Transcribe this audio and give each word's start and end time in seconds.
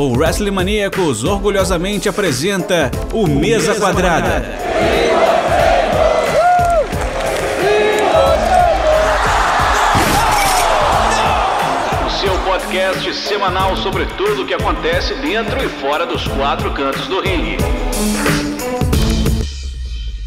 o 0.00 0.16
Wrestling 0.16 0.50
Maníacos 0.50 1.24
orgulhosamente 1.24 2.08
apresenta 2.08 2.90
o 3.12 3.26
Mesa 3.26 3.78
Quadrada. 3.78 4.42
O 12.06 12.10
seu 12.18 12.32
podcast 12.44 13.12
semanal 13.14 13.76
sobre 13.76 14.06
tudo 14.16 14.42
o 14.42 14.46
que 14.46 14.54
acontece 14.54 15.14
dentro 15.16 15.62
e 15.62 15.68
fora 15.68 16.06
dos 16.06 16.26
quatro 16.28 16.72
cantos 16.72 17.06
do 17.06 17.20
ringue. 17.20 17.58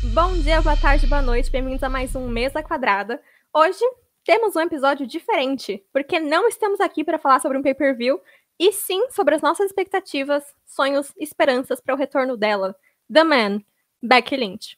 Bom 0.03 0.33
dia, 0.33 0.61
boa 0.61 0.77
tarde, 0.77 1.07
boa 1.07 1.23
noite, 1.23 1.49
bem-vindos 1.49 1.81
a 1.81 1.89
mais 1.89 2.15
um 2.15 2.27
Mesa 2.27 2.61
Quadrada. 2.61 3.19
Hoje 3.51 3.83
temos 4.23 4.55
um 4.55 4.61
episódio 4.61 5.07
diferente, 5.07 5.83
porque 5.91 6.19
não 6.19 6.47
estamos 6.47 6.79
aqui 6.79 7.03
para 7.03 7.17
falar 7.17 7.39
sobre 7.41 7.57
um 7.57 7.63
pay-per-view, 7.63 8.21
e 8.59 8.71
sim 8.71 9.09
sobre 9.09 9.35
as 9.35 9.41
nossas 9.41 9.67
expectativas, 9.67 10.43
sonhos, 10.65 11.13
esperanças 11.17 11.81
para 11.81 11.93
o 11.93 11.97
retorno 11.97 12.37
dela, 12.37 12.75
The 13.11 13.23
Man, 13.23 13.61
Becky 14.01 14.37
Lynch. 14.37 14.77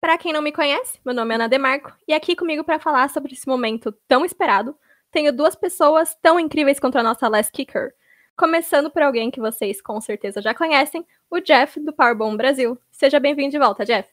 Para 0.00 0.18
quem 0.18 0.32
não 0.32 0.42
me 0.42 0.52
conhece, 0.52 1.00
meu 1.04 1.14
nome 1.14 1.32
é 1.32 1.36
Ana 1.36 1.48
Demarco 1.48 1.92
e 2.06 2.12
aqui 2.12 2.36
comigo 2.36 2.62
para 2.62 2.78
falar 2.78 3.08
sobre 3.08 3.32
esse 3.32 3.48
momento 3.48 3.90
tão 4.06 4.24
esperado, 4.24 4.76
tenho 5.10 5.32
duas 5.32 5.54
pessoas 5.54 6.14
tão 6.20 6.38
incríveis 6.38 6.78
quanto 6.78 6.98
a 6.98 7.02
nossa 7.02 7.28
Last 7.28 7.52
Kicker. 7.52 7.94
Começando 8.36 8.90
por 8.90 9.00
alguém 9.00 9.30
que 9.30 9.40
vocês 9.40 9.80
com 9.80 10.00
certeza 10.00 10.42
já 10.42 10.52
conhecem, 10.52 11.06
o 11.30 11.40
Jeff 11.40 11.78
do 11.78 11.92
Powerbomb 11.92 12.36
Brasil. 12.36 12.76
Seja 12.90 13.20
bem-vindo 13.20 13.52
de 13.52 13.58
volta, 13.58 13.84
Jeff. 13.84 14.10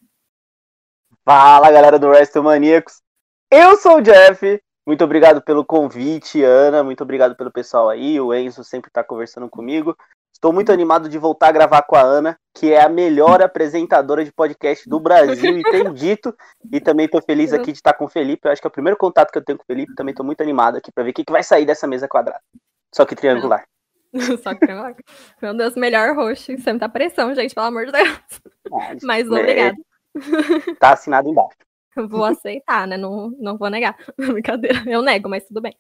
Fala, 1.26 1.72
galera 1.72 1.98
do 1.98 2.08
WrestleManiacos. 2.08 3.02
Eu 3.50 3.76
sou 3.78 3.98
o 3.98 4.02
Jeff 4.02 4.62
muito 4.92 5.06
obrigado 5.06 5.42
pelo 5.42 5.64
convite, 5.64 6.44
Ana. 6.44 6.84
Muito 6.84 7.02
obrigado 7.02 7.34
pelo 7.34 7.50
pessoal 7.50 7.88
aí. 7.88 8.20
O 8.20 8.34
Enzo 8.34 8.62
sempre 8.62 8.90
está 8.90 9.02
conversando 9.02 9.50
comigo. 9.50 9.96
Estou 10.34 10.52
muito 10.52 10.70
animado 10.70 11.08
de 11.08 11.18
voltar 11.18 11.48
a 11.48 11.52
gravar 11.54 11.84
com 11.84 11.96
a 11.96 12.02
Ana, 12.02 12.38
que 12.54 12.74
é 12.74 12.82
a 12.84 12.90
melhor 12.90 13.40
apresentadora 13.42 14.26
de 14.26 14.34
podcast 14.34 14.90
do 14.90 15.00
Brasil 15.00 15.58
e 15.58 15.64
tem 15.64 15.94
dito. 15.94 16.36
E 16.70 16.82
também 16.82 17.06
estou 17.06 17.22
feliz 17.22 17.54
aqui 17.54 17.72
de 17.72 17.78
estar 17.78 17.94
com 17.94 18.04
o 18.04 18.10
Felipe. 18.10 18.46
Eu 18.46 18.52
acho 18.52 18.62
que 18.62 18.68
é 18.68 18.70
o 18.70 18.72
primeiro 18.72 18.98
contato 18.98 19.32
que 19.32 19.38
eu 19.38 19.46
tenho 19.46 19.58
com 19.58 19.64
o 19.64 19.66
Felipe. 19.66 19.96
Também 19.96 20.12
estou 20.12 20.26
muito 20.26 20.42
animado 20.42 20.76
aqui 20.76 20.92
para 20.92 21.06
ver 21.06 21.12
o 21.12 21.14
que, 21.14 21.24
que 21.24 21.32
vai 21.32 21.42
sair 21.42 21.66
dessa 21.66 21.88
mesa 21.88 22.06
quadrada. 22.06 22.42
Só 22.94 23.06
que 23.06 23.16
triangular. 23.16 23.64
Só 24.44 24.54
que 24.54 24.60
triangular. 24.60 24.94
Meu 25.42 25.56
Deus, 25.56 25.74
melhor 25.78 26.14
host. 26.18 26.58
Sempre 26.58 26.80
tá 26.82 26.90
pressão, 26.90 27.34
gente, 27.34 27.56
pelo 27.56 27.68
amor 27.68 27.86
de 27.86 27.94
Deus. 27.94 28.20
Mas 29.04 29.26
obrigado. 29.26 29.78
Tá 30.82 30.92
assinado 30.92 31.30
embaixo. 31.30 31.56
Vou 32.10 32.24
aceitar, 32.24 32.88
né? 32.88 32.98
Não, 32.98 33.32
não 33.40 33.58
vou 33.58 33.70
negar. 33.70 33.98
Brincadeira, 34.18 34.84
eu 34.88 35.02
nego, 35.02 35.30
mas 35.30 35.46
tudo 35.46 35.62
bem. 35.62 35.76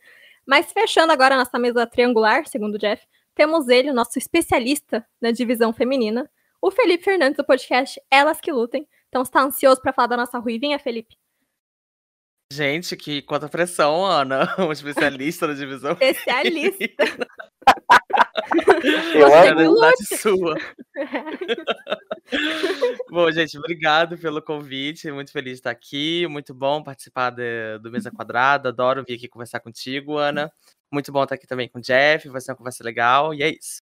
Mas 0.45 0.71
fechando 0.71 1.13
agora 1.13 1.35
a 1.35 1.37
nossa 1.37 1.57
mesa 1.57 1.87
triangular, 1.87 2.45
segundo 2.47 2.75
o 2.75 2.77
Jeff, 2.77 3.05
temos 3.35 3.67
ele, 3.69 3.91
o 3.91 3.93
nosso 3.93 4.17
especialista 4.17 5.05
na 5.21 5.31
divisão 5.31 5.71
feminina, 5.71 6.29
o 6.61 6.69
Felipe 6.69 7.03
Fernandes, 7.03 7.37
do 7.37 7.45
podcast 7.45 8.01
Elas 8.09 8.39
que 8.41 8.51
Lutem. 8.51 8.87
Então, 9.09 9.23
você 9.23 9.31
tá 9.31 9.41
ansioso 9.41 9.81
para 9.81 9.93
falar 9.93 10.07
da 10.07 10.17
nossa 10.17 10.37
ruivinha, 10.37 10.79
Felipe? 10.79 11.17
Gente, 12.51 12.97
que 12.97 13.21
quanta 13.21 13.47
pressão, 13.47 14.05
Ana. 14.05 14.55
Um 14.59 14.71
especialista 14.71 15.47
na 15.47 15.53
divisão. 15.53 15.93
Especialista. 15.93 17.05
Eu 19.15 19.33
amo. 19.33 19.77
sua. 20.17 20.57
bom, 23.09 23.31
gente, 23.31 23.57
obrigado 23.57 24.17
pelo 24.17 24.41
convite. 24.41 25.11
Muito 25.11 25.31
feliz 25.31 25.53
de 25.53 25.59
estar 25.59 25.71
aqui. 25.71 26.27
Muito 26.27 26.53
bom 26.53 26.83
participar 26.83 27.31
de, 27.31 27.79
do 27.79 27.91
Mesa 27.91 28.11
Quadrada. 28.11 28.69
Adoro 28.69 29.03
vir 29.07 29.15
aqui 29.15 29.27
conversar 29.27 29.59
contigo, 29.59 30.17
Ana. 30.17 30.51
Muito 30.91 31.11
bom 31.11 31.23
estar 31.23 31.35
aqui 31.35 31.47
também 31.47 31.67
com 31.67 31.79
o 31.79 31.81
Jeff. 31.81 32.27
Vai 32.29 32.41
ser 32.41 32.51
uma 32.51 32.57
conversa 32.57 32.83
legal. 32.83 33.33
E 33.33 33.43
é 33.43 33.49
isso. 33.49 33.81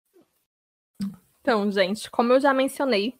Então, 1.40 1.70
gente, 1.70 2.10
como 2.10 2.32
eu 2.32 2.40
já 2.40 2.54
mencionei, 2.54 3.14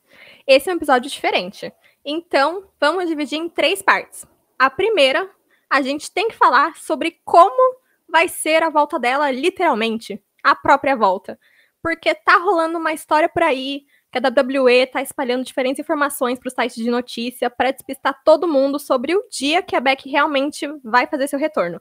esse 0.47 0.71
é 0.71 0.73
um 0.73 0.77
episódio 0.77 1.11
diferente. 1.11 1.73
Então, 2.05 2.65
vamos 2.81 3.07
dividir 3.07 3.39
em 3.39 3.49
três 3.49 3.83
partes. 3.83 4.27
A 4.59 4.71
primeira, 4.71 5.29
a 5.69 5.83
gente 5.83 6.11
tem 6.11 6.29
que 6.29 6.35
falar 6.35 6.77
sobre 6.77 7.21
como 7.25 7.77
vai 8.09 8.29
ser 8.29 8.63
a 8.63 8.71
volta 8.71 8.99
dela, 8.99 9.31
literalmente, 9.31 10.23
a 10.45 10.55
própria 10.55 10.95
volta. 10.95 11.39
Porque 11.83 12.15
tá 12.15 12.37
rolando 12.37 12.79
uma 12.79 12.93
história 12.93 13.29
por 13.29 13.43
aí 13.43 13.87
que 14.13 14.19
a 14.19 14.21
WWE 14.21 14.87
tá 14.87 15.03
espalhando 15.03 15.45
diferentes 15.45 15.81
informações 15.81 16.39
para 16.39 16.49
os 16.49 16.55
sites 16.55 16.77
de 16.77 16.91
notícia 16.91 17.51
para 17.51 17.73
despistar 17.73 18.23
todo 18.25 18.47
mundo 18.47 18.79
sobre 18.79 19.15
o 19.15 19.27
dia 19.29 19.61
que 19.63 19.75
a 19.75 19.81
Beck 19.81 20.09
realmente 20.09 20.69
vai 20.85 21.07
fazer 21.07 21.27
seu 21.27 21.39
retorno. 21.39 21.81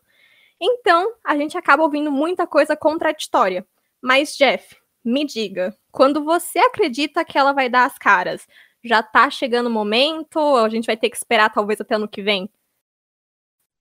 Então, 0.60 1.14
a 1.24 1.38
gente 1.38 1.58
acaba 1.58 1.84
ouvindo 1.84 2.12
muita 2.12 2.48
coisa 2.48 2.76
contraditória. 2.76 3.66
Mas, 4.02 4.36
Jeff, 4.36 4.76
me 5.04 5.26
diga, 5.26 5.78
quando 5.92 6.24
você 6.24 6.60
acredita 6.60 7.24
que 7.24 7.38
ela 7.38 7.54
vai 7.54 7.70
dar 7.70 7.86
as 7.86 7.98
caras, 7.98 8.48
já 8.84 9.04
tá 9.04 9.30
chegando 9.30 9.68
o 9.68 9.72
momento? 9.72 10.38
Ou 10.38 10.58
a 10.58 10.70
gente 10.70 10.86
vai 10.86 10.98
ter 10.98 11.10
que 11.10 11.18
esperar 11.18 11.52
talvez 11.52 11.80
até 11.80 11.96
ano 11.96 12.08
que 12.08 12.22
vem? 12.22 12.50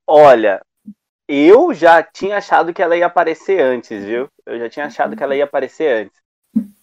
Olha, 0.07 0.61
eu 1.35 1.73
já 1.73 2.03
tinha 2.03 2.37
achado 2.37 2.75
que 2.75 2.83
ela 2.83 2.95
ia 2.95 3.07
aparecer 3.07 3.59
antes, 3.59 4.05
viu? 4.05 4.29
Eu 4.45 4.59
já 4.59 4.69
tinha 4.69 4.87
achado 4.87 5.17
que 5.17 5.23
ela 5.23 5.35
ia 5.35 5.45
aparecer 5.45 6.05
antes. 6.05 6.21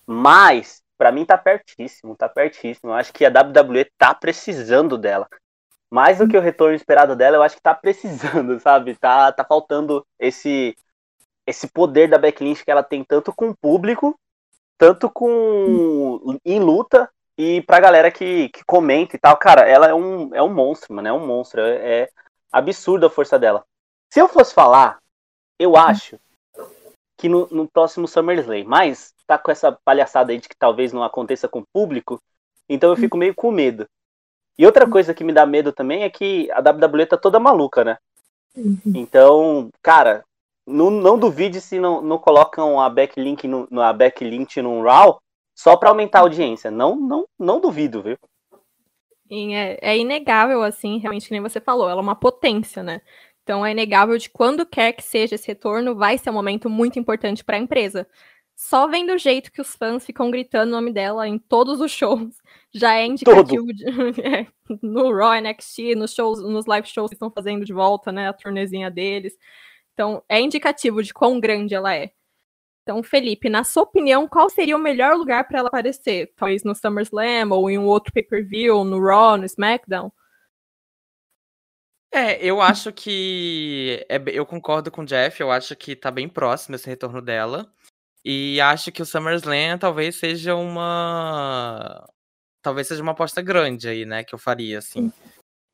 Mas, 0.08 0.82
para 0.98 1.12
mim 1.12 1.24
tá 1.24 1.38
pertíssimo, 1.38 2.16
tá 2.16 2.28
pertíssimo. 2.28 2.90
Eu 2.90 2.96
acho 2.96 3.14
que 3.14 3.24
a 3.24 3.30
WWE 3.30 3.86
tá 3.96 4.12
precisando 4.16 4.98
dela. 4.98 5.28
Mais 5.92 6.18
do 6.18 6.28
que 6.28 6.36
o 6.36 6.42
retorno 6.42 6.76
esperado 6.76 7.16
dela, 7.16 7.38
eu 7.38 7.44
acho 7.44 7.56
que 7.58 7.62
tá 7.62 7.76
precisando, 7.76 8.60
sabe? 8.62 8.96
Tá, 8.96 9.32
tá 9.32 9.46
faltando 9.46 10.04
esse 10.18 10.76
esse 11.46 11.68
poder 11.68 12.08
da 12.08 12.18
Backlynch 12.18 12.64
que 12.64 12.70
ela 12.70 12.84
tem 12.84 13.04
tanto 13.04 13.34
com 13.34 13.50
o 13.50 13.58
público, 13.58 14.20
tanto 14.78 15.10
com 15.10 16.38
em 16.46 16.60
luta 16.60 17.10
e 17.36 17.62
pra 17.64 17.80
galera 17.80 18.12
que, 18.12 18.50
que 18.50 18.64
comenta 18.66 19.16
e 19.16 19.20
tal. 19.20 19.38
Cara, 19.38 19.62
ela 19.68 19.88
é 19.88 19.94
um, 19.94 20.34
é 20.34 20.42
um 20.42 20.54
monstro, 20.54 20.94
mano, 20.94 21.08
é 21.08 21.14
um 21.14 21.26
monstro. 21.26 21.62
É, 21.62 22.02
é 22.02 22.10
absurda 22.52 23.08
a 23.08 23.10
força 23.10 23.38
dela. 23.40 23.64
Se 24.10 24.20
eu 24.20 24.28
fosse 24.28 24.54
falar, 24.54 25.00
eu 25.60 25.76
acho 25.76 26.20
que 27.18 27.28
no, 27.28 27.48
no 27.52 27.68
próximo 27.68 28.08
SummerSlam, 28.08 28.64
mas 28.66 29.14
tá 29.28 29.38
com 29.38 29.52
essa 29.52 29.72
palhaçada 29.72 30.32
aí 30.32 30.40
de 30.40 30.48
que 30.48 30.56
talvez 30.58 30.94
não 30.94 31.04
aconteça 31.04 31.48
com 31.48 31.60
o 31.60 31.68
público, 31.74 32.20
então 32.68 32.90
eu 32.90 32.96
fico 32.96 33.18
meio 33.18 33.36
com 33.36 33.52
medo. 33.52 33.86
E 34.58 34.66
outra 34.66 34.90
coisa 34.90 35.14
que 35.14 35.24
me 35.24 35.34
dá 35.34 35.46
medo 35.46 35.72
também 35.72 36.04
é 36.04 36.10
que 36.10 36.50
a 36.52 36.60
WWE 36.60 37.06
tá 37.06 37.18
toda 37.18 37.40
maluca, 37.40 37.84
né? 37.84 37.98
Uhum. 38.56 38.80
Então, 38.86 39.70
cara, 39.82 40.24
não, 40.66 40.90
não 40.90 41.18
duvide 41.18 41.62
se 41.62 41.80
não, 41.80 42.02
não 42.02 42.18
colocam 42.18 42.80
a 42.80 42.90
backlink 42.90 43.48
no, 43.48 43.68
a 43.82 43.94
backlink 43.94 44.62
num 44.62 44.82
Raw 44.82 45.20
só 45.56 45.76
para 45.76 45.90
aumentar 45.90 46.20
a 46.20 46.22
audiência. 46.22 46.70
Não, 46.72 46.96
não, 46.96 47.26
não 47.38 47.60
duvido, 47.60 48.02
viu? 48.02 48.18
É, 49.32 49.92
é, 49.92 49.98
inegável, 49.98 50.64
assim, 50.64 50.98
realmente, 50.98 51.28
que 51.28 51.32
nem 51.32 51.42
você 51.42 51.62
falou, 51.62 51.88
ela 51.88 52.02
é 52.02 52.04
uma 52.04 52.16
potência, 52.16 52.82
né? 52.82 53.02
Então 53.50 53.66
é 53.66 53.72
inegável 53.72 54.16
de 54.16 54.30
quando 54.30 54.64
quer 54.64 54.94
que 54.94 55.02
seja 55.02 55.34
esse 55.34 55.48
retorno, 55.48 55.96
vai 55.96 56.20
ser 56.20 56.30
um 56.30 56.34
momento 56.34 56.70
muito 56.70 57.00
importante 57.00 57.44
para 57.44 57.58
a 57.58 57.60
empresa. 57.60 58.08
Só 58.56 58.88
vendo 58.88 59.12
o 59.12 59.18
jeito 59.18 59.52
que 59.52 59.60
os 59.60 59.76
fãs 59.76 60.06
ficam 60.06 60.30
gritando 60.30 60.70
o 60.70 60.72
nome 60.74 60.94
dela 60.94 61.28
em 61.28 61.40
todos 61.40 61.82
os 61.82 61.92
shows, 61.92 62.36
já 62.72 62.94
é 62.94 63.08
indicativo 63.08 63.74
de, 63.74 63.86
é, 64.22 64.46
no 64.84 65.12
Raw 65.12 65.34
NXT, 65.42 65.96
nos 65.96 66.14
shows, 66.14 66.44
nos 66.44 66.68
live 66.68 66.88
shows 66.88 67.10
que 67.10 67.16
estão 67.16 67.32
fazendo 67.32 67.66
de 67.66 67.74
volta, 67.74 68.12
né, 68.12 68.30
a 68.30 68.34
turnezinha 68.34 68.92
deles. 68.92 69.36
Então 69.96 70.24
é 70.30 70.40
indicativo 70.40 71.02
de 71.02 71.12
quão 71.12 71.40
grande 71.40 71.74
ela 71.74 71.96
é. 71.96 72.12
Então, 72.84 73.02
Felipe, 73.02 73.50
na 73.50 73.64
sua 73.64 73.82
opinião, 73.82 74.28
qual 74.28 74.48
seria 74.48 74.78
o 74.78 74.80
melhor 74.80 75.16
lugar 75.16 75.48
para 75.48 75.58
ela 75.58 75.70
aparecer? 75.70 76.32
Talvez 76.36 76.64
no 76.64 76.76
SummerSlam 76.76 77.50
ou 77.52 77.68
em 77.68 77.80
um 77.80 77.88
outro 77.88 78.14
pay-per-view, 78.14 78.84
no 78.84 79.04
Raw, 79.04 79.38
no 79.38 79.46
SmackDown? 79.46 80.12
É, 82.12 82.44
eu 82.44 82.62
acho 82.62 82.92
que. 82.92 84.06
É, 84.10 84.22
eu 84.28 84.46
concordo 84.46 84.90
com 84.90 85.02
o 85.02 85.06
Jeff, 85.06 85.40
eu 85.40 85.52
acho 85.52 85.76
que 85.76 85.96
tá 85.96 86.10
bem 86.10 86.28
próximo 86.28 86.76
esse 86.76 86.88
retorno 86.88 87.22
dela. 87.22 87.72
E 88.26 88.60
acho 88.62 88.92
que 88.92 89.02
o 89.02 89.06
SummerSlam 89.06 89.78
talvez 89.78 90.16
seja 90.16 90.56
uma. 90.56 92.08
Talvez 92.62 92.88
seja 92.88 93.02
uma 93.02 93.14
aposta 93.14 93.42
grande 93.42 93.88
aí, 93.88 94.06
né? 94.06 94.24
Que 94.24 94.34
eu 94.34 94.40
faria, 94.40 94.80
assim. 94.80 95.12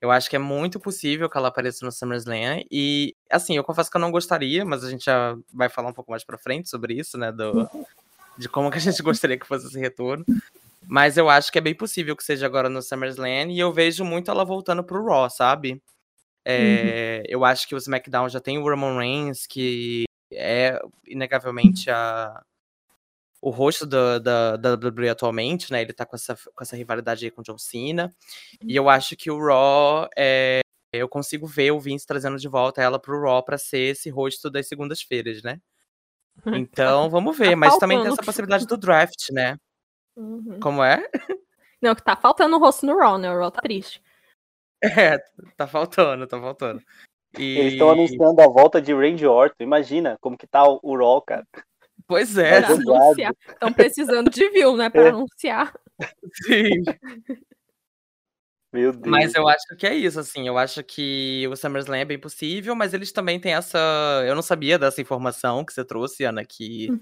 Eu 0.02 0.12
acho 0.12 0.30
que 0.30 0.36
é 0.36 0.40
muito 0.40 0.80
possível 0.80 1.30
que 1.30 1.38
ela 1.38 1.48
apareça 1.48 1.86
no 1.86 1.92
SummerSlam. 1.92 2.64
E, 2.70 3.16
assim, 3.32 3.56
eu 3.56 3.64
confesso 3.64 3.90
que 3.90 3.98
eu 3.98 4.02
não 4.02 4.12
gostaria, 4.12 4.64
mas 4.66 4.84
a 4.84 4.90
gente 4.90 5.06
já 5.06 5.36
vai 5.52 5.70
falar 5.70 5.90
um 5.90 5.94
pouco 5.94 6.12
mais 6.12 6.24
pra 6.24 6.38
frente 6.38 6.70
sobre 6.70 6.94
isso, 6.94 7.18
né? 7.18 7.32
Do, 7.32 7.68
de 8.38 8.48
como 8.50 8.70
que 8.70 8.78
a 8.78 8.82
gente 8.82 9.02
gostaria 9.02 9.40
que 9.40 9.48
fosse 9.48 9.68
esse 9.68 9.80
retorno. 9.80 10.24
Mas 10.88 11.18
eu 11.18 11.30
acho 11.30 11.52
que 11.52 11.58
é 11.58 11.62
bem 11.62 11.74
possível 11.74 12.16
que 12.16 12.24
seja 12.24 12.46
agora 12.46 12.70
no 12.70 12.82
SummerSlam. 12.82 13.52
E 13.52 13.58
eu 13.58 13.72
vejo 13.74 14.04
muito 14.04 14.30
ela 14.30 14.46
voltando 14.46 14.84
pro 14.84 15.04
Raw, 15.04 15.30
sabe? 15.30 15.82
É, 16.46 17.18
uhum. 17.18 17.24
Eu 17.28 17.46
acho 17.46 17.68
que 17.68 17.74
o 17.74 17.78
SmackDown 17.78 18.30
já 18.30 18.40
tem 18.40 18.58
o 18.58 18.64
Roman 18.64 19.00
Reigns, 19.00 19.48
que 19.48 20.06
é 20.32 20.80
inegavelmente 21.08 21.90
a, 21.90 22.42
o 23.42 23.50
rosto 23.50 23.86
da, 23.86 24.20
da, 24.20 24.58
da 24.58 24.74
WWE 24.74 25.10
atualmente, 25.10 25.72
né? 25.72 25.82
Ele 25.82 25.94
tá 25.94 26.06
com 26.06 26.16
essa, 26.16 26.36
com 26.36 26.64
essa 26.64 26.76
rivalidade 26.76 27.26
aí 27.26 27.32
com 27.32 27.42
o 27.42 27.44
John 27.44 27.58
Cena. 27.58 28.14
E 28.64 28.76
eu 28.76 28.90
acho 28.90 29.16
que 29.16 29.32
o 29.32 29.40
Raw 29.40 30.08
é, 30.18 30.62
eu 30.94 31.10
consigo 31.10 31.46
ver 31.48 31.72
o 31.72 31.80
Vince 31.80 32.06
trazendo 32.06 32.38
de 32.38 32.48
volta 32.48 32.82
ela 32.82 33.00
pro 33.00 33.22
Raw 33.22 33.44
para 33.44 33.58
ser 33.58 33.92
esse 33.92 34.10
rosto 34.10 34.50
das 34.50 34.68
segundas-feiras, 34.68 35.42
né? 35.44 35.60
Então, 36.68 37.10
vamos 37.10 37.38
ver. 37.38 37.52
Tá 37.52 37.56
Mas 37.56 37.78
também 37.78 37.98
tem 37.98 38.12
essa 38.12 38.22
possibilidade 38.22 38.68
do 38.68 38.76
draft, 38.76 39.30
né? 39.32 39.58
Uhum. 40.18 40.60
Como 40.60 40.84
é? 40.84 41.08
Não, 41.82 41.96
que 41.96 42.04
tá 42.04 42.16
faltando 42.16 42.56
o 42.56 42.60
rosto 42.60 42.86
no 42.86 42.98
Raw, 42.98 43.18
né? 43.18 43.32
O 43.32 43.40
Raw 43.40 43.52
tá 43.52 43.62
triste. 43.62 44.02
É, 45.16 45.18
tá 45.58 45.68
faltando, 45.68 46.28
tá 46.28 46.40
faltando. 46.40 46.82
E... 47.38 47.58
Eles 47.60 47.74
estão 47.74 47.90
anunciando 47.90 48.42
a 48.42 48.48
volta 48.48 48.82
de 48.82 48.94
Randy 48.94 49.26
Orton. 49.28 49.64
Imagina 49.64 50.18
como 50.22 50.38
que 50.38 50.48
tá 50.48 50.64
o, 50.68 50.80
o 50.82 50.96
Raw, 50.98 51.22
cara. 51.22 51.46
Pois 52.08 52.38
é. 52.38 52.60
Estão 52.60 53.74
precisando 53.74 54.30
de 54.30 54.50
view, 54.50 54.78
né? 54.78 54.90
Pra 54.90 55.04
É. 55.06 55.10
anunciar. 55.10 55.74
sim. 56.46 56.84
Meu 58.72 58.92
Deus. 58.92 59.06
Mas 59.08 59.34
eu 59.36 59.48
acho 59.48 59.76
que 59.78 59.88
é 59.88 59.96
isso, 59.96 60.20
assim. 60.20 60.48
Eu 60.48 60.58
acho 60.58 60.84
que 60.84 61.48
o 61.50 61.56
SummerSlam 61.56 61.98
é 62.00 62.06
bem 62.06 62.20
possível, 62.20 62.76
mas 62.76 62.94
eles 62.94 63.12
também 63.12 63.40
têm 63.40 63.54
essa. 63.54 63.78
Eu 64.28 64.36
não 64.36 64.42
sabia 64.42 64.78
dessa 64.78 65.02
informação 65.02 65.64
que 65.64 65.72
você 65.74 65.84
trouxe, 65.86 66.26
Ana, 66.26 66.44
que 66.46 66.92
Hum. 66.92 67.00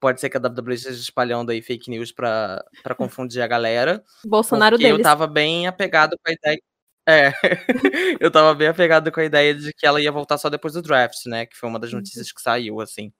pode 0.00 0.20
ser 0.20 0.28
que 0.28 0.36
a 0.36 0.40
WWE 0.40 0.74
esteja 0.74 1.00
espalhando 1.00 1.50
aí 1.50 1.62
fake 1.62 1.90
news 1.90 2.12
pra, 2.12 2.62
pra 2.82 2.94
confundir 2.94 3.40
a 3.42 3.46
galera. 3.46 4.04
Bolsonaro 4.24 4.76
porque 4.76 4.86
eu 4.86 4.92
deles. 4.96 5.02
tava 5.04 5.26
bem 5.26 5.66
apegado 5.66 6.16
com 6.22 6.30
a 6.30 6.32
ideia. 6.34 6.60
É, 7.08 7.32
eu 8.20 8.30
tava 8.30 8.54
bem 8.54 8.68
apegado 8.68 9.10
com 9.10 9.18
a 9.20 9.24
ideia 9.24 9.54
de 9.54 9.72
que 9.72 9.86
ela 9.86 10.00
ia 10.00 10.12
voltar 10.12 10.36
só 10.36 10.50
depois 10.50 10.74
do 10.74 10.82
draft, 10.82 11.24
né? 11.26 11.46
Que 11.46 11.56
foi 11.56 11.68
uma 11.68 11.78
das 11.78 11.90
Uhum. 11.90 11.98
notícias 12.00 12.30
que 12.30 12.40
saiu, 12.42 12.80
assim. 12.80 13.10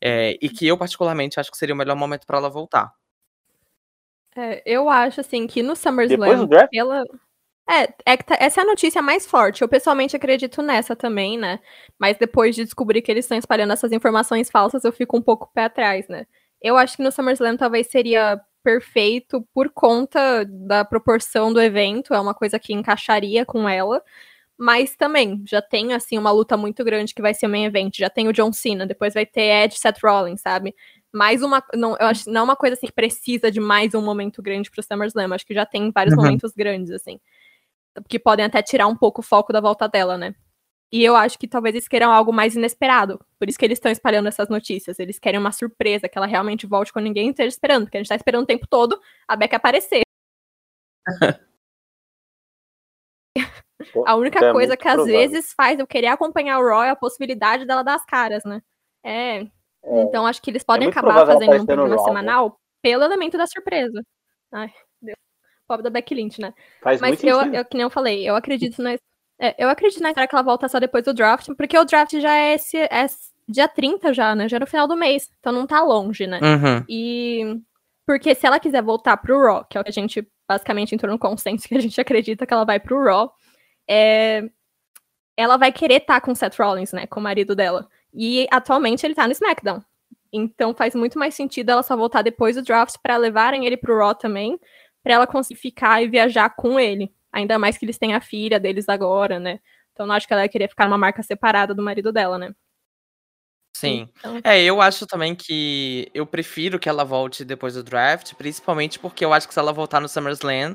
É, 0.00 0.38
e 0.40 0.48
que 0.48 0.66
eu, 0.66 0.78
particularmente, 0.78 1.38
acho 1.40 1.50
que 1.50 1.58
seria 1.58 1.74
o 1.74 1.78
melhor 1.78 1.96
momento 1.96 2.26
pra 2.26 2.38
ela 2.38 2.48
voltar. 2.48 2.92
É, 4.36 4.62
eu 4.64 4.88
acho, 4.88 5.20
assim, 5.20 5.46
que 5.46 5.62
no 5.62 5.74
Depois 5.74 5.78
SummerSlam, 5.80 6.38
do 6.38 6.46
draft? 6.46 6.70
pela... 6.70 7.02
É, 7.70 7.94
é 8.12 8.16
que 8.16 8.24
tá- 8.24 8.36
essa 8.40 8.60
é 8.60 8.64
a 8.64 8.66
notícia 8.66 9.02
mais 9.02 9.26
forte. 9.26 9.62
Eu 9.62 9.68
pessoalmente 9.68 10.16
acredito 10.16 10.62
nessa 10.62 10.96
também, 10.96 11.36
né? 11.38 11.60
Mas 11.98 12.16
depois 12.18 12.54
de 12.56 12.64
descobrir 12.64 13.02
que 13.02 13.10
eles 13.10 13.24
estão 13.26 13.36
espalhando 13.38 13.72
essas 13.74 13.92
informações 13.92 14.50
falsas, 14.50 14.84
eu 14.84 14.92
fico 14.92 15.16
um 15.18 15.22
pouco 15.22 15.50
pé 15.54 15.64
atrás, 15.64 16.08
né? 16.08 16.26
Eu 16.62 16.76
acho 16.78 16.96
que 16.96 17.02
no 17.02 17.12
SummerSlam 17.12 17.56
talvez 17.58 17.88
seria 17.88 18.40
perfeito 18.68 19.42
por 19.54 19.70
conta 19.70 20.44
da 20.44 20.84
proporção 20.84 21.50
do 21.50 21.58
evento, 21.60 22.12
é 22.12 22.20
uma 22.20 22.34
coisa 22.34 22.58
que 22.58 22.74
encaixaria 22.74 23.46
com 23.46 23.66
ela. 23.66 24.02
Mas 24.58 24.94
também, 24.94 25.42
já 25.46 25.62
tem, 25.62 25.94
assim, 25.94 26.18
uma 26.18 26.30
luta 26.30 26.54
muito 26.54 26.84
grande 26.84 27.14
que 27.14 27.22
vai 27.22 27.32
ser 27.32 27.46
o 27.46 27.48
main 27.48 27.64
event. 27.64 27.96
Já 27.96 28.10
tem 28.10 28.28
o 28.28 28.32
John 28.32 28.52
Cena, 28.52 28.86
depois 28.86 29.14
vai 29.14 29.24
ter 29.24 29.64
Edge 29.64 29.76
e 29.76 29.78
Seth 29.78 29.98
Rollins, 30.04 30.42
sabe? 30.42 30.74
Mais 31.10 31.42
uma. 31.42 31.62
Não, 31.74 31.96
eu 31.98 32.06
acho 32.08 32.28
não 32.30 32.42
é 32.42 32.44
uma 32.44 32.56
coisa 32.56 32.74
assim 32.74 32.86
que 32.88 32.92
precisa 32.92 33.50
de 33.50 33.60
mais 33.60 33.94
um 33.94 34.02
momento 34.02 34.42
grande 34.42 34.70
pro 34.70 34.82
SummerSlam. 34.82 35.32
Acho 35.32 35.46
que 35.46 35.54
já 35.54 35.64
tem 35.64 35.90
vários 35.90 36.14
Uhum. 36.14 36.22
momentos 36.22 36.52
grandes, 36.54 36.90
assim. 36.90 37.18
Que 38.08 38.18
podem 38.18 38.44
até 38.44 38.60
tirar 38.60 38.86
um 38.86 38.96
pouco 38.96 39.20
o 39.22 39.24
foco 39.24 39.50
da 39.52 39.60
volta 39.60 39.88
dela, 39.88 40.18
né? 40.18 40.34
E 40.90 41.04
eu 41.04 41.14
acho 41.14 41.38
que 41.38 41.46
talvez 41.46 41.74
eles 41.74 41.86
queiram 41.88 42.10
algo 42.10 42.32
mais 42.32 42.56
inesperado. 42.56 43.18
Por 43.38 43.48
isso 43.48 43.58
que 43.58 43.64
eles 43.64 43.76
estão 43.76 43.92
espalhando 43.92 44.28
essas 44.28 44.48
notícias. 44.48 44.98
Eles 44.98 45.18
querem 45.18 45.38
uma 45.38 45.52
surpresa, 45.52 46.08
que 46.08 46.16
ela 46.16 46.26
realmente 46.26 46.66
volte 46.66 46.92
quando 46.92 47.04
ninguém 47.04 47.28
esteja 47.30 47.48
esperando. 47.48 47.84
Porque 47.84 47.98
a 47.98 48.00
gente 48.00 48.08
tá 48.08 48.16
esperando 48.16 48.44
o 48.44 48.46
tempo 48.46 48.66
todo 48.66 48.98
a 49.26 49.36
Beck 49.36 49.54
aparecer. 49.54 50.02
A 54.06 54.16
única 54.16 54.44
É 54.44 54.52
coisa 54.52 54.76
que 54.76 54.88
às 54.88 54.94
provável. 54.94 55.18
vezes 55.18 55.52
faz 55.52 55.78
eu 55.78 55.86
querer 55.86 56.08
acompanhar 56.08 56.58
o 56.58 56.66
Raw 56.68 56.82
é 56.82 56.90
a 56.90 56.96
possibilidade 56.96 57.64
dela 57.64 57.84
dar 57.84 57.94
as 57.94 58.04
caras, 58.04 58.44
né? 58.44 58.60
É. 59.04 59.40
É. 59.40 59.48
Então 60.02 60.26
acho 60.26 60.42
que 60.42 60.50
eles 60.50 60.64
podem 60.64 60.86
muito 60.88 60.98
acabar 60.98 61.24
fazendo 61.26 61.52
um 61.52 61.54
aparecer 61.54 61.60
no 61.60 61.66
programa 61.66 61.94
Raw, 61.96 62.04
né? 62.04 62.08
semanal 62.08 62.60
pelo 62.82 63.04
elemento 63.04 63.38
da 63.38 63.46
surpresa. 63.46 64.02
Ai, 64.52 64.72
Deus. 65.00 65.16
Pobre 65.68 65.84
da 65.84 65.90
Becky 65.90 66.14
Lynch, 66.14 66.40
né? 66.40 66.52
Faz 66.82 67.00
Mas 67.00 67.10
muito 67.10 67.24
eu, 67.26 67.38
sentido. 67.38 67.54
eu, 67.56 67.64
que 67.64 67.74
nem 67.76 67.82
eu 67.84 67.90
falei, 67.90 68.28
eu 68.28 68.34
acredito 68.36 68.80
na. 68.82 68.96
É, 69.38 69.54
eu 69.62 69.68
acredito 69.68 70.02
na 70.02 70.08
história 70.08 70.28
que 70.28 70.34
ela 70.34 70.42
volta 70.42 70.68
só 70.68 70.80
depois 70.80 71.04
do 71.04 71.14
draft, 71.14 71.48
porque 71.56 71.78
o 71.78 71.84
draft 71.84 72.18
já 72.18 72.36
é 72.36 72.54
esse. 72.54 72.76
É 72.76 73.06
dia 73.48 73.66
30 73.66 74.12
já, 74.12 74.34
né? 74.34 74.48
Já 74.48 74.58
é 74.58 74.60
no 74.60 74.66
final 74.66 74.86
do 74.86 74.96
mês. 74.96 75.30
Então 75.40 75.52
não 75.52 75.66
tá 75.66 75.80
longe, 75.82 76.26
né? 76.26 76.38
Uhum. 76.42 76.84
E 76.88 77.60
porque 78.06 78.34
se 78.34 78.46
ela 78.46 78.58
quiser 78.58 78.82
voltar 78.82 79.16
pro 79.18 79.40
Raw, 79.40 79.64
que 79.64 79.76
é 79.76 79.80
o 79.80 79.84
que 79.84 79.90
a 79.90 79.92
gente 79.92 80.26
basicamente 80.48 80.94
entrou 80.94 81.12
no 81.12 81.18
consenso 81.18 81.68
que 81.68 81.76
a 81.76 81.80
gente 81.80 82.00
acredita 82.00 82.46
que 82.46 82.54
ela 82.54 82.64
vai 82.64 82.80
pro 82.80 83.02
Raw, 83.04 83.32
é, 83.88 84.48
ela 85.36 85.56
vai 85.56 85.70
querer 85.70 86.00
estar 86.00 86.20
com 86.20 86.32
o 86.32 86.36
Seth 86.36 86.56
Rollins, 86.58 86.92
né, 86.92 87.06
com 87.06 87.20
o 87.20 87.22
marido 87.22 87.54
dela. 87.54 87.86
E 88.12 88.46
atualmente 88.50 89.04
ele 89.04 89.14
tá 89.14 89.26
no 89.26 89.32
SmackDown. 89.32 89.82
Então 90.32 90.74
faz 90.74 90.94
muito 90.94 91.18
mais 91.18 91.34
sentido 91.34 91.70
ela 91.70 91.82
só 91.82 91.96
voltar 91.96 92.22
depois 92.22 92.56
do 92.56 92.62
draft 92.62 92.96
para 93.02 93.16
levarem 93.16 93.66
ele 93.66 93.76
pro 93.76 93.98
Raw 93.98 94.14
também, 94.14 94.58
para 95.02 95.14
ela 95.14 95.26
conseguir 95.26 95.60
ficar 95.60 96.02
e 96.02 96.08
viajar 96.08 96.50
com 96.50 96.78
ele. 96.80 97.12
Ainda 97.38 97.56
mais 97.56 97.78
que 97.78 97.84
eles 97.84 97.96
têm 97.96 98.14
a 98.14 98.20
filha 98.20 98.58
deles 98.58 98.88
agora, 98.88 99.38
né? 99.38 99.60
Então 99.92 100.04
não 100.04 100.14
acho 100.14 100.26
que 100.26 100.32
ela 100.32 100.42
ia 100.42 100.48
querer 100.48 100.68
ficar 100.68 100.86
numa 100.86 100.98
marca 100.98 101.22
separada 101.22 101.72
do 101.72 101.82
marido 101.82 102.12
dela, 102.12 102.36
né? 102.36 102.52
Sim. 103.76 104.08
Então, 104.18 104.40
É, 104.42 104.60
eu 104.60 104.80
acho 104.80 105.06
também 105.06 105.36
que 105.36 106.10
eu 106.12 106.26
prefiro 106.26 106.80
que 106.80 106.88
ela 106.88 107.04
volte 107.04 107.44
depois 107.44 107.74
do 107.74 107.84
draft, 107.84 108.34
principalmente 108.34 108.98
porque 108.98 109.24
eu 109.24 109.32
acho 109.32 109.46
que 109.46 109.54
se 109.54 109.60
ela 109.60 109.72
voltar 109.72 110.00
no 110.00 110.08
SummerSlam, 110.08 110.74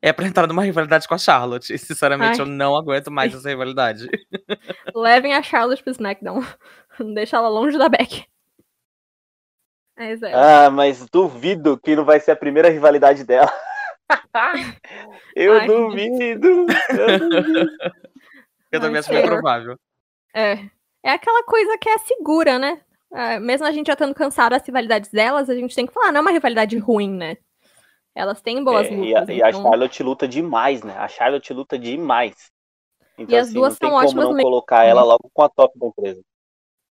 é 0.00 0.10
pra 0.10 0.26
entrar 0.26 0.46
numa 0.46 0.62
rivalidade 0.62 1.06
com 1.06 1.12
a 1.12 1.18
Charlotte. 1.18 1.74
E, 1.74 1.78
sinceramente, 1.78 2.40
Ai. 2.40 2.46
eu 2.46 2.46
não 2.46 2.74
aguento 2.74 3.10
mais 3.10 3.34
essa 3.34 3.50
rivalidade. 3.50 4.08
Levem 4.96 5.34
a 5.34 5.42
Charlotte 5.42 5.82
pro 5.82 5.92
SmackDown. 5.92 6.42
Deixa 7.14 7.36
ela 7.36 7.50
longe 7.50 7.76
da 7.76 7.90
Beck. 7.90 8.24
É. 9.94 10.14
Ah, 10.32 10.70
mas 10.70 11.04
duvido 11.10 11.76
que 11.76 11.94
não 11.94 12.04
vai 12.04 12.18
ser 12.18 12.30
a 12.30 12.36
primeira 12.36 12.70
rivalidade 12.70 13.24
dela. 13.24 13.52
eu 15.36 15.52
Ai. 15.54 15.66
duvido. 15.66 16.22
Eu 16.22 16.40
duvido. 16.40 17.70
Eu 18.70 18.80
também 18.80 18.98
acho 18.98 19.08
bem 19.08 19.22
senhor. 19.22 19.32
provável. 19.32 19.76
É. 20.34 20.58
É 21.02 21.12
aquela 21.12 21.42
coisa 21.44 21.78
que 21.78 21.88
é 21.88 21.96
segura, 21.98 22.58
né? 22.58 22.80
É, 23.10 23.38
mesmo 23.40 23.66
a 23.66 23.72
gente 23.72 23.86
já 23.86 23.94
estando 23.94 24.14
cansado 24.14 24.50
das 24.50 24.66
rivalidades 24.66 25.10
delas, 25.10 25.48
a 25.48 25.54
gente 25.54 25.74
tem 25.74 25.86
que 25.86 25.92
falar, 25.94 26.12
não 26.12 26.18
é 26.18 26.20
uma 26.20 26.30
rivalidade 26.32 26.76
ruim, 26.76 27.10
né? 27.10 27.38
Elas 28.14 28.42
têm 28.42 28.62
boas 28.62 28.86
É, 28.86 28.90
lutas. 28.90 29.06
e, 29.08 29.14
a, 29.16 29.24
e 29.36 29.42
a 29.42 29.48
então- 29.48 29.62
Charlotte 29.62 30.02
luta 30.02 30.28
demais, 30.28 30.82
né? 30.82 30.94
A 30.98 31.08
Charlotte 31.08 31.50
luta 31.54 31.78
demais. 31.78 32.34
Então, 33.16 33.38
as 33.38 33.46
assim, 33.46 33.54
duas 33.54 33.72
não 33.72 33.78
tem 33.78 33.88
são 33.88 33.96
como 33.96 34.06
ótimas 34.06 34.24
não 34.26 34.32
mesmo. 34.34 34.50
colocar 34.50 34.84
ela 34.84 35.02
logo 35.02 35.30
com 35.32 35.42
a 35.42 35.48
top 35.48 35.78
da 35.78 35.86
empresa. 35.86 36.20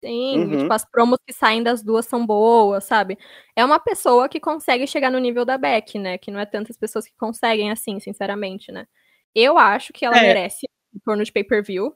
Sim, 0.05 0.41
Uhum. 0.41 0.59
tipo, 0.59 0.73
as 0.73 0.85
promos 0.85 1.19
que 1.27 1.33
saem 1.33 1.63
das 1.63 1.83
duas 1.83 2.05
são 2.07 2.27
boas, 2.27 2.85
sabe? 2.85 3.17
É 3.57 3.65
uma 3.65 3.79
pessoa 3.81 4.29
que 4.29 4.39
consegue 4.39 4.87
chegar 4.87 5.11
no 5.11 5.19
nível 5.19 5.45
da 5.47 5.57
Beck, 5.57 5.99
né? 5.99 6.19
Que 6.19 6.31
não 6.31 6.39
é 6.39 6.45
tantas 6.47 6.77
pessoas 6.77 7.07
que 7.07 7.15
conseguem 7.17 7.71
assim, 7.71 7.99
sinceramente, 8.01 8.71
né? 8.71 8.87
Eu 9.35 9.57
acho 9.59 9.93
que 9.95 10.05
ela 10.05 10.19
É. 10.19 10.23
merece 10.23 10.67
em 10.95 10.99
torno 11.01 11.25
de 11.25 11.33
pay-per-view, 11.33 11.95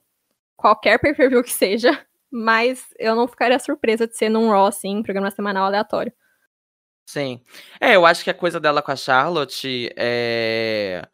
qualquer 0.57 0.99
pay-per-view 0.99 1.43
que 1.43 1.53
seja, 1.53 2.03
mas 2.31 2.87
eu 2.97 3.15
não 3.15 3.27
ficaria 3.27 3.59
surpresa 3.59 4.07
de 4.07 4.17
ser 4.17 4.29
num 4.29 4.49
Raw, 4.49 4.65
assim, 4.67 5.03
programa 5.03 5.29
semanal 5.31 5.65
aleatório. 5.65 6.11
Sim. 7.07 7.43
É, 7.81 7.95
eu 7.95 8.05
acho 8.05 8.23
que 8.23 8.29
a 8.29 8.33
coisa 8.35 8.59
dela 8.59 8.81
com 8.81 8.91
a 8.91 8.95
Charlotte 8.95 9.91
é. 9.97 11.07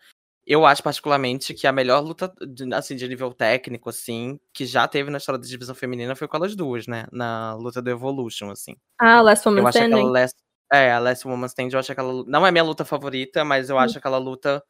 Eu 0.48 0.66
acho 0.66 0.84
particularmente 0.84 1.54
que 1.56 1.66
a 1.66 1.72
melhor 1.72 2.02
luta, 2.02 2.32
assim, 2.76 2.96
de 2.96 3.08
nível 3.08 3.34
técnico, 3.34 3.90
assim, 3.90 4.40
que 4.54 4.66
já 4.66 4.88
teve 4.88 5.10
na 5.10 5.18
história 5.18 5.40
da 5.40 5.48
divisão 5.48 5.74
feminina 5.74 6.16
foi 6.16 6.28
com 6.28 6.38
elas 6.38 6.56
duas, 6.56 6.86
né? 6.86 7.06
Na 7.12 7.56
luta 7.56 7.82
do 7.82 7.90
Evolution, 7.90 8.52
assim. 8.52 8.76
Ah, 9.00 9.22
Last 9.22 9.48
Woman 9.48 9.62
Eu 9.62 9.68
acho 9.68 9.78
aquela 9.80 9.96
Standing. 10.02 10.14
Last, 10.14 10.38
é, 10.72 10.92
a 10.92 11.00
Last 11.00 11.28
Woman 11.28 11.48
Stand, 11.48 11.70
eu 11.74 11.80
acho 11.80 11.92
aquela 11.92 12.24
não 12.28 12.46
é 12.46 12.52
minha 12.52 12.64
luta 12.64 12.86
favorita, 12.86 13.44
mas 13.44 13.70
eu 13.70 13.80
acho 13.80 13.98
aquela 13.98 14.18
luta 14.20 14.64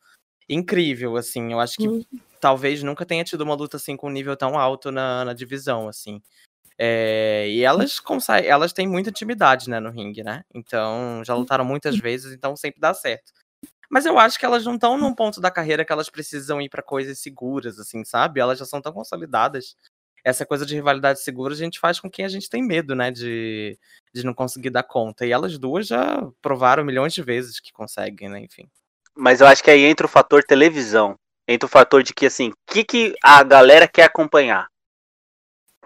incrível, 0.49 1.17
assim. 1.17 1.51
Eu 1.51 1.59
acho 1.59 1.75
que 1.77 1.87
Hum. 1.89 2.05
talvez 2.39 2.81
nunca 2.83 3.05
tenha 3.05 3.23
tido 3.23 3.41
uma 3.41 3.55
luta 3.55 3.77
assim 3.77 3.97
com 3.97 4.07
um 4.07 4.11
nível 4.11 4.37
tão 4.37 4.57
alto 4.57 4.91
na, 4.91 5.25
na 5.25 5.33
divisão, 5.33 5.89
assim. 5.89 6.21
É, 6.77 7.47
e 7.49 7.63
elas 7.63 7.99
conseguem, 7.99 8.49
elas 8.49 8.73
têm 8.73 8.87
muita 8.87 9.09
intimidade, 9.09 9.69
né, 9.69 9.79
no 9.79 9.91
ringue, 9.91 10.23
né? 10.23 10.43
Então, 10.53 11.23
já 11.25 11.33
lutaram 11.35 11.65
muitas 11.65 11.97
vezes, 11.97 12.33
então 12.33 12.55
sempre 12.55 12.79
dá 12.81 12.93
certo. 12.93 13.31
Mas 13.89 14.05
eu 14.05 14.17
acho 14.17 14.39
que 14.39 14.45
elas 14.45 14.65
não 14.65 14.75
estão 14.75 14.97
num 14.97 15.13
ponto 15.13 15.39
da 15.39 15.51
carreira 15.51 15.85
que 15.85 15.91
elas 15.91 16.09
precisam 16.09 16.61
ir 16.61 16.69
pra 16.69 16.81
coisas 16.81 17.19
seguras, 17.19 17.79
assim, 17.79 18.03
sabe? 18.03 18.39
Elas 18.39 18.59
já 18.59 18.65
são 18.65 18.81
tão 18.81 18.91
consolidadas. 18.91 19.75
Essa 20.23 20.45
coisa 20.45 20.65
de 20.65 20.73
rivalidade 20.73 21.21
segura 21.21 21.53
a 21.53 21.57
gente 21.57 21.79
faz 21.79 21.99
com 21.99 22.09
quem 22.09 22.25
a 22.25 22.29
gente 22.29 22.49
tem 22.49 22.63
medo, 22.63 22.95
né? 22.95 23.11
De, 23.11 23.77
de 24.13 24.25
não 24.25 24.33
conseguir 24.33 24.71
dar 24.71 24.83
conta. 24.83 25.25
E 25.25 25.31
elas 25.31 25.57
duas 25.57 25.87
já 25.87 26.27
provaram 26.41 26.83
milhões 26.83 27.13
de 27.13 27.21
vezes 27.21 27.59
que 27.59 27.71
conseguem, 27.71 28.29
né? 28.29 28.39
Enfim. 28.39 28.67
Mas 29.15 29.39
eu 29.39 29.47
acho 29.47 29.63
que 29.63 29.71
aí 29.71 29.83
entra 29.85 30.05
o 30.05 30.09
fator 30.09 30.43
televisão. 30.43 31.17
Entra 31.47 31.67
o 31.67 31.69
fator 31.69 32.01
de 32.01 32.13
que, 32.13 32.25
assim, 32.25 32.49
o 32.49 32.55
que, 32.65 32.83
que 32.83 33.15
a 33.23 33.43
galera 33.43 33.87
quer 33.87 34.03
acompanhar? 34.03 34.67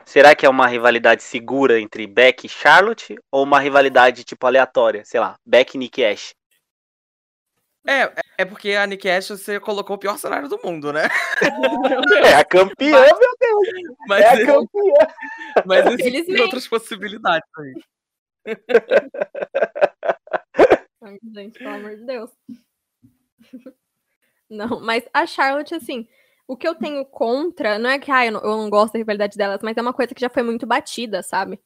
Será 0.06 0.34
que 0.34 0.46
é 0.46 0.50
uma 0.50 0.66
rivalidade 0.66 1.22
segura 1.22 1.80
entre 1.80 2.08
Beck 2.08 2.46
e 2.46 2.50
Charlotte? 2.50 3.16
Ou 3.32 3.44
uma 3.44 3.60
rivalidade, 3.60 4.24
tipo, 4.24 4.48
aleatória? 4.48 5.04
Sei 5.06 5.20
lá, 5.20 5.36
Beck 5.46 5.76
e 5.76 5.78
Nick 5.78 6.04
Ash. 6.04 6.34
É, 7.88 8.12
é 8.38 8.46
porque 8.46 8.74
a 8.74 8.86
Nick 8.86 9.10
Ash 9.10 9.30
você 9.30 9.60
colocou 9.60 9.96
o 9.96 10.00
pior 10.00 10.18
cenário 10.18 10.50
do 10.50 10.60
mundo, 10.64 10.92
né? 10.92 11.04
É 12.26 12.36
a 12.36 12.46
campeã, 12.46 13.02
meu 13.02 13.36
Deus! 13.40 13.68
Mas, 14.08 14.22
É 14.22 14.30
a 14.30 14.46
campeã! 14.46 14.94
mas 15.66 16.00
existem 16.00 16.42
outras 16.42 16.68
possibilidades 16.68 17.50
aí. 17.58 17.74
Ai, 21.02 21.18
gente, 21.34 21.58
pelo 21.58 21.76
amor 21.76 21.96
de 21.96 22.06
Deus. 22.06 22.30
Não, 24.50 24.82
mas 24.82 25.08
a 25.14 25.26
Charlotte, 25.28 25.76
assim, 25.76 26.08
o 26.48 26.58
que 26.58 26.68
eu 26.68 26.74
tenho 26.74 27.06
contra, 27.06 27.78
não 27.78 27.92
é 27.92 28.00
que 28.00 28.12
ah, 28.12 28.26
eu, 28.26 28.32
não, 28.32 28.42
eu 28.42 28.58
não 28.58 28.68
gosto 28.68 28.94
da 28.94 28.98
rivalidade 28.98 29.38
delas, 29.38 29.62
mas 29.62 29.78
é 29.78 29.82
uma 29.82 29.94
coisa 29.94 30.16
que 30.16 30.22
já 30.22 30.30
foi 30.30 30.42
muito 30.42 30.66
batida, 30.66 31.22
sabe? 31.22 31.60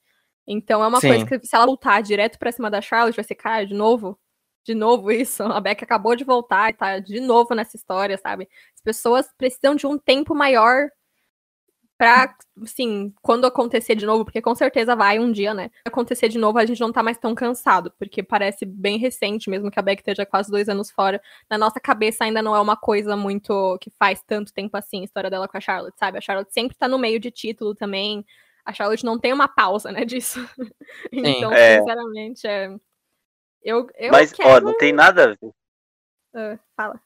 Então 0.46 0.84
é 0.84 0.88
uma 0.88 1.00
Sim. 1.00 1.08
coisa 1.08 1.26
que 1.26 1.40
se 1.48 1.56
ela 1.56 1.64
lutar 1.64 2.04
direto 2.04 2.38
pra 2.38 2.52
cima 2.52 2.70
da 2.70 2.82
Charlotte, 2.82 3.16
vai 3.16 3.24
ser, 3.24 3.36
cara, 3.36 3.66
de 3.66 3.74
novo? 3.74 4.20
De 4.66 4.74
novo 4.74 5.12
isso? 5.12 5.44
A 5.58 5.60
Beck 5.60 5.84
acabou 5.84 6.16
de 6.16 6.24
voltar 6.24 6.70
e 6.70 6.74
tá 6.74 7.00
de 7.00 7.20
novo 7.20 7.54
nessa 7.54 7.76
história, 7.76 8.18
sabe? 8.18 8.48
As 8.76 8.82
pessoas 8.82 9.28
precisam 9.38 9.76
de 9.76 9.86
um 9.88 9.98
tempo 9.98 10.34
maior 10.36 10.90
pra, 11.98 12.36
assim, 12.62 13.14
quando 13.22 13.46
acontecer 13.46 13.96
de 13.96 14.06
novo, 14.06 14.26
porque 14.26 14.42
com 14.42 14.54
certeza 14.56 14.96
vai 14.96 15.20
um 15.20 15.32
dia, 15.32 15.54
né? 15.54 15.70
Acontecer 15.86 16.28
de 16.28 16.38
novo, 16.38 16.58
a 16.58 16.66
gente 16.66 16.82
não 16.82 16.92
tá 16.92 17.04
mais 17.04 17.18
tão 17.18 17.34
cansado, 17.36 17.94
porque 17.98 18.22
parece 18.24 18.66
bem 18.66 18.98
recente, 18.98 19.50
mesmo 19.50 19.70
que 19.72 19.80
a 19.80 19.82
Beck 19.82 20.00
esteja 20.02 20.26
quase 20.26 20.50
dois 20.52 20.68
anos 20.68 20.92
fora. 20.92 21.22
Na 21.50 21.58
nossa 21.58 21.80
cabeça 21.80 22.24
ainda 22.26 22.42
não 22.42 22.56
é 22.56 22.60
uma 22.60 22.76
coisa 22.76 23.16
muito 23.16 23.78
que 23.80 23.90
faz 23.92 24.22
tanto 24.26 24.54
tempo 24.54 24.76
assim, 24.76 25.02
a 25.02 25.06
história 25.06 25.30
dela 25.30 25.48
com 25.48 25.56
a 25.58 25.62
Charlotte, 25.62 25.98
sabe? 25.98 26.18
A 26.18 26.22
Charlotte 26.22 26.52
sempre 26.54 26.76
tá 26.76 26.88
no 26.88 26.98
meio 27.00 27.20
de 27.20 27.32
título 27.32 27.74
também. 27.76 28.26
A 28.66 28.74
Charlotte 28.74 29.06
não 29.06 29.20
tem 29.20 29.32
uma 29.32 29.48
pausa, 29.48 29.92
né, 29.92 30.04
disso. 30.06 30.40
então, 31.12 31.54
É. 31.54 31.78
sinceramente, 31.80 32.48
é. 32.48 32.76
Eu, 33.64 33.88
eu 33.96 34.12
Mas, 34.12 34.34
quero... 34.34 34.50
ó, 34.50 34.60
não 34.60 34.76
tem 34.78 34.92
nada 34.92 35.24
a 35.24 35.28
ver. 35.28 35.52
Ah, 36.36 36.60
fala. 36.76 37.02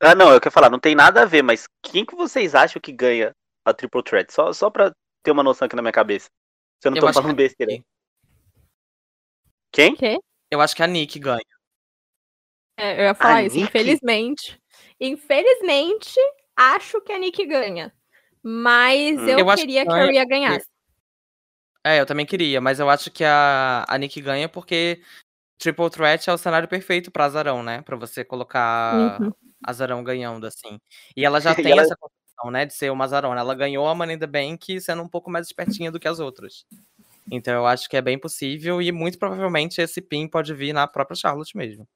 Ah, 0.00 0.14
não, 0.14 0.32
eu 0.32 0.40
quero 0.40 0.52
falar, 0.52 0.70
não 0.70 0.78
tem 0.80 0.94
nada 0.94 1.22
a 1.22 1.24
ver, 1.24 1.42
mas 1.42 1.68
quem 1.82 2.04
que 2.04 2.14
vocês 2.14 2.54
acham 2.54 2.80
que 2.80 2.92
ganha 2.92 3.34
a 3.64 3.72
Triple 3.72 4.02
Threat? 4.02 4.32
Só, 4.32 4.52
só 4.52 4.68
pra 4.70 4.92
ter 5.22 5.30
uma 5.30 5.42
noção 5.42 5.66
aqui 5.66 5.76
na 5.76 5.82
minha 5.82 5.92
cabeça. 5.92 6.28
Se 6.80 6.88
eu 6.88 6.90
não 6.90 6.98
Eu 6.98 7.06
tô 7.06 7.12
falando 7.12 7.30
que- 7.30 7.36
besteira. 7.36 7.82
Quem? 9.72 9.96
Eu 10.50 10.60
acho 10.60 10.74
que 10.76 10.82
a 10.82 10.86
Nick 10.86 11.18
ganha. 11.18 11.40
É, 12.76 13.00
eu 13.00 13.04
ia 13.04 13.14
falar 13.14 13.36
A 13.36 13.42
isso. 13.44 13.56
Nick? 13.56 13.68
Infelizmente. 13.68 14.60
Infelizmente, 15.00 16.14
acho 16.56 17.00
que 17.00 17.12
a 17.12 17.18
Nick 17.18 17.44
ganha. 17.46 17.92
Mas 18.42 19.18
Hum. 19.18 19.28
eu, 19.28 19.38
Eu 19.38 19.46
que 19.46 19.54
queria 19.56 19.84
que 19.86 19.92
a 19.92 20.04
Rhea 20.04 20.24
ganhasse. 20.26 20.66
É, 21.84 22.00
eu 22.00 22.06
também 22.06 22.24
queria, 22.24 22.60
mas 22.60 22.78
eu 22.78 22.88
acho 22.88 23.10
que 23.10 23.24
a, 23.24 23.84
a 23.88 23.98
Nick 23.98 24.20
ganha 24.20 24.48
porque 24.48 25.02
Triple 25.58 25.90
Threat 25.90 26.28
é 26.30 26.32
o 26.32 26.38
cenário 26.38 26.68
perfeito 26.68 27.10
pra 27.10 27.24
Azarão, 27.26 27.62
né? 27.62 27.82
Pra 27.82 27.96
você 27.96 28.24
colocar 28.24 29.20
Uhum. 29.20 29.32
Azarão 29.64 30.04
ganhando, 30.04 30.46
assim. 30.46 30.78
E 31.16 31.24
ela 31.24 31.40
já 31.40 31.50
E 31.60 31.62
tem 31.62 31.72
ela- 31.72 31.82
essa 31.82 31.96
condição, 31.96 32.50
né, 32.52 32.66
de 32.66 32.74
ser 32.74 32.90
uma 32.92 33.04
Azarona. 33.04 33.40
Ela 33.40 33.54
ganhou 33.54 33.88
a 33.88 33.94
Money 33.94 34.16
in 34.16 34.18
the 34.18 34.26
Bank 34.26 34.80
sendo 34.80 35.02
um 35.02 35.08
pouco 35.08 35.30
mais 35.30 35.46
espertinha 35.46 35.90
do 35.92 36.00
que 36.00 36.08
as 36.08 36.20
outras. 36.20 36.64
Então 37.30 37.54
eu 37.54 37.66
acho 37.66 37.88
que 37.88 37.96
é 37.96 38.02
bem 38.02 38.18
possível 38.18 38.82
e 38.82 38.92
muito 38.92 39.18
provavelmente 39.18 39.80
esse 39.80 40.00
pin 40.02 40.28
pode 40.28 40.54
vir 40.54 40.72
na 40.72 40.86
própria 40.86 41.16
Charlotte 41.16 41.56
mesmo. 41.56 41.86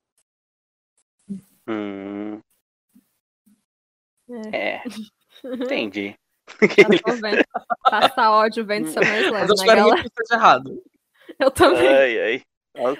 Hum. 1.68 2.40
É. 4.52 4.80
Entendi. 5.44 6.16
Eu 6.60 7.02
tô 7.02 7.12
vendo. 7.12 7.44
Passa 7.82 8.30
ódio 8.30 8.64
vendo 8.64 8.88
SummerSlam, 8.88 9.32
Mas 9.40 9.48
eu 9.48 9.56
né, 9.56 9.62
espero 9.62 9.80
galera? 9.82 10.02
que 10.02 10.08
esteja 10.08 10.34
errado. 10.34 10.82
Eu 11.38 11.50
também. 11.50 11.88
ai, 11.88 12.20
ai. 12.20 12.42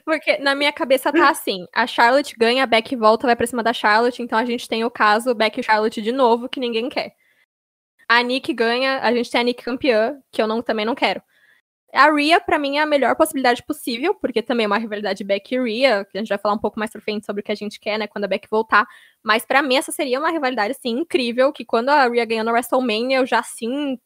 Porque 0.04 0.38
na 0.38 0.54
minha 0.54 0.72
cabeça 0.72 1.12
tá 1.12 1.28
assim: 1.28 1.66
a 1.74 1.86
Charlotte 1.86 2.34
ganha, 2.36 2.64
a 2.64 2.66
Beck 2.66 2.96
volta, 2.96 3.26
vai 3.26 3.36
pra 3.36 3.46
cima 3.46 3.62
da 3.62 3.72
Charlotte, 3.72 4.22
então 4.22 4.38
a 4.38 4.44
gente 4.44 4.68
tem 4.68 4.84
o 4.84 4.90
caso 4.90 5.34
Beck 5.34 5.58
e 5.58 5.62
Charlotte 5.62 6.00
de 6.00 6.12
novo, 6.12 6.48
que 6.48 6.60
ninguém 6.60 6.88
quer. 6.88 7.14
A 8.08 8.22
Nick 8.22 8.52
ganha, 8.52 9.00
a 9.00 9.12
gente 9.12 9.30
tem 9.30 9.40
a 9.40 9.44
Nick 9.44 9.62
campeã, 9.62 10.18
que 10.30 10.40
eu 10.40 10.46
não, 10.46 10.62
também 10.62 10.86
não 10.86 10.94
quero. 10.94 11.20
A 11.92 12.10
Rhea, 12.12 12.40
pra 12.40 12.58
mim, 12.58 12.76
é 12.76 12.80
a 12.80 12.86
melhor 12.86 13.16
possibilidade 13.16 13.62
possível, 13.64 14.14
porque 14.14 14.42
também 14.42 14.64
é 14.64 14.66
uma 14.66 14.78
rivalidade 14.78 15.24
Beck 15.24 15.54
e 15.54 15.60
Rhea, 15.60 16.04
que 16.04 16.18
a 16.18 16.20
gente 16.20 16.28
vai 16.28 16.38
falar 16.38 16.54
um 16.54 16.58
pouco 16.58 16.78
mais 16.78 16.90
pra 16.90 17.00
frente 17.00 17.24
sobre 17.24 17.40
o 17.40 17.44
que 17.44 17.52
a 17.52 17.54
gente 17.54 17.80
quer, 17.80 17.98
né, 17.98 18.06
quando 18.06 18.24
a 18.24 18.28
Beck 18.28 18.48
voltar. 18.50 18.86
Mas 19.26 19.44
pra 19.44 19.60
mim, 19.60 19.74
essa 19.76 19.90
seria 19.90 20.20
uma 20.20 20.30
rivalidade, 20.30 20.70
assim, 20.70 20.90
incrível, 20.90 21.52
que 21.52 21.64
quando 21.64 21.88
a 21.88 22.06
Rhea 22.06 22.24
ganhou 22.24 22.44
na 22.44 22.52
WrestleMania, 22.52 23.16
eu 23.16 23.26
já, 23.26 23.40
assim, 23.40 23.98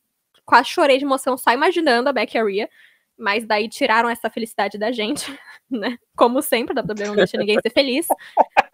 quase 0.47 0.71
chorei 0.71 0.97
de 0.97 1.05
emoção 1.05 1.37
só 1.37 1.53
imaginando 1.53 2.09
a 2.09 2.13
Beck 2.13 2.35
e 2.35 2.39
a 2.39 2.43
Rhea. 2.45 2.71
Mas 3.19 3.45
daí 3.45 3.69
tiraram 3.69 4.09
essa 4.09 4.31
felicidade 4.31 4.79
da 4.79 4.91
gente, 4.91 5.27
né? 5.71 5.99
Como 6.17 6.41
sempre, 6.41 6.73
a 6.79 6.81
WWE 6.83 7.09
não 7.09 7.17
deixa 7.17 7.37
ninguém 7.37 7.59
ser 7.61 7.69
feliz. 7.69 8.09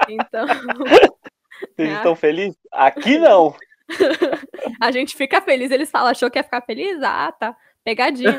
Então, 0.08 0.46
Vocês 0.46 1.90
É. 1.90 1.94
estão 1.94 2.14
felizes? 2.14 2.56
Aqui 2.70 3.18
não. 3.18 3.52
a 4.80 4.92
gente 4.92 5.16
fica 5.16 5.40
feliz. 5.40 5.72
Eles 5.72 5.90
falam, 5.90 6.10
achou 6.10 6.30
que 6.30 6.38
ia 6.38 6.44
ficar 6.44 6.60
feliz? 6.62 7.02
Ah, 7.02 7.32
tá. 7.32 7.56
Pegadinha. 7.82 8.38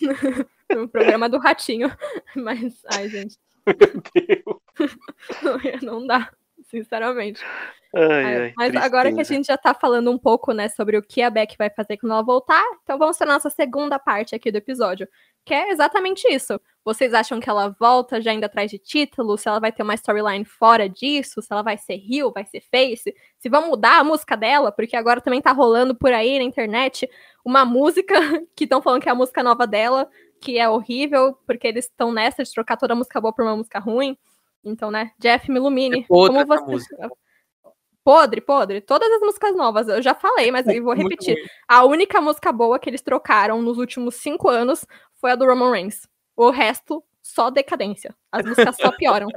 no 0.70 0.88
programa 0.88 1.28
do 1.28 1.38
Ratinho. 1.38 1.90
Mas, 2.36 2.80
ai, 2.92 3.08
gente, 3.08 3.36
Meu 3.66 5.58
Deus. 5.66 5.82
não 5.82 6.06
dá, 6.06 6.30
sinceramente. 6.68 7.42
Ai, 7.94 8.24
ai, 8.24 8.52
Mas 8.56 8.76
agora 8.76 9.08
que 9.08 9.14
a 9.14 9.24
tristeza. 9.24 9.34
gente 9.34 9.46
já 9.46 9.56
tá 9.56 9.72
falando 9.72 10.10
um 10.10 10.18
pouco, 10.18 10.52
né, 10.52 10.68
sobre 10.68 10.98
o 10.98 11.02
que 11.02 11.22
a 11.22 11.30
Beck 11.30 11.56
vai 11.56 11.70
fazer 11.70 11.96
quando 11.96 12.12
ela 12.12 12.22
voltar, 12.22 12.62
então 12.82 12.98
vamos 12.98 13.16
para 13.16 13.32
nossa 13.32 13.48
segunda 13.48 13.98
parte 13.98 14.34
aqui 14.34 14.52
do 14.52 14.58
episódio, 14.58 15.08
que 15.44 15.54
é 15.54 15.70
exatamente 15.70 16.28
isso. 16.28 16.60
Vocês 16.84 17.14
acham 17.14 17.40
que 17.40 17.48
ela 17.48 17.74
volta 17.80 18.20
já 18.20 18.32
indo 18.32 18.44
atrás 18.44 18.70
de 18.70 18.78
título? 18.78 19.38
Se 19.38 19.48
ela 19.48 19.58
vai 19.58 19.72
ter 19.72 19.82
uma 19.82 19.94
storyline 19.94 20.44
fora 20.44 20.88
disso? 20.88 21.40
Se 21.40 21.48
ela 21.50 21.62
vai 21.62 21.78
ser 21.78 21.94
heel, 21.94 22.32
vai 22.32 22.44
ser 22.44 22.60
face? 22.60 23.14
Se 23.38 23.48
vão 23.48 23.68
mudar 23.68 23.98
a 23.98 24.04
música 24.04 24.36
dela? 24.36 24.70
Porque 24.70 24.96
agora 24.96 25.20
também 25.20 25.40
tá 25.40 25.52
rolando 25.52 25.94
por 25.94 26.12
aí 26.12 26.38
na 26.38 26.44
internet 26.44 27.08
uma 27.44 27.64
música 27.64 28.14
que 28.54 28.64
estão 28.64 28.82
falando 28.82 29.02
que 29.02 29.08
é 29.08 29.12
a 29.12 29.14
música 29.14 29.42
nova 29.42 29.66
dela, 29.66 30.08
que 30.40 30.58
é 30.58 30.68
horrível, 30.68 31.38
porque 31.46 31.66
eles 31.66 31.86
estão 31.86 32.12
nessa 32.12 32.44
de 32.44 32.52
trocar 32.52 32.76
toda 32.76 32.92
a 32.92 32.96
música 32.96 33.20
boa 33.20 33.34
por 33.34 33.44
uma 33.44 33.56
música 33.56 33.78
ruim. 33.78 34.16
Então, 34.64 34.90
né, 34.90 35.12
Jeff, 35.18 35.50
me 35.50 35.58
ilumine. 35.58 36.00
É 36.00 36.06
podre 36.06 36.44
Como 36.44 36.46
você... 36.46 36.70
música. 36.70 37.10
Podre, 38.04 38.40
podre. 38.40 38.80
Todas 38.80 39.10
as 39.12 39.20
músicas 39.20 39.54
novas, 39.54 39.86
eu 39.88 40.00
já 40.00 40.14
falei, 40.14 40.50
mas 40.50 40.66
eu 40.66 40.82
vou 40.82 40.94
repetir. 40.94 41.36
A 41.68 41.84
única 41.84 42.20
música 42.20 42.50
boa 42.50 42.78
que 42.78 42.88
eles 42.88 43.02
trocaram 43.02 43.60
nos 43.60 43.76
últimos 43.76 44.14
cinco 44.14 44.48
anos 44.48 44.86
foi 45.16 45.32
a 45.32 45.36
do 45.36 45.44
Roman 45.44 45.72
Reigns. 45.72 46.08
O 46.34 46.50
resto, 46.50 47.04
só 47.22 47.50
decadência. 47.50 48.14
As 48.32 48.46
músicas 48.46 48.76
só 48.76 48.90
pioram. 48.96 49.28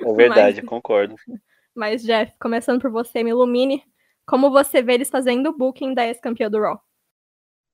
É 0.00 0.12
verdade, 0.14 0.60
eu 0.60 0.66
concordo. 0.66 1.14
Mas, 1.74 2.02
Jeff, 2.02 2.32
começando 2.38 2.80
por 2.80 2.90
você, 2.90 3.22
me 3.22 3.30
ilumine. 3.30 3.84
Como 4.26 4.50
você 4.50 4.82
vê 4.82 4.94
eles 4.94 5.10
fazendo 5.10 5.48
o 5.48 5.56
booking 5.56 5.94
da 5.94 6.06
ex-campeã 6.06 6.50
do 6.50 6.60
Raw? 6.60 6.80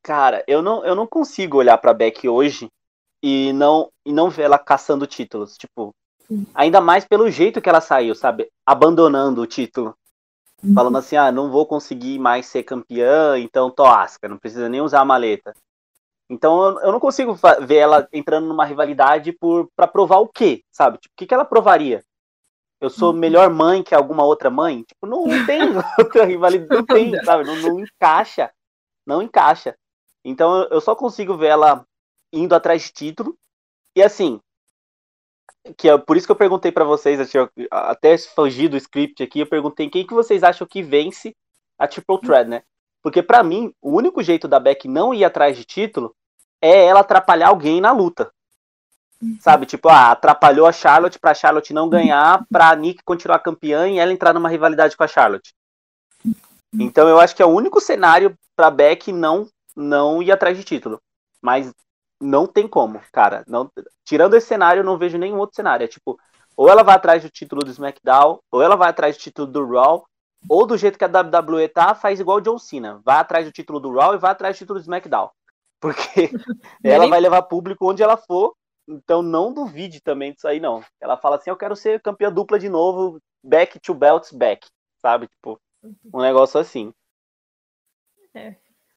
Cara, 0.02 0.42
eu 0.46 0.62
não, 0.62 0.84
eu 0.84 0.94
não 0.94 1.06
consigo 1.06 1.58
olhar 1.58 1.78
pra 1.78 1.94
Beck 1.94 2.28
hoje 2.28 2.68
e 3.22 3.52
não, 3.52 3.92
e 4.04 4.12
não 4.12 4.30
ver 4.30 4.44
ela 4.44 4.58
caçando 4.58 5.06
títulos. 5.06 5.56
Tipo, 5.56 5.94
ainda 6.54 6.80
mais 6.80 7.04
pelo 7.04 7.30
jeito 7.30 7.60
que 7.60 7.68
ela 7.68 7.80
saiu, 7.80 8.14
sabe? 8.14 8.50
Abandonando 8.66 9.40
o 9.40 9.46
título. 9.46 9.94
Falando 10.74 10.98
assim, 10.98 11.16
ah, 11.16 11.30
não 11.30 11.50
vou 11.50 11.64
conseguir 11.64 12.18
mais 12.18 12.46
ser 12.46 12.64
campeã, 12.64 13.38
então 13.38 13.70
tô 13.70 13.84
asca, 13.84 14.28
não 14.28 14.36
precisa 14.36 14.68
nem 14.68 14.80
usar 14.80 15.00
a 15.00 15.04
maleta. 15.04 15.54
Então 16.28 16.78
eu, 16.80 16.92
não 16.92 17.00
consigo 17.00 17.38
ver 17.62 17.76
ela 17.76 18.08
entrando 18.12 18.48
numa 18.48 18.64
rivalidade 18.64 19.32
por 19.32 19.68
para 19.74 19.86
provar 19.86 20.18
o 20.18 20.28
quê, 20.28 20.62
sabe? 20.70 20.98
Tipo, 20.98 21.12
o 21.12 21.16
que, 21.16 21.26
que 21.26 21.34
ela 21.34 21.44
provaria? 21.44 22.04
Eu 22.80 22.90
sou 22.90 23.12
melhor 23.12 23.50
mãe 23.50 23.82
que 23.82 23.94
alguma 23.94 24.24
outra 24.24 24.50
mãe? 24.50 24.82
Tipo, 24.82 25.06
não, 25.06 25.26
não 25.26 25.46
tem 25.46 25.60
outra 25.98 26.24
rivalidade, 26.24 26.68
não 26.68 26.84
tem, 26.84 27.24
sabe? 27.24 27.44
Não, 27.44 27.56
não 27.56 27.80
encaixa. 27.80 28.50
Não 29.06 29.22
encaixa. 29.22 29.76
Então 30.24 30.64
eu 30.70 30.80
só 30.80 30.94
consigo 30.94 31.36
ver 31.36 31.48
ela 31.48 31.84
indo 32.32 32.54
atrás 32.54 32.82
de 32.82 32.92
título. 32.92 33.36
E 33.96 34.02
assim, 34.02 34.40
que 35.76 35.88
é 35.88 35.98
por 35.98 36.16
isso 36.16 36.26
que 36.26 36.32
eu 36.32 36.36
perguntei 36.36 36.72
pra 36.72 36.84
vocês, 36.84 37.20
assim, 37.20 37.38
ó, 37.38 37.48
até 37.70 38.16
fugir 38.18 38.68
do 38.68 38.76
script 38.76 39.22
aqui, 39.22 39.40
eu 39.40 39.46
perguntei 39.46 39.88
quem 39.88 40.06
que 40.06 40.14
vocês 40.14 40.42
acham 40.42 40.66
que 40.66 40.82
vence 40.82 41.34
a 41.78 41.86
Triple 41.86 42.20
Threat, 42.20 42.48
né? 42.48 42.62
Porque 43.02 43.22
pra 43.22 43.42
mim, 43.42 43.72
o 43.80 43.90
único 43.96 44.22
jeito 44.22 44.48
da 44.48 44.58
Beck 44.58 44.88
não 44.88 45.14
ir 45.14 45.24
atrás 45.24 45.56
de 45.56 45.64
título 45.64 46.14
é 46.60 46.86
ela 46.86 47.00
atrapalhar 47.00 47.48
alguém 47.48 47.80
na 47.80 47.92
luta. 47.92 48.30
Sabe, 49.40 49.66
tipo, 49.66 49.88
ah, 49.88 50.12
atrapalhou 50.12 50.66
a 50.66 50.72
Charlotte 50.72 51.18
pra 51.18 51.34
Charlotte 51.34 51.72
não 51.72 51.88
ganhar, 51.88 52.44
pra 52.50 52.74
Nick 52.76 53.02
continuar 53.02 53.40
campeã 53.40 53.88
e 53.88 53.98
ela 53.98 54.12
entrar 54.12 54.32
numa 54.32 54.48
rivalidade 54.48 54.96
com 54.96 55.02
a 55.02 55.08
Charlotte. 55.08 55.52
Então 56.72 57.08
eu 57.08 57.18
acho 57.18 57.34
que 57.34 57.42
é 57.42 57.46
o 57.46 57.50
único 57.50 57.80
cenário 57.80 58.36
pra 58.54 58.70
Beck 58.70 59.12
não 59.12 59.48
não 59.74 60.22
ir 60.22 60.30
atrás 60.30 60.56
de 60.56 60.64
título. 60.64 61.00
Mas 61.40 61.72
não 62.20 62.46
tem 62.46 62.66
como, 62.66 63.00
cara. 63.12 63.44
Não, 63.46 63.70
tirando 64.04 64.34
esse 64.34 64.46
cenário, 64.46 64.80
eu 64.80 64.84
não 64.84 64.98
vejo 64.98 65.18
nenhum 65.18 65.38
outro 65.38 65.56
cenário. 65.56 65.84
É 65.84 65.88
tipo, 65.88 66.18
ou 66.56 66.68
ela 66.68 66.82
vai 66.82 66.96
atrás 66.96 67.22
do 67.22 67.30
título 67.30 67.62
do 67.62 67.70
SmackDown, 67.70 68.40
ou 68.50 68.62
ela 68.62 68.76
vai 68.76 68.90
atrás 68.90 69.16
do 69.16 69.20
título 69.20 69.46
do 69.46 69.66
Raw, 69.66 70.04
ou 70.48 70.66
do 70.66 70.76
jeito 70.76 70.98
que 70.98 71.04
a 71.04 71.08
WWE 71.08 71.68
tá, 71.68 71.94
faz 71.94 72.20
igual 72.20 72.38
o 72.38 72.40
John 72.40 72.58
Cena. 72.58 73.00
Vai 73.04 73.16
atrás 73.16 73.46
do 73.46 73.52
título 73.52 73.80
do 73.80 73.92
Raw 73.92 74.14
e 74.14 74.18
vai 74.18 74.32
atrás 74.32 74.56
do 74.56 74.58
título 74.58 74.78
do 74.78 74.82
SmackDown. 74.82 75.30
Porque 75.80 76.30
ela 76.82 77.06
vai 77.06 77.20
levar 77.20 77.42
público 77.42 77.88
onde 77.88 78.02
ela 78.02 78.16
for, 78.16 78.54
então 78.88 79.22
não 79.22 79.52
duvide 79.52 80.00
também 80.00 80.32
disso 80.32 80.48
aí, 80.48 80.58
não. 80.58 80.82
Ela 81.00 81.16
fala 81.16 81.36
assim, 81.36 81.50
eu 81.50 81.56
quero 81.56 81.76
ser 81.76 82.02
campeã 82.02 82.32
dupla 82.32 82.58
de 82.58 82.68
novo, 82.68 83.20
back 83.42 83.78
to 83.78 83.94
belts 83.94 84.32
back, 84.32 84.66
sabe? 85.00 85.28
Tipo, 85.28 85.60
um 86.12 86.20
negócio 86.20 86.58
assim. 86.58 86.92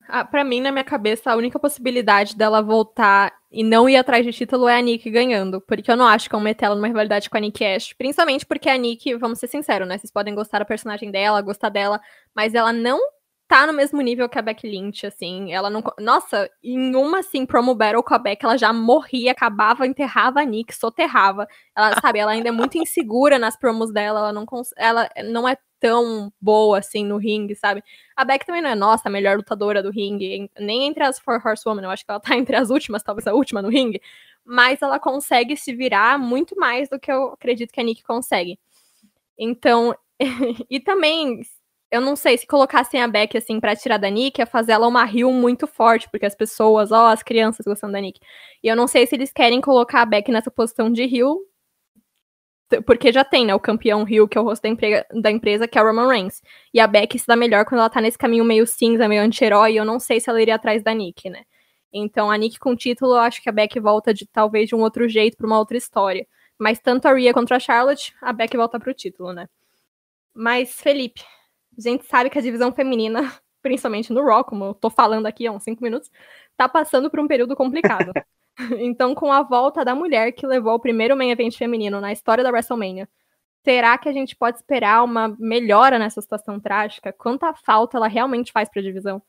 Ah, 0.08 0.26
pra 0.26 0.44
mim, 0.44 0.62
na 0.62 0.72
minha 0.72 0.84
cabeça, 0.84 1.32
a 1.32 1.36
única 1.36 1.60
possibilidade 1.60 2.36
dela 2.36 2.62
voltar 2.62 3.32
e 3.52 3.64
não 3.64 3.88
ir 3.90 3.98
atrás 3.98 4.26
de 4.26 4.32
título 4.32 4.68
é 4.68 4.78
a 4.78 4.82
Nick 4.82 5.10
ganhando. 5.10 5.62
Porque 5.62 5.92
eu 5.92 5.98
não 5.98 6.08
acho 6.08 6.30
que 6.30 6.36
vão 6.36 6.42
meter 6.42 6.66
ela 6.66 6.76
numa 6.76 6.88
rivalidade 6.88 7.30
com 7.30 7.38
a 7.38 7.40
Nick 7.40 7.64
Ash. 7.64 7.94
Principalmente 7.94 8.46
porque 8.46 8.70
a 8.70 8.78
Nick, 8.78 9.16
vamos 9.16 9.40
ser 9.40 9.48
sinceros, 9.48 9.88
né? 9.88 9.98
Vocês 9.98 10.12
podem 10.12 10.36
gostar 10.36 10.60
da 10.60 10.66
personagem 10.66 11.12
dela, 11.12 11.42
gostar 11.42 11.70
dela, 11.70 12.00
mas 12.36 12.54
ela 12.54 12.74
não 12.74 13.00
tá 13.52 13.68
no 13.68 13.74
mesmo 13.74 14.00
nível 14.02 14.30
que 14.30 14.40
a 14.40 14.42
Becky 14.42 14.66
Lynch, 14.66 15.06
assim. 15.06 15.52
Ela 15.52 15.70
não. 15.70 15.84
Nossa, 16.00 16.50
em 16.64 16.96
uma, 16.96 17.20
assim, 17.20 17.46
promo 17.46 17.76
battle 17.76 18.02
com 18.02 18.14
a 18.14 18.18
Becky, 18.18 18.46
ela 18.46 18.58
já 18.58 18.72
morria, 18.72 19.34
acabava, 19.34 19.86
enterrava 19.86 20.40
a 20.40 20.46
Nick, 20.46 20.74
soterrava. 20.74 21.46
Ela, 21.76 22.00
sabe, 22.00 22.20
ela 22.20 22.32
ainda 22.32 22.48
é 22.48 22.52
muito 22.52 22.78
insegura 22.78 23.38
nas 23.38 23.58
promos 23.58 23.92
dela, 23.92 24.20
ela 24.20 24.34
não, 24.34 24.46
ela 24.78 25.10
não 25.26 25.50
é 25.50 25.58
tão 25.82 26.32
boa, 26.40 26.78
assim, 26.78 27.04
no 27.04 27.18
ringue, 27.18 27.56
sabe? 27.56 27.84
A 28.16 28.24
Beck 28.24 28.46
também 28.46 28.62
não 28.62 28.70
é, 28.70 28.76
nossa, 28.76 29.10
a 29.10 29.12
melhor 29.12 29.36
lutadora 29.36 29.82
do 29.84 29.90
ringue, 29.90 30.50
nem 30.58 30.86
entre 30.86 31.04
as 31.04 31.20
Four 31.20 31.42
Horsewomen, 31.46 31.84
eu 31.84 31.90
acho 31.90 32.06
que 32.06 32.12
ela 32.12 32.20
tá 32.20 32.34
entre 32.38 32.56
as 32.56 32.70
últimas, 32.70 33.04
talvez 33.04 33.28
a 33.28 33.34
última 33.34 33.62
no 33.62 33.70
ringue, 33.70 34.00
mas 34.46 34.82
ela 34.82 35.00
consegue 35.00 35.58
se 35.58 35.74
virar 35.74 36.18
muito 36.20 36.56
mais 36.56 36.88
do 36.88 37.00
que 37.00 37.12
eu 37.12 37.34
acredito 37.34 37.72
que 37.74 37.82
a 37.82 37.84
Nick 37.84 38.04
consegue. 38.04 38.60
Então, 39.38 39.96
e 40.70 40.80
também, 40.80 41.42
eu 41.92 42.00
não 42.00 42.16
sei, 42.16 42.38
se 42.38 42.46
colocassem 42.46 43.02
a 43.02 43.08
Beck, 43.08 43.36
assim, 43.36 43.60
pra 43.60 43.76
tirar 43.76 43.98
da 43.98 44.10
Nick, 44.10 44.40
ia 44.40 44.46
fazer 44.46 44.74
ela 44.74 44.88
uma 44.88 45.04
Rio 45.04 45.32
muito 45.34 45.66
forte, 45.66 46.08
porque 46.12 46.28
as 46.28 46.36
pessoas, 46.36 46.92
ó, 46.92 47.08
as 47.08 47.24
crianças 47.24 47.66
gostam 47.66 47.92
da 47.92 48.00
Nick. 48.00 48.20
E 48.64 48.68
eu 48.68 48.76
não 48.76 48.88
sei 48.88 49.08
se 49.08 49.16
eles 49.16 49.34
querem 49.34 49.60
colocar 49.62 50.04
a 50.04 50.06
Beck 50.06 50.32
nessa 50.32 50.52
posição 50.52 50.92
de 50.92 51.06
Rio, 51.06 51.40
porque 52.86 53.12
já 53.12 53.24
tem, 53.24 53.46
né, 53.46 53.54
o 53.54 53.60
campeão 53.60 54.04
Rio, 54.04 54.28
que 54.28 54.38
é 54.38 54.42
o 54.42 54.44
rosto 54.44 54.64
da, 54.64 54.70
da 55.22 55.32
empresa, 55.32 55.68
que 55.68 55.78
é 55.78 55.82
o 55.82 55.86
Roman 55.86 56.08
Reigns. 56.08 56.42
E 56.74 56.80
a 56.80 56.88
Becky 56.88 57.20
se 57.20 57.28
dá 57.28 57.36
melhor 57.36 57.66
quando 57.66 57.80
ela 57.80 57.90
tá 57.90 58.00
nesse 58.00 58.18
caminho 58.18 58.46
meio 58.46 58.66
cinza, 58.68 59.08
meio 59.08 59.22
anti-herói, 59.22 59.74
e 59.74 59.78
eu 59.78 59.86
não 59.86 60.00
sei 60.00 60.20
se 60.20 60.30
ela 60.30 60.42
iria 60.42 60.56
atrás 60.56 60.84
da 60.84 60.94
Nick, 60.94 61.30
né. 61.30 61.44
Então 61.94 62.32
a 62.32 62.38
Nick 62.38 62.60
com 62.60 62.76
título, 62.76 63.14
eu 63.14 63.20
acho 63.20 63.42
que 63.42 63.50
a 63.50 63.52
Becky 63.52 63.80
volta 63.80 64.14
de 64.14 64.26
talvez 64.26 64.70
de 64.70 64.76
um 64.76 64.80
outro 64.82 65.10
jeito 65.10 65.38
pra 65.38 65.48
uma 65.48 65.60
outra 65.60 65.78
história. 65.78 66.26
Mas 66.58 66.80
tanto 66.80 67.08
a 67.08 67.14
Rhea 67.14 67.34
contra 67.34 67.58
a 67.58 67.60
Charlotte, 67.60 68.16
a 68.22 68.32
Becky 68.32 68.56
volta 68.56 68.80
pro 68.80 68.94
título, 68.94 69.34
né. 69.34 69.50
Mas, 70.34 70.80
Felipe, 70.80 71.24
a 71.78 71.82
gente 71.82 72.06
sabe 72.06 72.30
que 72.30 72.38
a 72.38 72.42
divisão 72.42 72.72
feminina, 72.72 73.22
principalmente 73.62 74.14
no 74.14 74.24
Raw, 74.24 74.44
como 74.44 74.66
eu 74.66 74.74
tô 74.74 74.90
falando 74.90 75.26
aqui 75.26 75.48
há 75.48 75.52
uns 75.52 75.64
cinco 75.64 75.84
minutos, 75.84 76.10
tá 76.56 76.70
passando 76.70 77.10
por 77.10 77.20
um 77.20 77.28
período 77.28 77.56
complicado. 77.56 78.12
então, 78.80 79.16
com 79.16 79.32
a 79.32 79.44
volta 79.44 79.84
da 79.84 79.96
mulher 79.96 80.32
que 80.32 80.46
levou 80.46 80.76
o 80.76 80.80
primeiro 80.80 81.16
main 81.16 81.32
event 81.32 81.58
feminino 81.58 82.02
na 82.02 82.12
história 82.12 82.44
da 82.44 82.52
WrestleMania, 82.52 83.08
será 83.64 83.98
que 83.98 84.10
a 84.10 84.14
gente 84.14 84.36
pode 84.36 84.58
esperar 84.58 85.04
uma 85.04 85.36
melhora 85.40 85.98
nessa 85.98 86.22
situação 86.22 86.60
trágica? 86.60 87.14
Quanta 87.14 87.54
falta 87.54 87.98
ela 87.98 88.08
realmente 88.08 88.52
faz 88.52 88.70
pra 88.70 88.82
divisão? 88.82 89.22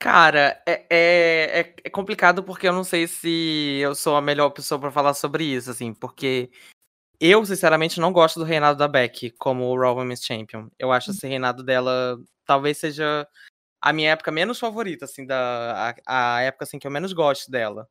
Cara, 0.00 0.62
é, 0.64 0.86
é, 0.88 1.60
é, 1.60 1.74
é 1.84 1.90
complicado 1.90 2.44
porque 2.44 2.68
eu 2.68 2.72
não 2.72 2.84
sei 2.84 3.08
se 3.08 3.80
eu 3.82 3.96
sou 3.96 4.16
a 4.16 4.22
melhor 4.22 4.50
pessoa 4.50 4.80
para 4.80 4.92
falar 4.92 5.12
sobre 5.12 5.44
isso, 5.44 5.70
assim, 5.70 5.92
porque 5.92 6.50
eu, 7.20 7.44
sinceramente, 7.44 7.98
não 7.98 8.12
gosto 8.12 8.38
do 8.38 8.44
reinado 8.44 8.78
da 8.78 8.86
Becky 8.86 9.32
como 9.32 9.76
Raw 9.76 9.96
Women's 9.96 10.24
Champion. 10.24 10.68
Eu 10.78 10.92
acho 10.92 11.10
esse 11.10 11.26
reinado 11.26 11.64
dela 11.64 12.16
talvez 12.46 12.78
seja 12.78 13.26
a 13.80 13.92
minha 13.92 14.10
época 14.10 14.30
menos 14.30 14.58
favorita, 14.58 15.04
assim, 15.04 15.26
da 15.26 15.94
a, 16.06 16.36
a 16.38 16.42
época 16.42 16.64
assim 16.64 16.78
que 16.78 16.86
eu 16.86 16.90
menos 16.90 17.12
gosto 17.12 17.50
dela. 17.50 17.88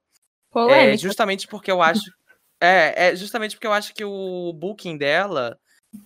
Polêmica. 0.51 0.93
É 0.93 0.97
justamente 0.97 1.47
porque 1.47 1.71
eu 1.71 1.81
acho 1.81 2.01
é, 2.61 3.09
é 3.09 3.15
justamente 3.15 3.55
porque 3.55 3.67
eu 3.67 3.73
acho 3.73 3.93
que 3.93 4.03
o 4.03 4.53
booking 4.53 4.97
dela 4.97 5.59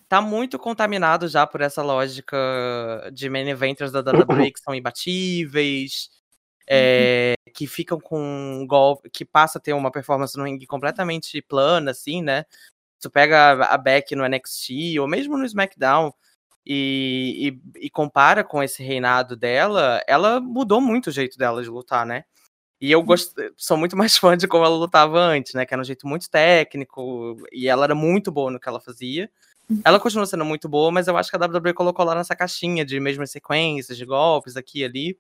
tá 0.07 0.21
muito 0.21 0.59
contaminado 0.59 1.27
já 1.27 1.45
por 1.45 1.61
essa 1.61 1.81
lógica 1.81 2.38
de 3.13 3.29
main 3.29 3.47
eventers 3.50 3.91
da 3.91 4.00
WWE 4.00 4.51
que 4.51 4.59
são 4.59 4.73
imbatíveis, 4.75 6.09
é, 6.69 7.33
que 7.53 7.67
ficam 7.67 8.00
com 8.00 8.19
um 8.19 8.65
golpe, 8.67 9.09
que 9.09 9.25
passa 9.25 9.57
a 9.57 9.61
ter 9.61 9.73
uma 9.73 9.91
performance 9.91 10.38
no 10.38 10.43
ringue 10.43 10.67
completamente 10.67 11.41
plana, 11.41 11.91
assim, 11.91 12.21
né? 12.21 12.45
tu 13.01 13.09
pega 13.09 13.53
a 13.65 13.77
Beck 13.77 14.15
no 14.15 14.23
NXT 14.27 15.00
ou 15.00 15.07
mesmo 15.07 15.38
no 15.38 15.43
SmackDown 15.43 16.13
e, 16.65 17.59
e, 17.75 17.85
e, 17.85 17.89
compara 17.89 18.43
com 18.43 18.61
esse 18.61 18.83
reinado 18.83 19.35
dela, 19.35 20.01
ela 20.07 20.39
mudou 20.39 20.79
muito 20.79 21.07
o 21.07 21.11
jeito 21.11 21.37
dela 21.37 21.63
de 21.63 21.69
lutar, 21.69 22.05
né? 22.05 22.23
E 22.79 22.91
eu 22.91 23.01
gosto, 23.03 23.33
sou 23.57 23.77
muito 23.77 23.97
mais 23.97 24.17
fã 24.17 24.37
de 24.37 24.47
como 24.47 24.65
ela 24.65 24.75
lutava 24.75 25.19
antes, 25.19 25.53
né? 25.53 25.65
Que 25.65 25.73
era 25.73 25.81
um 25.81 25.85
jeito 25.85 26.07
muito 26.07 26.29
técnico 26.29 27.37
e 27.51 27.67
ela 27.67 27.85
era 27.85 27.95
muito 27.95 28.31
boa 28.31 28.51
no 28.51 28.59
que 28.59 28.69
ela 28.69 28.79
fazia. 28.79 29.29
Ela 29.85 30.00
continua 30.00 30.25
sendo 30.25 30.45
muito 30.45 30.67
boa, 30.67 30.91
mas 30.91 31.07
eu 31.07 31.17
acho 31.17 31.29
que 31.29 31.37
a 31.37 31.39
WWE 31.39 31.74
colocou 31.74 32.05
lá 32.05 32.13
nessa 32.15 32.35
caixinha 32.35 32.85
de 32.85 33.00
mesmas 33.00 33.31
sequências, 33.31 33.97
de 33.97 34.05
golpes 34.05 34.57
aqui 34.57 34.81
e 34.81 34.85
ali. 34.85 35.19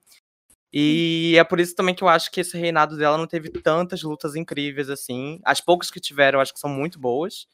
E 0.73 1.35
é 1.37 1.43
por 1.43 1.59
isso 1.59 1.75
também 1.75 1.95
que 1.95 2.03
eu 2.03 2.09
acho 2.09 2.31
que 2.31 2.41
esse 2.41 2.57
reinado 2.57 2.97
dela 2.97 3.17
não 3.17 3.27
teve 3.27 3.49
tantas 3.49 4.03
lutas 4.03 4.35
incríveis 4.35 4.89
assim. 4.89 5.39
As 5.43 5.61
poucas 5.61 5.91
que 5.91 5.99
tiveram, 5.99 6.37
eu 6.37 6.41
acho 6.41 6.53
que 6.53 6.59
são 6.59 6.69
muito 6.69 6.99
boas 6.99 7.47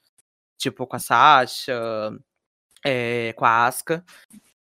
tipo 0.58 0.86
com 0.88 0.96
a 0.96 1.00
Sasha, 1.00 2.12
é, 2.88 3.34
com 3.34 3.44
a 3.44 3.66
Asuka, 3.66 4.02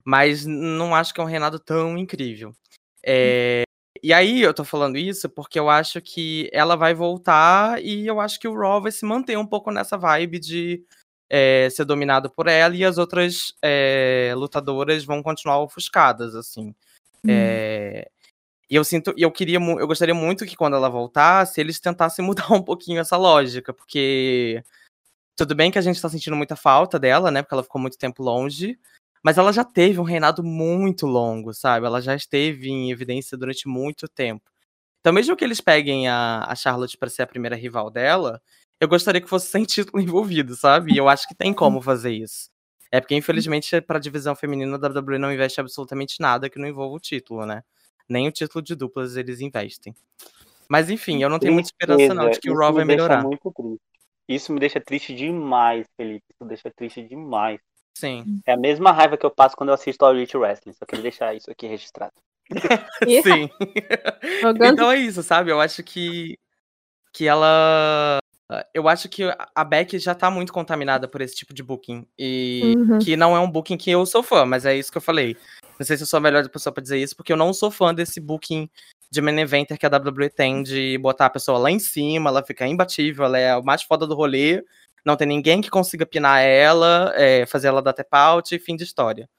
mas 0.04 0.48
não 0.48 0.96
acho 0.96 1.14
que 1.14 1.22
é 1.22 1.24
um 1.24 1.28
reinado 1.28 1.60
tão 1.60 1.96
incrível. 1.96 2.56
É, 3.06 3.62
e 4.02 4.12
aí 4.12 4.42
eu 4.42 4.52
tô 4.52 4.64
falando 4.64 4.98
isso 4.98 5.30
porque 5.30 5.60
eu 5.60 5.70
acho 5.70 6.02
que 6.02 6.50
ela 6.52 6.76
vai 6.76 6.96
voltar 6.96 7.80
e 7.84 8.08
eu 8.08 8.20
acho 8.20 8.40
que 8.40 8.48
o 8.48 8.58
Raw 8.58 8.82
vai 8.82 8.92
se 8.92 9.06
manter 9.06 9.38
um 9.38 9.46
pouco 9.46 9.70
nessa 9.70 9.96
vibe 9.96 10.40
de 10.40 10.84
é, 11.30 11.70
ser 11.70 11.86
dominado 11.86 12.28
por 12.32 12.48
ela 12.48 12.76
e 12.76 12.84
as 12.84 12.98
outras 12.98 13.54
é, 13.62 14.34
lutadoras 14.36 15.06
vão 15.06 15.22
continuar 15.22 15.60
ofuscadas, 15.60 16.34
assim. 16.34 16.74
Hum. 17.24 17.30
É, 17.30 18.08
e 18.68 18.76
eu 18.76 18.84
sinto, 18.84 19.14
eu 19.16 19.32
queria, 19.32 19.60
eu 19.60 19.86
gostaria 19.88 20.16
muito 20.16 20.48
que 20.48 20.56
quando 20.56 20.76
ela 20.76 20.90
voltasse, 20.90 21.62
eles 21.62 21.80
tentassem 21.80 22.26
mudar 22.26 22.52
um 22.52 22.64
pouquinho 22.64 23.00
essa 23.00 23.18
lógica, 23.18 23.72
porque 23.72 24.64
tudo 25.36 25.56
bem 25.56 25.72
que 25.72 25.78
a 25.78 25.82
gente 25.82 26.02
tá 26.02 26.10
sentindo 26.10 26.36
muita 26.36 26.56
falta 26.56 26.98
dela, 26.98 27.30
né? 27.30 27.42
Porque 27.42 27.54
ela 27.54 27.64
ficou 27.64 27.82
muito 27.82 27.98
tempo 27.98 28.24
longe. 28.24 28.80
Mas 29.24 29.38
ela 29.38 29.52
já 29.52 29.64
teve 29.64 30.00
um 30.00 30.04
reinado 30.04 30.44
muito 30.44 31.08
longo, 31.08 31.52
sabe? 31.54 31.86
Ela 31.88 32.00
já 32.00 32.16
esteve 32.16 32.70
em 32.70 32.92
evidência 32.92 33.36
durante 33.36 33.68
muito 33.68 34.08
tempo. 34.08 34.52
Então, 35.00 35.12
mesmo 35.12 35.36
que 35.36 35.44
eles 35.44 35.60
peguem 35.60 36.08
a, 36.08 36.46
a 36.48 36.56
Charlotte 36.56 36.98
para 36.98 37.10
ser 37.10 37.24
a 37.24 37.28
primeira 37.28 37.56
rival 37.56 37.90
dela, 37.90 38.42
eu 38.80 38.88
gostaria 38.88 39.20
que 39.20 39.30
fosse 39.30 39.48
sem 39.52 39.64
título 39.64 40.02
envolvido, 40.02 40.56
sabe? 40.56 40.94
E 40.94 40.98
eu 40.98 41.10
acho 41.10 41.28
que 41.28 41.36
tem 41.36 41.54
como 41.54 41.82
fazer 41.82 42.12
isso. 42.12 42.50
É 42.92 43.02
porque, 43.02 43.16
infelizmente, 43.16 43.82
para 43.82 43.98
a 43.98 44.02
divisão 44.02 44.36
feminina, 44.36 44.78
a 44.78 44.88
WWE 44.88 45.18
não 45.18 45.34
investe 45.34 45.60
absolutamente 45.60 46.20
nada 46.20 46.50
que 46.50 46.60
não 46.60 46.68
envolva 46.68 46.96
o 46.96 47.00
título, 47.00 47.46
né? 47.46 47.64
Nem 48.08 48.28
o 48.28 48.32
título 48.32 48.62
de 48.62 48.76
duplas 48.76 49.16
eles 49.18 49.42
investem. 49.42 49.94
Mas, 50.70 50.90
enfim, 50.90 51.22
eu 51.22 51.30
não 51.30 51.40
tenho 51.40 51.54
muita 51.54 51.70
esperança, 51.70 52.14
não, 52.14 52.30
de 52.30 52.40
que 52.40 52.50
o 52.50 52.56
Raw 52.56 52.74
vai 52.74 52.86
melhorar. 52.86 53.24
Muito 53.24 53.52
triste. 53.52 53.95
Isso 54.28 54.52
me 54.52 54.60
deixa 54.60 54.80
triste 54.80 55.14
demais, 55.14 55.86
Felipe. 55.96 56.26
Isso 56.30 56.44
me 56.44 56.50
deixa 56.50 56.72
triste 56.76 57.04
demais. 57.04 57.60
Sim. 57.98 58.42
É 58.46 58.54
a 58.54 58.58
mesma 58.58 58.92
raiva 58.92 59.18
que 59.18 59.26
eu 59.26 59.32
passo 59.32 59.56
quando 59.56 59.70
eu 59.70 59.76
assisto 59.76 60.04
ao 60.04 60.14
Elite 60.14 60.36
Wrestling. 60.36 60.74
Só 60.74 60.86
queria 60.86 61.04
deixar 61.04 61.34
isso 61.36 61.50
aqui 61.50 61.68
registrado. 61.68 62.14
Sim. 63.24 63.50
então 64.62 64.92
é 64.92 64.98
isso, 64.98 65.24
sabe? 65.24 65.52
Eu 65.52 65.60
acho 65.60 65.84
que 65.84 66.38
que 67.14 67.26
ela 67.28 68.20
eu 68.74 68.88
acho 68.88 69.10
que 69.10 69.24
a 69.56 69.64
Beck 69.64 69.98
já 69.98 70.14
tá 70.14 70.30
muito 70.30 70.54
contaminada 70.54 71.08
por 71.08 71.22
esse 71.22 71.36
tipo 71.36 71.54
de 71.54 71.64
booking 71.64 72.06
e 72.18 72.76
uhum. 72.78 73.00
que 73.00 73.18
não 73.18 73.36
é 73.36 73.40
um 73.40 73.50
booking 73.50 73.78
que 73.78 73.90
eu 73.90 74.06
sou 74.06 74.22
fã, 74.22 74.46
mas 74.46 74.66
é 74.66 74.78
isso 74.78 74.92
que 74.92 74.98
eu 74.98 75.02
falei. 75.02 75.36
Não 75.80 75.86
sei 75.86 75.98
se 75.98 76.04
eu 76.04 76.08
sou 76.08 76.18
a 76.18 76.22
melhor 76.22 76.48
pessoa 76.50 76.72
para 76.72 76.84
dizer 76.84 77.00
isso, 77.00 77.16
porque 77.16 77.34
eu 77.34 77.38
não 77.38 77.54
sou 77.54 77.72
fã 77.72 77.94
desse 77.94 78.20
booking 78.20 78.70
de 79.16 79.22
main 79.22 79.40
eventer 79.40 79.78
que 79.78 79.86
a 79.86 79.90
WWE 79.90 80.30
tem 80.30 80.62
de 80.62 80.98
botar 81.00 81.26
a 81.28 81.30
pessoa 81.30 81.58
lá 81.58 81.72
em 81.72 81.80
cima, 81.80 82.30
ela 82.30 82.44
fica 82.44 82.68
imbatível, 82.68 83.26
ela 83.26 83.40
é 83.40 83.56
o 83.58 83.64
mais 83.64 83.82
foda 83.82 84.06
do 84.06 84.14
rolê, 84.14 84.64
não 85.06 85.16
tem 85.16 85.28
ninguém 85.28 85.62
que 85.62 85.70
consiga 85.70 86.06
pinar 86.06 86.42
ela, 86.42 87.12
é, 87.16 87.46
fazer 87.46 87.68
ela 87.68 87.82
dar 87.82 87.94
tap 87.94 88.14
out 88.14 88.54
e 88.54 88.60
fim 88.60 88.76
de 88.76 88.84
história. 88.84 89.30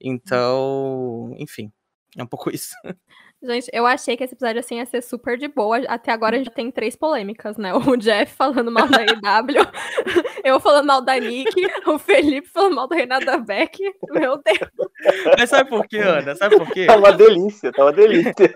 Então, 0.00 1.34
enfim, 1.38 1.72
é 2.16 2.22
um 2.22 2.26
pouco 2.26 2.50
isso. 2.50 2.74
Gente, 3.44 3.68
eu 3.72 3.84
achei 3.84 4.16
que 4.16 4.22
esse 4.22 4.34
episódio 4.34 4.60
assim 4.60 4.76
ia 4.76 4.86
ser 4.86 5.02
super 5.02 5.36
de 5.36 5.48
boa. 5.48 5.78
Até 5.88 6.12
agora 6.12 6.42
já 6.44 6.50
tem 6.50 6.70
três 6.70 6.94
polêmicas, 6.94 7.56
né? 7.56 7.72
O 7.92 7.96
Jeff 7.96 8.32
falando 8.36 8.70
mal 8.70 8.86
da 8.88 9.02
EW, 9.02 9.66
eu 10.44 10.60
falando 10.60 10.86
mal 10.86 11.00
da 11.02 11.18
Nick, 11.18 11.50
o 11.84 11.98
Felipe 11.98 12.46
falando 12.46 12.76
mal 12.76 12.88
da 12.88 13.38
Beck. 13.38 13.80
Meu 14.10 14.40
Deus. 14.40 14.70
Mas 15.36 15.50
sabe 15.50 15.68
por 15.68 15.86
quê, 15.88 15.98
Ana? 15.98 16.36
Sabe 16.36 16.56
por 16.56 16.70
quê? 16.70 16.86
Tá 16.86 16.96
uma 16.96 17.12
delícia, 17.12 17.72
tá 17.72 17.82
uma 17.82 17.92
delícia. 17.92 18.54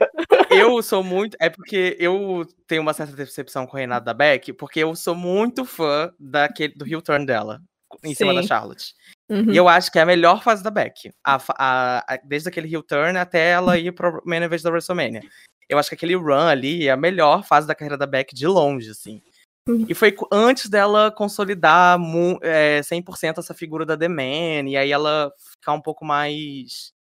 Eu 0.50 0.80
sou 0.82 1.02
muito. 1.02 1.36
É 1.40 1.50
porque 1.50 1.96
eu 1.98 2.46
tenho 2.68 2.82
uma 2.82 2.92
certa 2.92 3.16
decepção 3.16 3.66
com 3.66 3.76
o 3.76 3.80
Renato 3.80 4.04
da 4.04 4.14
Beck, 4.14 4.52
porque 4.52 4.80
eu 4.80 4.94
sou 4.94 5.16
muito 5.16 5.64
fã 5.64 6.12
daquele, 6.16 6.74
do 6.74 6.86
heel 6.86 7.02
turn 7.02 7.26
dela, 7.26 7.60
em 8.04 8.10
Sim. 8.10 8.14
cima 8.14 8.34
da 8.34 8.42
Charlotte. 8.42 8.94
Uhum. 9.28 9.52
E 9.52 9.56
eu 9.56 9.68
acho 9.68 9.90
que 9.90 9.98
é 9.98 10.02
a 10.02 10.06
melhor 10.06 10.42
fase 10.42 10.62
da 10.62 10.70
Beck. 10.70 11.10
A, 11.24 11.36
a, 11.58 12.14
a, 12.14 12.16
desde 12.24 12.48
aquele 12.48 12.72
heel 12.72 12.82
turn 12.82 13.18
até 13.18 13.50
ela 13.50 13.76
ir 13.76 13.92
pro 13.92 14.22
main 14.24 14.42
event 14.42 14.62
da 14.62 14.70
WrestleMania. 14.70 15.22
Eu 15.68 15.78
acho 15.78 15.88
que 15.88 15.96
aquele 15.96 16.14
run 16.14 16.46
ali 16.46 16.86
é 16.86 16.92
a 16.92 16.96
melhor 16.96 17.44
fase 17.44 17.66
da 17.66 17.74
carreira 17.74 17.98
da 17.98 18.06
Beck 18.06 18.34
de 18.34 18.46
longe, 18.46 18.90
assim. 18.90 19.20
Uhum. 19.68 19.84
E 19.88 19.94
foi 19.94 20.14
antes 20.30 20.68
dela 20.70 21.10
consolidar 21.10 21.98
é, 22.40 22.80
100% 22.80 23.38
essa 23.38 23.52
figura 23.52 23.84
da 23.84 23.96
The 23.96 24.08
Man, 24.08 24.68
e 24.68 24.76
aí 24.76 24.92
ela 24.92 25.32
ficar 25.36 25.72
um 25.72 25.80
pouco 25.80 26.04
mais 26.04 26.92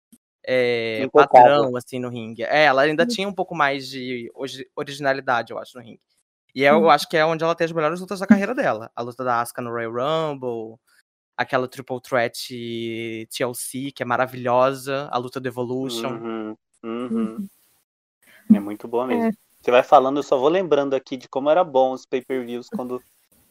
é, 0.43 1.07
padrão, 1.13 1.75
assim, 1.75 1.99
no 1.99 2.09
ringue. 2.09 2.43
É, 2.43 2.65
ela 2.65 2.81
ainda 2.81 3.03
uhum. 3.03 3.09
tinha 3.09 3.27
um 3.27 3.33
pouco 3.33 3.53
mais 3.53 3.87
de 3.87 4.31
originalidade, 4.75 5.53
eu 5.53 5.59
acho, 5.59 5.77
no 5.77 5.83
ringue. 5.83 5.99
E 6.55 6.63
eu, 6.63 6.73
eu 6.73 6.81
uhum. 6.81 6.89
acho 6.89 7.07
que 7.07 7.17
é 7.17 7.25
onde 7.25 7.43
ela 7.43 7.53
tem 7.53 7.65
as 7.65 7.71
melhores 7.71 7.99
lutas 7.99 8.19
da 8.19 8.25
carreira 8.25 8.55
dela. 8.55 8.89
A 8.95 9.01
luta 9.03 9.23
da 9.23 9.41
Asuka 9.41 9.61
no 9.61 9.69
Royal 9.69 9.91
Rumble, 9.91 10.79
aquela 11.37 11.67
Triple 11.67 12.01
Threat 12.01 13.27
TLC, 13.29 13.91
que 13.91 14.03
é 14.03 14.05
maravilhosa, 14.05 15.07
a 15.11 15.17
luta 15.17 15.39
do 15.39 15.47
Evolution. 15.47 16.09
Uhum, 16.09 16.57
uhum. 16.83 17.47
É 18.53 18.59
muito 18.59 18.87
boa 18.87 19.07
mesmo. 19.07 19.25
É. 19.25 19.31
Você 19.61 19.71
vai 19.71 19.83
falando, 19.83 20.17
eu 20.17 20.23
só 20.23 20.37
vou 20.37 20.49
lembrando 20.49 20.93
aqui 20.93 21.17
de 21.17 21.27
como 21.27 21.49
era 21.49 21.63
bom 21.63 21.91
os 21.91 22.05
pay-per-views 22.05 22.69
quando 22.69 23.01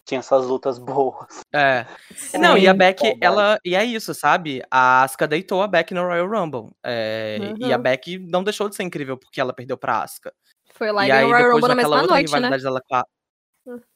tinha 0.05 0.21
essas 0.21 0.47
lutas 0.47 0.79
boas. 0.79 1.41
É. 1.53 1.87
Sim. 2.15 2.39
Não, 2.39 2.57
e 2.57 2.69
a 2.69 2.75
Beck, 2.75 3.17
ela. 3.21 3.59
E 3.65 3.75
é 3.75 3.85
isso, 3.85 4.15
sabe? 4.15 4.63
A 4.71 5.03
Asuka 5.03 5.27
deitou 5.27 5.63
a 5.63 5.67
Beck 5.67 5.93
no 5.93 6.07
Royal 6.07 6.29
Rumble. 6.29 6.71
É, 6.85 7.39
uhum. 7.41 7.67
E 7.67 7.73
a 7.73 7.79
Beck 7.79 8.19
não 8.19 8.45
deixou 8.45 8.69
de 8.69 8.77
ser 8.77 8.85
incrível 8.85 9.17
porque 9.17 9.41
ela 9.41 9.53
perdeu 9.53 9.77
pra 9.77 10.03
Asuka. 10.03 10.33
Foi 10.75 10.93
lá 10.93 11.05
e, 11.05 11.09
e 11.09 11.13
aí, 11.13 11.25
Royal 11.25 11.53
Rumble 11.53 11.69
na 11.69 11.75
mesma 11.75 12.03
noite, 12.03 12.41
né? 12.41 12.51
Dela 12.59 12.81
com 12.87 12.95
a... 12.95 13.05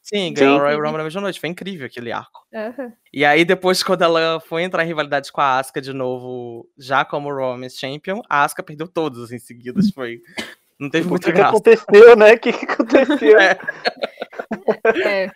Sim, 0.08 0.32
ganhou 0.32 0.56
o 0.56 0.58
Royal 0.58 0.80
Rumble 0.80 0.96
na 0.96 1.04
mesma 1.04 1.20
noite. 1.20 1.38
Foi 1.38 1.50
incrível 1.50 1.86
aquele 1.86 2.10
arco. 2.10 2.40
Uhum. 2.50 2.90
E 3.12 3.26
aí, 3.26 3.44
depois, 3.44 3.82
quando 3.82 4.02
ela 4.02 4.40
foi 4.40 4.62
entrar 4.62 4.82
em 4.82 4.86
rivalidade 4.86 5.30
com 5.30 5.42
a 5.42 5.58
Asuka 5.58 5.82
de 5.82 5.92
novo, 5.92 6.66
já 6.78 7.04
como 7.04 7.28
Women's 7.28 7.78
Champion, 7.78 8.22
a 8.26 8.42
Asuka 8.42 8.62
perdeu 8.62 8.88
todos 8.88 9.30
em 9.32 9.38
seguida. 9.38 9.80
Foi. 9.94 10.22
Não 10.80 10.88
teve 10.88 11.06
muita 11.08 11.30
graça. 11.30 11.56
O 11.56 11.62
que 11.62 11.70
aconteceu, 11.70 12.16
né? 12.16 12.32
O 12.32 12.38
que, 12.38 12.52
que 12.52 12.64
aconteceu? 12.64 13.36
é. 13.40 13.58
é. 15.04 15.30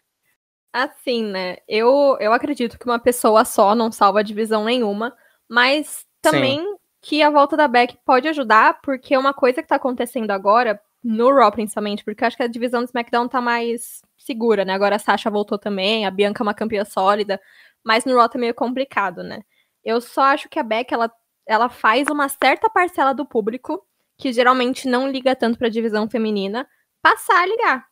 Assim, 0.72 1.22
né? 1.24 1.58
Eu, 1.68 2.16
eu 2.18 2.32
acredito 2.32 2.78
que 2.78 2.87
uma 2.87 2.98
pessoa 2.98 3.44
só 3.44 3.74
não 3.74 3.92
salva 3.92 4.20
a 4.20 4.22
divisão 4.22 4.64
nenhuma, 4.64 5.14
mas 5.46 6.06
também 6.22 6.61
Sim. 6.61 6.76
que 7.02 7.22
a 7.22 7.28
volta 7.28 7.58
da 7.58 7.68
Beck 7.68 7.98
pode 8.06 8.26
ajudar, 8.28 8.80
porque 8.80 9.18
uma 9.18 9.35
coisa 9.35 9.61
que 9.61 9.68
tá 9.68 9.76
acontecendo 9.76 10.30
agora, 10.30 10.80
no 11.03 11.33
Raw 11.35 11.51
principalmente, 11.51 12.05
porque 12.05 12.23
eu 12.23 12.29
acho 12.29 12.37
que 12.37 12.43
a 12.43 12.49
divisão 12.49 12.83
do 12.83 12.87
SmackDown 12.87 13.29
tá 13.29 13.41
mais 13.41 14.03
segura, 14.17 14.65
né? 14.65 14.73
Agora 14.73 14.97
a 14.97 14.99
Sasha 14.99 15.31
voltou 15.31 15.59
também, 15.59 16.07
a 16.07 16.11
Bianca 16.11 16.43
é 16.43 16.45
uma 16.45 16.55
campeã 16.55 16.85
sólida, 16.85 17.41
mas 17.85 18.05
no 18.05 18.17
Raw 18.17 18.29
tá 18.29 18.38
meio 18.38 18.55
complicado, 18.55 19.23
né? 19.23 19.43
Eu 19.85 20.01
só 20.01 20.23
acho 20.23 20.49
que 20.49 20.59
a 20.59 20.62
Beck, 20.62 20.93
ela, 20.93 21.11
ela 21.47 21.69
faz 21.69 22.09
uma 22.09 22.29
certa 22.29 22.71
parcela 22.71 23.12
do 23.12 23.27
público, 23.27 23.85
que 24.17 24.33
geralmente 24.33 24.87
não 24.88 25.09
liga 25.09 25.35
tanto 25.35 25.59
pra 25.59 25.69
divisão 25.69 26.09
feminina, 26.09 26.69
passar 27.03 27.43
a 27.43 27.47
ligar 27.47 27.87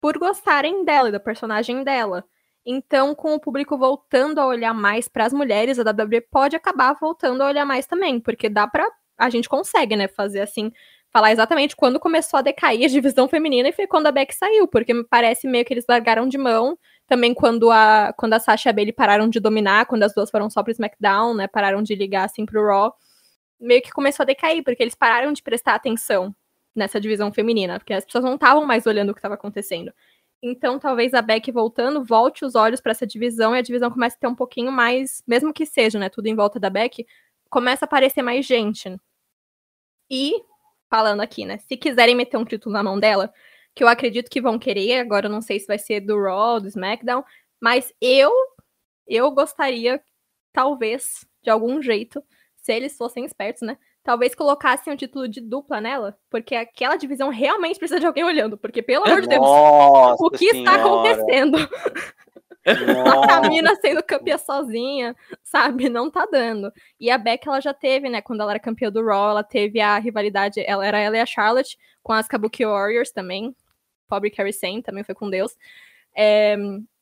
por 0.00 0.18
gostarem 0.18 0.84
dela 0.84 1.08
e 1.08 1.12
da 1.12 1.20
personagem 1.20 1.84
dela. 1.84 2.24
Então, 2.64 3.14
com 3.14 3.34
o 3.34 3.40
público 3.40 3.78
voltando 3.78 4.40
a 4.40 4.46
olhar 4.46 4.74
mais 4.74 5.06
para 5.08 5.24
as 5.24 5.32
mulheres, 5.32 5.78
a 5.78 5.82
WWE 5.82 6.20
pode 6.22 6.56
acabar 6.56 6.94
voltando 6.94 7.42
a 7.42 7.46
olhar 7.46 7.64
mais 7.64 7.86
também, 7.86 8.18
porque 8.20 8.48
dá 8.48 8.66
para 8.66 8.88
a 9.18 9.30
gente 9.30 9.48
consegue, 9.48 9.96
né, 9.96 10.08
fazer 10.08 10.40
assim, 10.40 10.70
falar 11.16 11.32
exatamente 11.32 11.74
quando 11.74 11.98
começou 11.98 12.36
a 12.36 12.42
decair 12.42 12.84
a 12.84 12.88
divisão 12.88 13.26
feminina 13.26 13.70
e 13.70 13.72
foi 13.72 13.86
quando 13.86 14.06
a 14.06 14.12
Beck 14.12 14.34
saiu, 14.34 14.68
porque 14.68 14.92
me 14.92 15.02
parece 15.02 15.48
meio 15.48 15.64
que 15.64 15.72
eles 15.72 15.86
largaram 15.88 16.28
de 16.28 16.36
mão, 16.36 16.78
também 17.06 17.32
quando 17.32 17.70
a 17.70 18.12
quando 18.18 18.34
a 18.34 18.38
Sasha 18.38 18.68
e 18.68 18.70
a 18.70 18.72
Bayley 18.74 18.92
pararam 18.92 19.26
de 19.26 19.40
dominar, 19.40 19.86
quando 19.86 20.02
as 20.02 20.12
duas 20.12 20.30
foram 20.30 20.50
só 20.50 20.62
pro 20.62 20.70
SmackDown, 20.72 21.32
né, 21.32 21.46
pararam 21.46 21.82
de 21.82 21.94
ligar 21.94 22.26
assim 22.26 22.44
pro 22.44 22.66
Raw, 22.66 22.94
meio 23.58 23.80
que 23.80 23.90
começou 23.92 24.24
a 24.24 24.26
decair, 24.26 24.62
porque 24.62 24.82
eles 24.82 24.94
pararam 24.94 25.32
de 25.32 25.42
prestar 25.42 25.74
atenção 25.74 26.36
nessa 26.74 27.00
divisão 27.00 27.32
feminina, 27.32 27.78
porque 27.78 27.94
as 27.94 28.04
pessoas 28.04 28.22
não 28.22 28.34
estavam 28.34 28.66
mais 28.66 28.84
olhando 28.86 29.08
o 29.08 29.14
que 29.14 29.18
estava 29.20 29.36
acontecendo. 29.36 29.90
Então, 30.42 30.78
talvez 30.78 31.14
a 31.14 31.22
Beck 31.22 31.50
voltando 31.50 32.04
volte 32.04 32.44
os 32.44 32.54
olhos 32.54 32.78
para 32.78 32.92
essa 32.92 33.06
divisão 33.06 33.56
e 33.56 33.58
a 33.58 33.62
divisão 33.62 33.90
comece 33.90 34.16
a 34.16 34.20
ter 34.20 34.26
um 34.26 34.34
pouquinho 34.34 34.70
mais, 34.70 35.22
mesmo 35.26 35.50
que 35.50 35.64
seja, 35.64 35.98
né, 35.98 36.10
tudo 36.10 36.26
em 36.26 36.34
volta 36.34 36.60
da 36.60 36.68
Beck, 36.68 37.06
começa 37.48 37.86
a 37.86 37.86
aparecer 37.86 38.20
mais 38.20 38.44
gente. 38.44 38.94
E 40.10 40.34
falando 40.96 41.20
aqui, 41.20 41.44
né, 41.44 41.58
se 41.58 41.76
quiserem 41.76 42.14
meter 42.14 42.38
um 42.38 42.44
título 42.44 42.72
na 42.72 42.82
mão 42.82 42.98
dela, 42.98 43.30
que 43.74 43.84
eu 43.84 43.88
acredito 43.88 44.30
que 44.30 44.40
vão 44.40 44.58
querer, 44.58 45.00
agora 45.00 45.26
eu 45.26 45.30
não 45.30 45.42
sei 45.42 45.60
se 45.60 45.66
vai 45.66 45.78
ser 45.78 46.00
do 46.00 46.18
Raw, 46.18 46.58
do 46.58 46.68
SmackDown, 46.68 47.22
mas 47.60 47.92
eu 48.00 48.32
eu 49.06 49.30
gostaria 49.30 50.00
talvez 50.54 51.26
de 51.42 51.50
algum 51.50 51.82
jeito, 51.82 52.24
se 52.56 52.72
eles 52.72 52.96
fossem 52.96 53.26
espertos, 53.26 53.60
né, 53.60 53.76
talvez 54.02 54.34
colocassem 54.34 54.90
um 54.90 54.96
título 54.96 55.28
de 55.28 55.42
dupla 55.42 55.82
nela, 55.82 56.18
porque 56.30 56.54
aquela 56.54 56.96
divisão 56.96 57.28
realmente 57.28 57.78
precisa 57.78 58.00
de 58.00 58.06
alguém 58.06 58.24
olhando, 58.24 58.56
porque 58.56 58.80
pelo 58.80 59.04
amor 59.04 59.20
de 59.20 59.28
Deus, 59.28 59.42
Nossa 59.42 60.24
o 60.24 60.30
que 60.30 60.48
senhora. 60.48 60.58
está 60.58 60.74
acontecendo? 60.80 61.58
A 62.66 63.76
sendo 63.76 64.02
campeã 64.02 64.36
sozinha, 64.38 65.14
sabe? 65.42 65.88
Não 65.88 66.10
tá 66.10 66.26
dando. 66.30 66.72
E 66.98 67.10
a 67.10 67.18
Beck, 67.18 67.46
ela 67.46 67.60
já 67.60 67.72
teve, 67.72 68.08
né? 68.08 68.20
Quando 68.20 68.40
ela 68.40 68.52
era 68.52 68.60
campeã 68.60 68.90
do 68.90 69.04
Raw, 69.04 69.30
ela 69.30 69.44
teve 69.44 69.80
a 69.80 69.98
rivalidade. 69.98 70.62
Ela 70.66 70.86
era 70.86 70.98
ela 70.98 71.16
e 71.16 71.20
a 71.20 71.26
Charlotte, 71.26 71.78
com 72.02 72.12
as 72.12 72.26
Kabuki 72.26 72.64
Warriors 72.64 73.10
também. 73.10 73.54
Pobre 74.08 74.30
Carrie 74.30 74.52
Sane 74.52 74.82
também 74.82 75.04
foi 75.04 75.14
com 75.14 75.30
Deus. 75.30 75.56
É, 76.16 76.56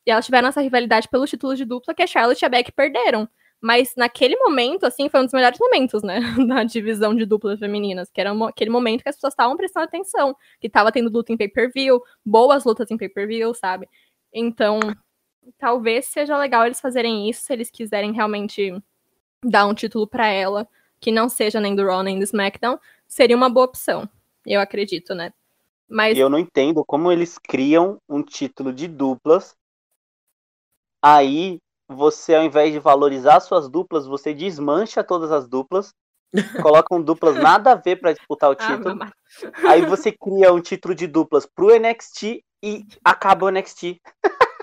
e 0.05 0.11
elas 0.11 0.25
tiveram 0.25 0.49
essa 0.49 0.61
rivalidade 0.61 1.07
pelos 1.09 1.29
títulos 1.29 1.57
de 1.57 1.65
dupla 1.65 1.93
que 1.93 2.03
a 2.03 2.07
Charlotte 2.07 2.41
e 2.41 2.45
a 2.45 2.49
Beck 2.49 2.71
perderam. 2.71 3.27
Mas 3.61 3.95
naquele 3.95 4.35
momento, 4.35 4.85
assim, 4.85 5.09
foi 5.09 5.21
um 5.21 5.23
dos 5.23 5.33
melhores 5.33 5.57
momentos, 5.59 6.03
né? 6.03 6.19
Da 6.47 6.63
divisão 6.63 7.15
de 7.15 7.25
duplas 7.25 7.59
femininas, 7.59 8.11
que 8.11 8.21
era 8.21 8.31
aquele 8.47 8.69
momento 8.69 9.01
que 9.01 9.09
as 9.09 9.15
pessoas 9.15 9.33
estavam 9.33 9.57
prestando 9.57 9.85
atenção, 9.85 10.35
que 10.59 10.69
tava 10.69 10.91
tendo 10.91 11.09
luta 11.09 11.33
em 11.33 11.37
pay-per-view, 11.37 11.99
boas 12.23 12.63
lutas 12.63 12.91
em 12.91 12.97
pay-per-view, 12.97 13.53
sabe? 13.55 13.89
Então, 14.31 14.79
talvez 15.57 16.05
seja 16.05 16.37
legal 16.37 16.65
eles 16.65 16.81
fazerem 16.81 17.29
isso, 17.29 17.41
se 17.43 17.53
eles 17.53 17.69
quiserem 17.69 18.11
realmente 18.11 18.73
dar 19.43 19.65
um 19.65 19.73
título 19.73 20.07
para 20.07 20.27
ela, 20.27 20.67
que 20.99 21.11
não 21.11 21.29
seja 21.29 21.59
nem 21.59 21.75
do 21.75 21.85
Raw 21.85 22.03
nem 22.03 22.17
do 22.17 22.23
SmackDown, 22.23 22.79
seria 23.07 23.35
uma 23.35 23.49
boa 23.49 23.65
opção, 23.65 24.09
eu 24.45 24.59
acredito, 24.59 25.13
né? 25.13 25.33
Mas 25.87 26.17
eu 26.17 26.29
não 26.29 26.39
entendo 26.39 26.83
como 26.83 27.11
eles 27.11 27.37
criam 27.37 27.99
um 28.09 28.23
título 28.23 28.73
de 28.73 28.87
duplas 28.87 29.55
aí 31.01 31.59
você, 31.87 32.33
ao 32.33 32.43
invés 32.43 32.73
de 32.73 32.79
valorizar 32.79 33.39
suas 33.39 33.69
duplas, 33.69 34.07
você 34.07 34.33
desmancha 34.33 35.03
todas 35.03 35.31
as 35.31 35.47
duplas, 35.47 35.93
colocam 36.67 37.01
duplas 37.01 37.35
nada 37.35 37.73
a 37.73 37.75
ver 37.75 37.97
para 37.97 38.13
disputar 38.13 38.49
o 38.49 38.53
ah, 38.53 38.55
título. 38.55 39.03
Ah, 39.03 39.11
aí 39.69 39.85
você 39.85 40.11
cria 40.11 40.51
um 40.51 40.59
título 40.59 40.95
de 40.95 41.05
duplas 41.05 41.45
pro 41.45 41.69
NXT 41.79 42.43
e 42.63 42.85
acaba 43.03 43.45
o 43.45 43.49
NXT. 43.51 44.01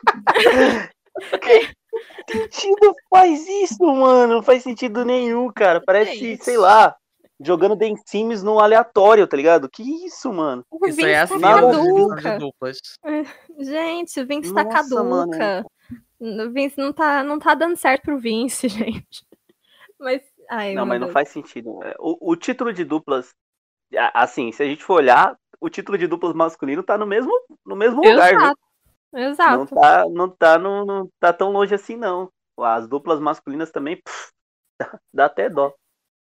que 1.41 1.71
sentido 2.33 2.95
faz 3.11 3.47
isso, 3.49 3.85
mano? 3.85 4.35
Não 4.35 4.43
faz 4.43 4.63
sentido 4.63 5.05
nenhum, 5.05 5.51
cara. 5.53 5.81
Parece, 5.85 6.33
é 6.33 6.37
sei 6.37 6.57
lá, 6.57 6.95
jogando 7.41 7.77
The 7.77 7.95
Sims 8.07 8.43
no 8.43 8.59
aleatório, 8.59 9.27
tá 9.27 9.37
ligado? 9.37 9.69
Que 9.69 9.83
isso, 10.07 10.33
mano? 10.33 10.65
O 10.71 10.79
Vince 10.79 11.01
isso 11.01 11.07
é 11.07 11.21
assim, 11.21 11.41
tá 11.41 11.61
caduca. 11.61 12.39
Gente, 13.59 14.21
o 14.21 14.27
Vince 14.27 14.55
tá 14.55 14.65
Nossa, 14.65 14.77
tá 14.77 14.83
caduca. 14.83 15.67
Mano. 16.21 16.49
O 16.49 16.53
Vince 16.53 16.79
não 16.79 16.93
tá, 16.93 17.23
não 17.25 17.39
tá 17.39 17.55
dando 17.55 17.77
certo 17.77 18.03
pro 18.03 18.19
Vince, 18.19 18.69
gente. 18.69 19.27
Mas. 19.99 20.23
Ai, 20.51 20.75
não, 20.75 20.85
mas 20.85 20.99
Deus. 20.99 21.09
não 21.09 21.13
faz 21.13 21.29
sentido. 21.29 21.83
É, 21.83 21.95
o, 21.99 22.33
o 22.33 22.37
título 22.37 22.73
de 22.73 22.85
duplas, 22.85 23.35
assim, 24.13 24.53
se 24.53 24.63
a 24.63 24.67
gente 24.67 24.85
for 24.85 24.95
olhar, 24.95 25.37
o 25.61 25.69
título 25.69 25.97
de 25.97 26.07
duplas 26.07 26.35
masculino 26.35 26.83
tá 26.83 26.99
no 26.99 27.07
mesmo, 27.07 27.33
no 27.65 27.77
mesmo 27.77 28.03
lugar, 28.03 28.33
Exato. 28.33 28.61
Exato. 29.15 29.59
Não 29.59 29.67
tá, 29.67 30.09
não 30.09 30.29
tá, 30.29 30.59
no, 30.59 30.85
não 30.85 31.11
tá 31.21 31.33
tão 31.33 31.51
longe 31.53 31.75
assim, 31.75 31.97
não. 31.97 32.31
As 32.59 32.89
duplas 32.89 33.21
masculinas 33.21 33.71
também, 33.71 33.97
pff, 33.97 34.33
dá, 35.13 35.27
até 35.27 35.49
dó. 35.49 35.73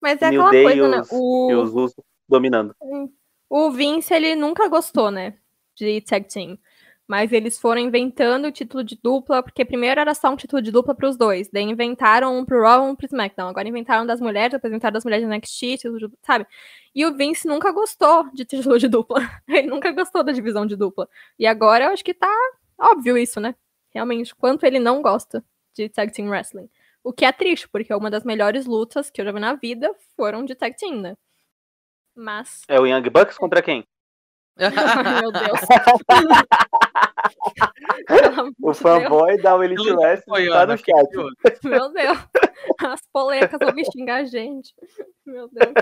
Mas 0.02 0.22
é 0.22 0.30
New 0.30 0.42
aquela 0.42 0.52
Day 0.52 0.64
coisa, 0.64 0.88
né? 0.88 1.04
O... 1.12 1.52
E 1.52 1.56
os 1.56 1.72
russos 1.72 2.04
dominando. 2.28 2.76
O 3.50 3.72
Vince, 3.72 4.14
ele 4.14 4.36
nunca 4.36 4.68
gostou, 4.68 5.10
né? 5.10 5.38
De 5.76 6.02
tag 6.02 6.28
team. 6.28 6.58
Mas 7.08 7.32
eles 7.32 7.58
foram 7.58 7.80
inventando 7.80 8.46
o 8.46 8.52
título 8.52 8.84
de 8.84 9.00
dupla, 9.02 9.42
porque 9.42 9.64
primeiro 9.64 10.02
era 10.02 10.14
só 10.14 10.30
um 10.30 10.36
título 10.36 10.62
de 10.62 10.72
dupla 10.72 10.94
para 10.94 11.08
os 11.08 11.16
dois. 11.16 11.50
Daí 11.50 11.64
inventaram 11.64 12.38
um 12.38 12.44
pro 12.44 12.62
Raw 12.62 12.86
e 12.86 12.92
um 12.92 12.96
pro 12.96 13.06
SmackDown. 13.06 13.48
Agora 13.48 13.68
inventaram 13.68 14.06
das 14.06 14.20
mulheres, 14.20 14.52
depois 14.52 14.72
inventaram 14.72 14.94
das 14.94 15.06
mulheres 15.06 15.26
do 15.26 15.34
NXT, 15.34 15.78
título 15.78 16.00
de, 16.00 16.10
sabe? 16.22 16.46
E 16.94 17.06
o 17.06 17.16
Vince 17.16 17.48
nunca 17.48 17.72
gostou 17.72 18.30
de 18.34 18.44
título 18.44 18.78
de 18.78 18.90
dupla. 18.90 19.22
Ele 19.48 19.68
nunca 19.68 19.92
gostou 19.94 20.22
da 20.22 20.34
divisão 20.34 20.66
de 20.66 20.76
dupla. 20.76 21.08
E 21.40 21.48
agora 21.48 21.86
eu 21.86 21.92
acho 21.92 22.04
que 22.04 22.14
tá 22.14 22.28
óbvio 22.80 23.18
isso, 23.18 23.40
né? 23.40 23.56
Realmente, 23.94 24.36
quanto 24.36 24.66
ele 24.66 24.80
não 24.80 25.02
gosta 25.02 25.44
de 25.74 25.90
tag 25.90 26.12
team 26.12 26.30
wrestling. 26.30 26.70
O 27.04 27.14
que 27.14 27.24
é 27.24 27.32
triste, 27.32 27.70
porque 27.70 27.94
uma 27.94 28.10
das 28.10 28.24
melhores 28.24 28.66
lutas 28.66 29.10
que 29.10 29.22
eu 29.22 29.26
já 29.26 29.32
vi 29.32 29.40
na 29.40 29.54
vida 29.54 29.94
foram 30.16 30.44
de 30.44 30.56
tag 30.56 30.76
team, 30.76 31.00
né? 31.00 31.16
Mas. 32.16 32.64
É 32.68 32.80
o 32.80 32.86
Young 32.86 33.10
Bucks 33.10 33.38
contra 33.38 33.62
quem? 33.62 33.86
Meu 34.58 35.32
Deus. 35.32 35.60
o 38.62 38.74
fanboy 38.74 39.40
da 39.42 39.56
Elite 39.64 39.92
Wrestling 39.92 40.50
tá 40.50 40.66
no 40.66 40.78
chat. 40.78 41.64
Meu 41.64 41.94
Deus. 41.94 42.18
As 42.80 43.02
polecas 43.14 43.60
vão 43.60 43.74
me 43.74 43.86
xingar 43.86 44.18
a 44.18 44.26
gente. 44.26 44.74
Meu 45.26 45.48
Deus. 45.48 45.74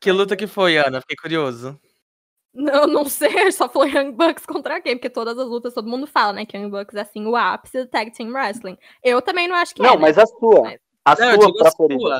Que 0.00 0.12
luta 0.12 0.36
que 0.36 0.46
foi, 0.46 0.78
Ana? 0.78 1.00
Fiquei 1.00 1.16
curioso. 1.16 1.78
Não, 2.58 2.88
não 2.88 3.04
sei, 3.04 3.52
só 3.52 3.68
foi 3.68 3.88
Young 3.92 4.10
Bucks 4.10 4.44
contra 4.44 4.80
quem, 4.80 4.96
porque 4.96 5.08
todas 5.08 5.38
as 5.38 5.46
lutas 5.46 5.72
todo 5.72 5.88
mundo 5.88 6.08
fala, 6.08 6.32
né, 6.32 6.44
que 6.44 6.56
Young 6.56 6.68
Bucks 6.68 6.96
é 6.96 7.02
assim 7.02 7.24
o 7.24 7.36
ápice 7.36 7.78
do 7.78 7.86
Tag 7.86 8.10
Team 8.10 8.32
Wrestling. 8.32 8.76
Eu 9.00 9.22
também 9.22 9.46
não 9.46 9.54
acho 9.54 9.72
que 9.72 9.80
não, 9.80 9.90
é. 9.90 9.92
Não, 9.92 10.00
mas 10.00 10.16
né? 10.16 10.24
a 10.24 10.26
sua. 10.26 10.62
Mas... 10.62 10.80
A 11.04 11.14
não, 11.14 11.40
sua. 11.40 11.70
Sua. 11.70 12.18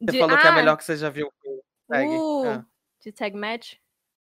Você 0.00 0.12
de... 0.12 0.18
falou 0.18 0.36
ah, 0.36 0.40
que 0.40 0.46
é 0.46 0.50
a 0.50 0.54
melhor 0.54 0.76
que 0.76 0.84
você 0.84 0.96
já 0.96 1.08
viu. 1.08 1.32
Tag. 1.88 2.08
Uh, 2.08 2.48
ah. 2.48 2.64
De 3.00 3.12
tag 3.12 3.36
match? 3.36 3.74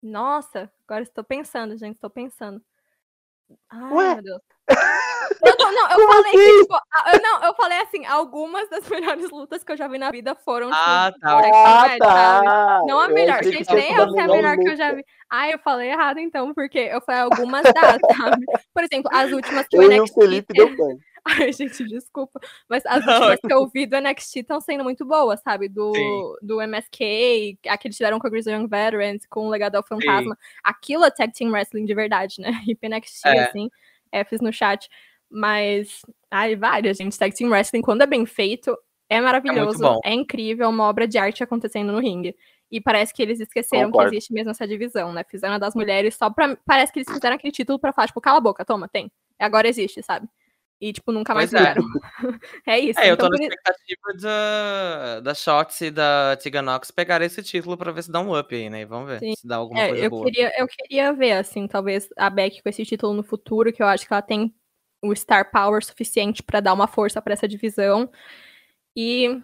Nossa, 0.02 0.72
agora 0.88 1.04
estou 1.04 1.24
pensando, 1.24 1.78
gente, 1.78 1.94
estou 1.94 2.10
pensando. 2.10 2.60
Ai, 3.70 3.94
Ué? 3.94 4.14
meu 4.16 4.24
Deus. 4.24 4.42
Eu 5.44 5.58
tô- 5.58 5.72
não, 5.72 5.90
eu 5.90 5.96
Como 5.96 6.14
falei 6.14 6.30
assim? 6.30 6.38
que, 6.38 6.62
tipo, 6.62 6.76
eu, 7.14 7.22
não, 7.22 7.44
eu 7.44 7.54
falei 7.56 7.78
assim, 7.82 8.06
algumas 8.06 8.70
das 8.70 8.88
melhores 8.90 9.30
lutas 9.32 9.64
que 9.64 9.72
eu 9.72 9.78
já 9.78 9.88
vi 9.88 9.98
na 9.98 10.12
vida 10.12 10.36
foram, 10.36 10.68
tipo, 10.70 10.80
Ah, 10.80 11.12
tá. 11.20 11.42
Ah, 11.66 11.98
tá. 11.98 12.80
Não 12.86 13.00
a 13.00 13.08
Eu 13.10 13.14
melhor. 13.14 13.44
Gente, 13.44 13.74
nem 13.74 13.92
essa 13.92 14.02
é 14.20 14.22
a 14.24 14.28
melhor 14.28 14.58
que 14.58 14.70
eu 14.70 14.76
já 14.76 14.86
luta. 14.90 14.96
vi. 14.98 15.06
Ah, 15.30 15.50
eu 15.50 15.60
falei 15.60 15.90
errado 15.92 16.20
então, 16.20 16.54
porque 16.54 16.80
eu 16.80 17.02
falei 17.02 17.22
algumas 17.22 17.64
das, 17.64 18.00
sabe? 18.40 18.46
Por 18.74 18.84
exemplo, 18.84 19.10
as 19.14 19.32
últimas 19.32 19.68
que 19.68 19.78
o 19.78 19.82
Eu 19.82 19.92
e 19.92 20.00
o 20.00 20.04
NXT... 20.04 20.14
Felipe 20.14 20.54
deu 20.54 20.76
pane. 20.76 21.00
Ai, 21.48 21.54
gente, 21.54 21.84
desculpa. 21.86 22.40
Mas 22.68 22.86
as 22.86 23.04
Não, 23.06 23.14
últimas 23.14 23.40
que 23.42 23.54
eu 23.54 23.68
vi 23.68 23.86
do 23.86 23.96
NXT 24.00 24.38
estão 24.38 24.60
sendo 24.60 24.84
muito 24.84 25.06
boas, 25.06 25.40
sabe? 25.42 25.70
Do, 25.70 25.94
Sim. 25.94 26.34
do 26.42 26.62
MSK, 26.62 27.60
a 27.68 27.78
que 27.78 27.88
eles 27.88 27.98
tiveram 27.98 28.20
com 28.20 28.28
a 28.28 28.30
Grizzly 28.30 28.54
Young 28.56 28.68
Veterans, 28.68 29.26
com 29.28 29.46
o 29.48 29.50
Legado 29.50 29.76
ao 29.76 29.84
Fantasma. 29.86 30.38
Aquilo 30.64 31.06
é 31.06 31.12
Tag 31.12 31.32
Team 31.34 31.52
Wrestling 31.52 31.86
de 31.86 31.94
verdade, 31.94 32.42
né? 32.42 32.50
Hip 32.68 32.88
NXT, 32.88 33.26
É. 33.28 33.40
assim, 33.46 33.70
Fs 34.12 34.42
no 34.42 34.52
chat. 34.52 34.90
Mas, 35.30 36.02
ai, 36.30 36.56
várias, 36.56 36.98
gente. 36.98 37.18
Tag 37.18 37.34
Team 37.36 37.50
Wrestling, 37.52 37.82
quando 37.82 38.02
é 38.02 38.08
bem 38.08 38.26
feito, 38.26 38.78
é 39.10 39.22
maravilhoso. 39.22 39.80
bom. 39.80 40.00
É 40.04 40.14
incrível, 40.14 40.66
é 40.66 40.70
uma 40.70 40.86
obra 40.90 41.08
de 41.08 41.18
arte 41.18 41.44
acontecendo 41.44 41.92
no 41.94 42.00
ringue. 42.00 42.36
E 42.70 42.80
parece 42.82 43.14
que 43.14 43.22
eles 43.22 43.40
esqueceram 43.40 43.88
Concordo. 43.92 44.12
que 44.12 44.16
existe 44.18 44.34
mesmo 44.34 44.52
essa 44.52 44.66
divisão, 44.66 45.12
né? 45.14 45.24
Fizeram 45.30 45.56
a 45.56 45.58
das 45.58 45.76
mulheres 45.76 46.16
só 46.16 46.30
pra. 46.30 46.58
Parece 46.66 46.92
que 46.92 47.00
eles 47.00 47.12
fizeram 47.14 47.36
aquele 47.36 47.52
título 47.52 47.78
pra 47.78 47.92
falar, 47.94 48.08
tipo, 48.08 48.22
cala 48.22 48.38
a 48.38 48.42
boca, 48.42 48.64
toma, 48.66 48.88
tem. 48.88 49.12
Agora 49.38 49.68
existe, 49.68 50.02
sabe? 50.02 50.28
E, 50.82 50.92
tipo, 50.92 51.12
nunca 51.12 51.36
mais 51.36 51.52
Pois 51.52 51.64
é. 51.64 51.76
É 52.66 52.80
isso. 52.80 53.00
É, 53.00 53.12
eu 53.12 53.14
então, 53.14 53.30
tô 53.30 53.34
na 53.34 53.38
por 53.38 53.44
expectativa 53.44 54.14
da, 54.20 55.20
da 55.20 55.36
Shots 55.36 55.80
e 55.82 55.92
da 55.92 56.36
Tegan 56.38 56.64
Nox 56.64 56.90
pegar 56.90 57.22
esse 57.22 57.44
título 57.44 57.78
pra 57.78 57.92
ver 57.92 58.02
se 58.02 58.12
dá 58.12 58.20
um 58.20 58.38
up 58.38 58.56
aí, 58.56 58.68
né? 58.68 58.84
Vamos 58.84 59.08
ver 59.08 59.20
Sim. 59.20 59.36
se 59.36 59.48
dá 59.48 59.58
alguma 59.58 59.80
é, 59.80 59.90
coisa 59.90 60.04
eu, 60.04 60.10
boa. 60.10 60.26
queria, 60.26 60.52
eu 60.58 60.68
queria 60.68 61.14
ver, 61.14 61.34
assim, 61.34 61.68
talvez 61.68 62.10
a 62.18 62.32
Beck 62.32 62.64
com 62.64 62.70
esse 62.70 62.84
título 62.84 63.14
no 63.14 63.22
futuro, 63.22 63.72
que 63.72 63.84
eu 63.84 63.86
acho 63.86 64.08
que 64.08 64.12
ela 64.12 64.24
tem 64.24 64.52
o 65.04 65.16
star 65.16 65.52
power 65.52 65.86
suficiente 65.86 66.42
pra 66.42 66.60
dar 66.60 66.74
uma 66.74 66.88
força 66.88 67.22
pra 67.22 67.34
essa 67.34 67.48
divisão. 67.48 68.10
E, 68.96 69.40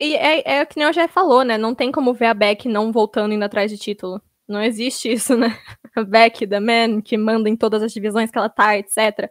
e 0.00 0.16
é, 0.16 0.58
é 0.58 0.66
que 0.66 0.76
nem 0.76 0.88
o 0.88 0.92
já 0.92 1.06
falou, 1.06 1.44
né? 1.44 1.56
Não 1.56 1.76
tem 1.76 1.92
como 1.92 2.12
ver 2.12 2.26
a 2.26 2.34
Beck 2.34 2.66
não 2.66 2.90
voltando 2.90 3.32
indo 3.32 3.44
atrás 3.44 3.70
de 3.70 3.78
título. 3.78 4.20
Não 4.48 4.60
existe 4.60 5.12
isso, 5.12 5.36
né? 5.36 5.56
A 5.94 6.02
Beck, 6.02 6.46
The 6.46 6.58
Man, 6.58 7.02
que 7.02 7.16
manda 7.16 7.48
em 7.48 7.56
todas 7.56 7.82
as 7.82 7.92
divisões 7.92 8.30
que 8.30 8.38
ela 8.38 8.48
tá, 8.48 8.76
etc. 8.76 9.30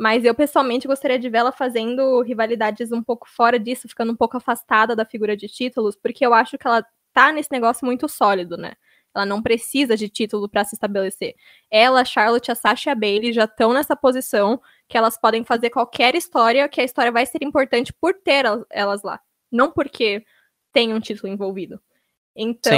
Mas 0.00 0.24
eu, 0.24 0.34
pessoalmente, 0.34 0.88
gostaria 0.88 1.18
de 1.18 1.28
ver 1.28 1.38
ela 1.38 1.52
fazendo 1.52 2.22
rivalidades 2.22 2.92
um 2.92 3.02
pouco 3.02 3.28
fora 3.28 3.58
disso, 3.58 3.88
ficando 3.88 4.12
um 4.12 4.16
pouco 4.16 4.36
afastada 4.38 4.96
da 4.96 5.04
figura 5.04 5.36
de 5.36 5.46
títulos, 5.48 5.96
porque 5.96 6.24
eu 6.24 6.32
acho 6.32 6.56
que 6.58 6.66
ela 6.66 6.84
tá 7.12 7.32
nesse 7.32 7.50
negócio 7.52 7.84
muito 7.84 8.08
sólido, 8.08 8.56
né? 8.56 8.72
Ela 9.14 9.26
não 9.26 9.42
precisa 9.42 9.96
de 9.96 10.08
título 10.08 10.48
pra 10.48 10.64
se 10.64 10.74
estabelecer. 10.74 11.34
Ela, 11.70 12.00
a 12.02 12.04
Charlotte, 12.04 12.50
a 12.50 12.54
Sasha 12.54 12.90
e 12.90 12.92
a 12.92 12.94
Bailey 12.94 13.32
já 13.32 13.44
estão 13.44 13.72
nessa 13.74 13.96
posição 13.96 14.60
que 14.88 14.96
elas 14.96 15.18
podem 15.20 15.44
fazer 15.44 15.68
qualquer 15.70 16.14
história, 16.14 16.68
que 16.68 16.80
a 16.80 16.84
história 16.84 17.12
vai 17.12 17.26
ser 17.26 17.42
importante 17.42 17.92
por 17.92 18.14
ter 18.14 18.46
el- 18.46 18.64
elas 18.70 19.02
lá, 19.02 19.20
não 19.52 19.70
porque 19.72 20.24
tem 20.72 20.94
um 20.94 21.00
título 21.00 21.32
envolvido. 21.32 21.80
Então, 22.36 22.72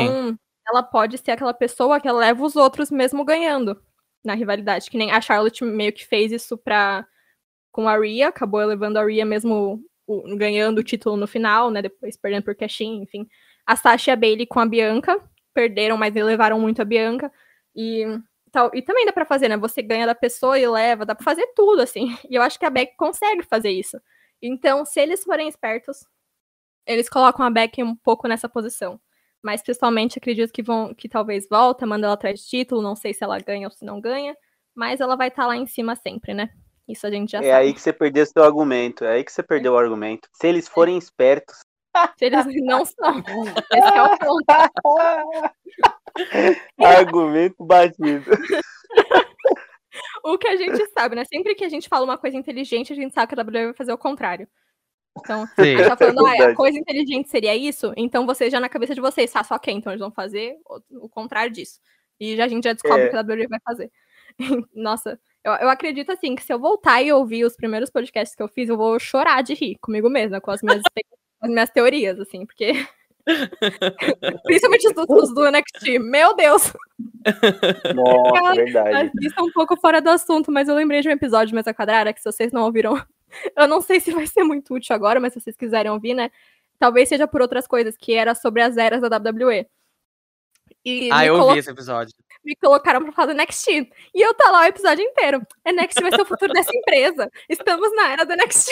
ela 0.68 0.82
pode 0.82 1.18
ser 1.18 1.32
aquela 1.32 1.54
pessoa 1.54 2.00
que 2.00 2.10
leva 2.10 2.44
os 2.44 2.56
outros 2.56 2.90
mesmo 2.90 3.24
ganhando 3.24 3.80
na 4.24 4.34
rivalidade, 4.34 4.90
que 4.90 4.98
nem 4.98 5.10
a 5.12 5.20
Charlotte 5.20 5.64
meio 5.64 5.92
que 5.92 6.06
fez 6.06 6.32
isso 6.32 6.56
pra 6.58 7.06
com 7.72 7.88
a 7.88 7.98
Rhea, 7.98 8.28
acabou 8.28 8.64
levando 8.64 8.98
a 8.98 9.04
Rhea 9.04 9.24
mesmo 9.24 9.82
o- 10.06 10.36
ganhando 10.36 10.78
o 10.78 10.84
título 10.84 11.16
no 11.16 11.26
final, 11.26 11.70
né, 11.70 11.82
depois 11.82 12.16
perdendo 12.16 12.44
por 12.44 12.54
cashin, 12.56 13.02
enfim. 13.02 13.26
A 13.66 13.76
Sasha 13.76 14.10
e 14.10 14.14
a 14.14 14.16
Bailey 14.16 14.46
com 14.46 14.60
a 14.60 14.66
Bianca, 14.66 15.18
perderam, 15.54 15.96
mas 15.96 16.14
levaram 16.14 16.60
muito 16.60 16.82
a 16.82 16.84
Bianca. 16.84 17.32
E, 17.76 18.04
tal, 18.50 18.70
e 18.74 18.82
também 18.82 19.06
dá 19.06 19.12
pra 19.12 19.24
fazer, 19.24 19.48
né? 19.48 19.56
Você 19.56 19.82
ganha 19.82 20.06
da 20.06 20.14
pessoa 20.14 20.58
e 20.58 20.66
leva, 20.68 21.06
dá 21.06 21.14
pra 21.14 21.24
fazer 21.24 21.46
tudo, 21.54 21.80
assim. 21.82 22.06
E 22.30 22.34
eu 22.34 22.42
acho 22.42 22.58
que 22.58 22.64
a 22.66 22.70
Beck 22.70 22.94
consegue 22.96 23.42
fazer 23.44 23.70
isso. 23.70 24.00
Então, 24.42 24.84
se 24.84 25.00
eles 25.00 25.22
forem 25.24 25.48
espertos, 25.48 25.98
eles 26.86 27.08
colocam 27.08 27.44
a 27.46 27.50
Beck 27.50 27.82
um 27.82 27.94
pouco 27.96 28.28
nessa 28.28 28.48
posição. 28.48 29.00
Mas 29.42 29.62
pessoalmente 29.62 30.18
acredito 30.18 30.52
que 30.52 30.62
vão 30.62 30.94
que 30.94 31.08
talvez 31.08 31.46
volta, 31.50 31.86
manda 31.86 32.06
ela 32.06 32.14
atrás 32.14 32.40
de 32.40 32.46
título, 32.48 32.82
não 32.82 32.96
sei 32.96 33.12
se 33.14 33.24
ela 33.24 33.38
ganha 33.38 33.66
ou 33.66 33.72
se 33.72 33.84
não 33.84 34.00
ganha, 34.00 34.36
mas 34.74 35.00
ela 35.00 35.16
vai 35.16 35.28
estar 35.28 35.46
lá 35.46 35.56
em 35.56 35.66
cima 35.66 35.96
sempre, 35.96 36.34
né? 36.34 36.50
Isso 36.88 37.06
a 37.06 37.10
gente 37.10 37.30
já 37.32 37.38
É 37.38 37.42
sabe. 37.42 37.52
aí 37.54 37.72
que 37.74 37.80
você 37.80 37.92
perdeu 37.92 38.26
seu 38.26 38.42
argumento. 38.42 39.04
É 39.04 39.12
aí 39.14 39.24
que 39.24 39.32
você 39.32 39.42
perdeu 39.42 39.72
o 39.74 39.78
argumento. 39.78 40.28
Se 40.32 40.46
eles 40.46 40.68
forem 40.68 40.96
espertos. 40.98 41.58
Se 42.18 42.24
eles 42.26 42.44
não 42.64 42.84
são. 42.98 43.22
Esse 43.72 43.96
é 43.96 44.02
o 44.02 44.18
ponto. 44.18 44.44
argumento 46.78 47.64
batido. 47.64 48.30
O 50.24 50.38
que 50.38 50.48
a 50.48 50.56
gente 50.56 50.86
sabe, 50.90 51.16
né? 51.16 51.24
Sempre 51.24 51.54
que 51.54 51.64
a 51.64 51.68
gente 51.68 51.88
fala 51.88 52.04
uma 52.04 52.18
coisa 52.18 52.36
inteligente, 52.36 52.92
a 52.92 52.96
gente 52.96 53.12
sabe 53.12 53.34
que 53.34 53.40
a 53.40 53.44
WWE 53.44 53.64
vai 53.66 53.74
fazer 53.74 53.92
o 53.92 53.98
contrário. 53.98 54.48
Então, 55.18 55.46
Sim. 55.48 55.62
a 55.62 55.64
gente 55.64 55.88
tá 55.88 55.96
falando, 55.96 56.26
ah, 56.26 56.30
a 56.30 56.32
Verdade. 56.32 56.54
coisa 56.56 56.78
inteligente 56.78 57.28
seria 57.28 57.54
isso, 57.54 57.92
então 57.98 58.24
vocês 58.24 58.50
já 58.50 58.58
na 58.58 58.68
cabeça 58.68 58.94
de 58.94 59.00
vocês, 59.00 59.30
tá, 59.30 59.44
só 59.44 59.58
que 59.58 59.70
então 59.70 59.92
eles 59.92 60.00
vão 60.00 60.10
fazer 60.10 60.56
o, 60.64 61.04
o 61.04 61.08
contrário 61.08 61.52
disso. 61.52 61.78
E 62.18 62.34
já, 62.36 62.44
a 62.44 62.48
gente 62.48 62.64
já 62.64 62.72
descobre 62.72 63.02
É. 63.02 63.06
o 63.08 63.10
que 63.10 63.16
a 63.16 63.20
WWE 63.20 63.46
vai 63.48 63.60
fazer. 63.62 63.90
Nossa, 64.74 65.20
eu, 65.44 65.52
eu 65.54 65.68
acredito 65.68 66.10
assim, 66.12 66.34
que 66.34 66.42
se 66.42 66.52
eu 66.52 66.58
voltar 66.58 67.02
e 67.02 67.12
ouvir 67.12 67.44
os 67.44 67.56
primeiros 67.56 67.90
podcasts 67.90 68.34
que 68.36 68.42
eu 68.42 68.48
fiz, 68.48 68.68
eu 68.68 68.76
vou 68.76 68.98
chorar 68.98 69.42
de 69.42 69.54
rir 69.54 69.76
comigo 69.80 70.08
mesma, 70.08 70.40
com 70.40 70.50
as 70.50 70.62
minhas, 70.62 70.82
as 71.40 71.50
minhas 71.50 71.70
teorias, 71.70 72.18
assim, 72.20 72.46
porque. 72.46 72.72
Principalmente 74.44 74.88
os 74.88 74.94
do, 74.94 75.06
os 75.08 75.34
do 75.34 75.50
NXT. 75.50 75.98
Meu 76.00 76.34
Deus! 76.34 76.72
Nossa, 77.94 78.54
verdade. 78.54 79.10
Isso 79.20 79.34
é 79.38 79.42
um 79.42 79.52
pouco 79.52 79.76
fora 79.76 80.00
do 80.00 80.10
assunto, 80.10 80.50
mas 80.50 80.68
eu 80.68 80.74
lembrei 80.74 81.00
de 81.00 81.08
um 81.08 81.12
episódio 81.12 81.48
de 81.48 81.54
Mesa 81.54 81.72
Quadrada 81.72 82.12
que 82.12 82.20
se 82.20 82.30
vocês 82.30 82.52
não 82.52 82.62
ouviram, 82.64 82.94
eu 83.56 83.68
não 83.68 83.80
sei 83.80 84.00
se 84.00 84.10
vai 84.12 84.26
ser 84.26 84.42
muito 84.42 84.74
útil 84.74 84.94
agora, 84.94 85.20
mas 85.20 85.32
se 85.32 85.40
vocês 85.40 85.56
quiserem 85.56 85.90
ouvir, 85.90 86.14
né? 86.14 86.30
Talvez 86.78 87.08
seja 87.08 87.28
por 87.28 87.40
outras 87.40 87.66
coisas, 87.66 87.96
que 87.96 88.12
era 88.14 88.34
sobre 88.34 88.60
as 88.62 88.76
eras 88.76 89.00
da 89.00 89.16
WWE. 89.18 89.66
E 90.84 91.08
Ah, 91.12 91.24
eu 91.24 91.34
colo- 91.34 91.46
ouvi 91.48 91.60
esse 91.60 91.70
episódio. 91.70 92.12
Me 92.44 92.56
colocaram 92.56 93.02
pra 93.02 93.12
falar 93.12 93.32
do 93.32 93.40
NXT. 93.40 93.68
E 94.14 94.20
eu 94.20 94.34
tá 94.34 94.50
lá 94.50 94.62
o 94.62 94.66
episódio 94.66 95.04
inteiro. 95.04 95.40
NXT 95.66 96.00
vai 96.02 96.10
ser 96.10 96.22
o 96.22 96.26
futuro 96.26 96.52
dessa 96.52 96.74
empresa. 96.76 97.30
Estamos 97.48 97.94
na 97.94 98.12
era 98.12 98.24
do 98.24 98.34
NXT. 98.34 98.70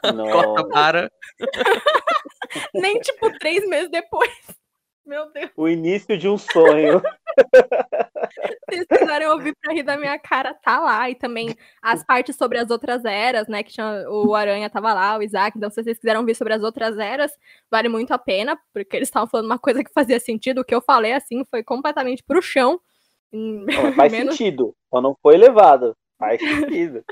Corta 0.00 0.62
Nossa. 0.62 0.68
para. 0.68 1.12
Nem, 2.74 2.98
tipo, 3.00 3.30
três 3.38 3.66
meses 3.68 3.90
depois. 3.90 4.32
Meu 5.04 5.30
Deus. 5.32 5.50
O 5.56 5.68
início 5.68 6.16
de 6.18 6.28
um 6.28 6.38
sonho. 6.38 7.02
Se 8.70 8.76
vocês 8.84 8.86
quiserem 9.00 9.28
ouvir 9.28 9.54
pra 9.62 9.72
rir 9.72 9.82
da 9.82 9.96
minha 9.96 10.18
cara, 10.18 10.52
tá 10.54 10.78
lá. 10.80 11.08
E 11.10 11.14
também 11.14 11.54
as 11.82 12.04
partes 12.04 12.36
sobre 12.36 12.58
as 12.58 12.70
outras 12.70 13.04
eras, 13.04 13.48
né? 13.48 13.62
Que 13.62 13.72
tinha, 13.72 14.04
o 14.10 14.34
Aranha 14.34 14.68
tava 14.68 14.92
lá, 14.92 15.16
o 15.16 15.22
Isaac. 15.22 15.56
Então, 15.56 15.70
se 15.70 15.82
vocês 15.82 15.98
quiserem 15.98 16.20
ouvir 16.20 16.34
sobre 16.34 16.54
as 16.54 16.62
outras 16.62 16.98
eras, 16.98 17.32
vale 17.70 17.88
muito 17.88 18.12
a 18.12 18.18
pena, 18.18 18.58
porque 18.72 18.96
eles 18.96 19.08
estavam 19.08 19.28
falando 19.28 19.46
uma 19.46 19.58
coisa 19.58 19.82
que 19.82 19.92
fazia 19.92 20.18
sentido. 20.20 20.60
O 20.60 20.64
que 20.64 20.74
eu 20.74 20.80
falei, 20.82 21.12
assim, 21.12 21.44
foi 21.50 21.62
completamente 21.62 22.22
pro 22.22 22.42
chão. 22.42 22.80
Não, 23.32 23.92
faz 23.94 24.10
menos- 24.12 24.36
sentido. 24.36 24.74
Só 24.92 25.00
não 25.00 25.16
foi 25.22 25.36
levado. 25.36 25.96
Faz 26.18 26.40
sentido. 26.40 27.04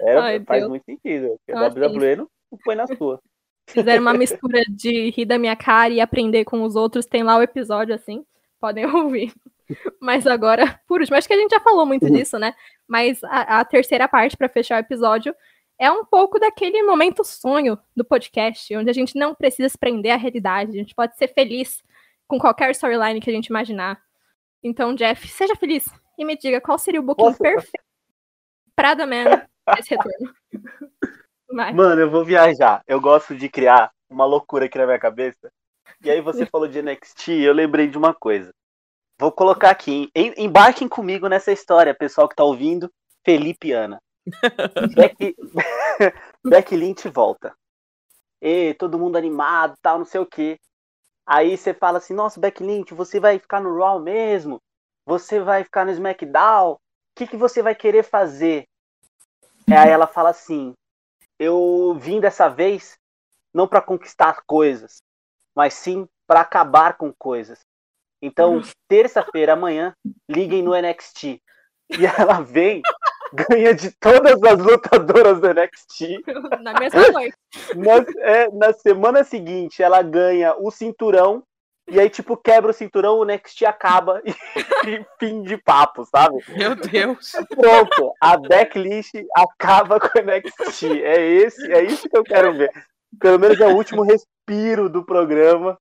Era- 0.00 0.22
Ai, 0.24 0.40
faz 0.44 0.60
Deus. 0.60 0.70
muito 0.70 0.84
sentido. 0.84 1.36
Porque 1.44 1.52
a 1.52 1.66
assim, 1.66 1.80
WWE 1.80 2.16
não 2.16 2.28
foi 2.62 2.74
na 2.74 2.86
sua. 2.86 3.20
fizeram 3.68 4.02
uma 4.02 4.14
mistura 4.14 4.60
de 4.68 5.10
rir 5.10 5.24
da 5.24 5.38
minha 5.38 5.56
cara 5.56 5.92
e 5.92 6.00
aprender 6.00 6.44
com 6.44 6.62
os 6.62 6.76
outros. 6.76 7.04
Tem 7.06 7.22
lá 7.22 7.36
o 7.36 7.42
episódio, 7.42 7.94
assim. 7.94 8.24
Podem 8.60 8.84
ouvir. 8.94 9.32
Mas 10.00 10.26
agora, 10.26 10.80
por 10.86 11.00
último, 11.00 11.16
acho 11.16 11.28
que 11.28 11.34
a 11.34 11.38
gente 11.38 11.50
já 11.50 11.60
falou 11.60 11.86
muito 11.86 12.10
disso, 12.10 12.38
né? 12.38 12.54
Mas 12.86 13.22
a, 13.24 13.60
a 13.60 13.64
terceira 13.64 14.08
parte, 14.08 14.36
para 14.36 14.48
fechar 14.48 14.76
o 14.76 14.80
episódio, 14.80 15.34
é 15.78 15.90
um 15.90 16.04
pouco 16.04 16.38
daquele 16.38 16.82
momento 16.82 17.24
sonho 17.24 17.78
do 17.96 18.04
podcast, 18.04 18.76
onde 18.76 18.90
a 18.90 18.92
gente 18.92 19.18
não 19.18 19.34
precisa 19.34 19.68
se 19.68 19.78
prender 19.78 20.12
à 20.12 20.16
realidade. 20.16 20.72
A 20.72 20.74
gente 20.74 20.94
pode 20.94 21.16
ser 21.16 21.28
feliz 21.28 21.82
com 22.26 22.38
qualquer 22.38 22.70
storyline 22.70 23.20
que 23.20 23.30
a 23.30 23.32
gente 23.32 23.46
imaginar. 23.46 24.00
Então, 24.62 24.94
Jeff, 24.94 25.26
seja 25.28 25.56
feliz 25.56 25.86
e 26.18 26.24
me 26.24 26.36
diga 26.36 26.60
qual 26.60 26.78
seria 26.78 27.00
o 27.00 27.02
booking 27.02 27.24
Posso? 27.24 27.38
perfeito 27.38 27.84
para 28.74 28.96
The 28.96 29.06
Man 29.06 29.46
nesse 29.76 29.90
retorno. 29.90 30.34
Vai. 31.52 31.72
Mano, 31.72 32.00
eu 32.00 32.10
vou 32.10 32.24
viajar. 32.24 32.82
Eu 32.86 33.00
gosto 33.00 33.34
de 33.34 33.48
criar 33.48 33.92
uma 34.08 34.24
loucura 34.24 34.64
aqui 34.66 34.78
na 34.78 34.86
minha 34.86 34.98
cabeça. 34.98 35.52
E 36.02 36.10
aí 36.10 36.20
você 36.20 36.44
falou 36.46 36.66
de 36.66 36.82
NXT, 36.82 37.28
eu 37.28 37.52
lembrei 37.52 37.86
de 37.86 37.96
uma 37.96 38.12
coisa. 38.12 38.52
Vou 39.24 39.32
colocar 39.32 39.70
aqui, 39.70 40.10
em- 40.14 40.34
embarquem 40.36 40.86
comigo 40.86 41.28
nessa 41.28 41.50
história, 41.50 41.94
pessoal 41.94 42.28
que 42.28 42.36
tá 42.36 42.44
ouvindo, 42.44 42.92
Felipe 43.24 43.72
Ana. 43.72 43.98
Becky, 44.94 45.34
Becky 46.44 46.76
Lynch 46.76 47.08
volta. 47.08 47.54
E 48.42 48.74
todo 48.74 48.98
mundo 48.98 49.16
animado, 49.16 49.76
tal, 49.80 49.96
não 49.96 50.04
sei 50.04 50.20
o 50.20 50.26
quê. 50.26 50.58
Aí 51.26 51.56
você 51.56 51.72
fala 51.72 51.96
assim, 51.96 52.12
nossa, 52.12 52.38
Becky 52.38 52.62
Lynch, 52.62 52.92
você 52.92 53.18
vai 53.18 53.38
ficar 53.38 53.62
no 53.62 53.74
Raw 53.74 53.98
mesmo? 53.98 54.60
Você 55.06 55.40
vai 55.40 55.64
ficar 55.64 55.86
no 55.86 55.92
SmackDown? 55.92 56.72
O 56.72 56.78
que, 57.16 57.26
que 57.26 57.36
você 57.38 57.62
vai 57.62 57.74
querer 57.74 58.02
fazer? 58.02 58.64
Aí 59.70 59.88
ela 59.88 60.06
fala 60.06 60.28
assim, 60.28 60.74
eu 61.38 61.96
vim 61.98 62.20
dessa 62.20 62.50
vez 62.50 62.98
não 63.54 63.66
para 63.66 63.80
conquistar 63.80 64.42
coisas, 64.46 64.98
mas 65.56 65.72
sim 65.72 66.06
para 66.26 66.42
acabar 66.42 66.98
com 66.98 67.10
coisas. 67.18 67.60
Então, 68.24 68.62
terça-feira, 68.88 69.52
amanhã, 69.52 69.94
liguem 70.26 70.62
no 70.62 70.72
NXT. 70.74 71.42
E 71.90 72.06
ela 72.06 72.40
vem 72.40 72.80
ganha 73.50 73.74
de 73.74 73.90
todas 73.90 74.42
as 74.42 74.58
lutadoras 74.58 75.40
do 75.40 75.48
NXT. 75.52 76.22
Na 76.62 76.72
mesma 76.72 77.10
noite. 77.10 77.36
Na, 77.76 78.22
é, 78.22 78.48
na 78.50 78.72
semana 78.72 79.24
seguinte, 79.24 79.82
ela 79.82 80.00
ganha 80.00 80.54
o 80.58 80.70
cinturão. 80.70 81.42
E 81.86 82.00
aí, 82.00 82.08
tipo, 82.08 82.34
quebra 82.34 82.70
o 82.70 82.74
cinturão, 82.74 83.18
o 83.18 83.26
NXT 83.26 83.66
acaba 83.66 84.22
e, 84.24 84.30
e 84.88 85.06
fim 85.20 85.42
de 85.42 85.58
papo, 85.58 86.06
sabe? 86.06 86.42
Meu 86.48 86.74
Deus. 86.74 87.32
Pronto, 87.50 88.14
a 88.18 88.38
backlist 88.38 89.12
acaba 89.36 90.00
com 90.00 90.18
o 90.18 90.22
NXT. 90.22 91.02
É, 91.02 91.22
esse, 91.22 91.70
é 91.70 91.82
isso 91.82 92.08
que 92.08 92.16
eu 92.16 92.24
quero 92.24 92.54
ver. 92.54 92.70
Pelo 93.20 93.38
menos 93.38 93.60
é 93.60 93.66
o 93.66 93.76
último 93.76 94.02
respiro 94.02 94.88
do 94.88 95.04
programa, 95.04 95.78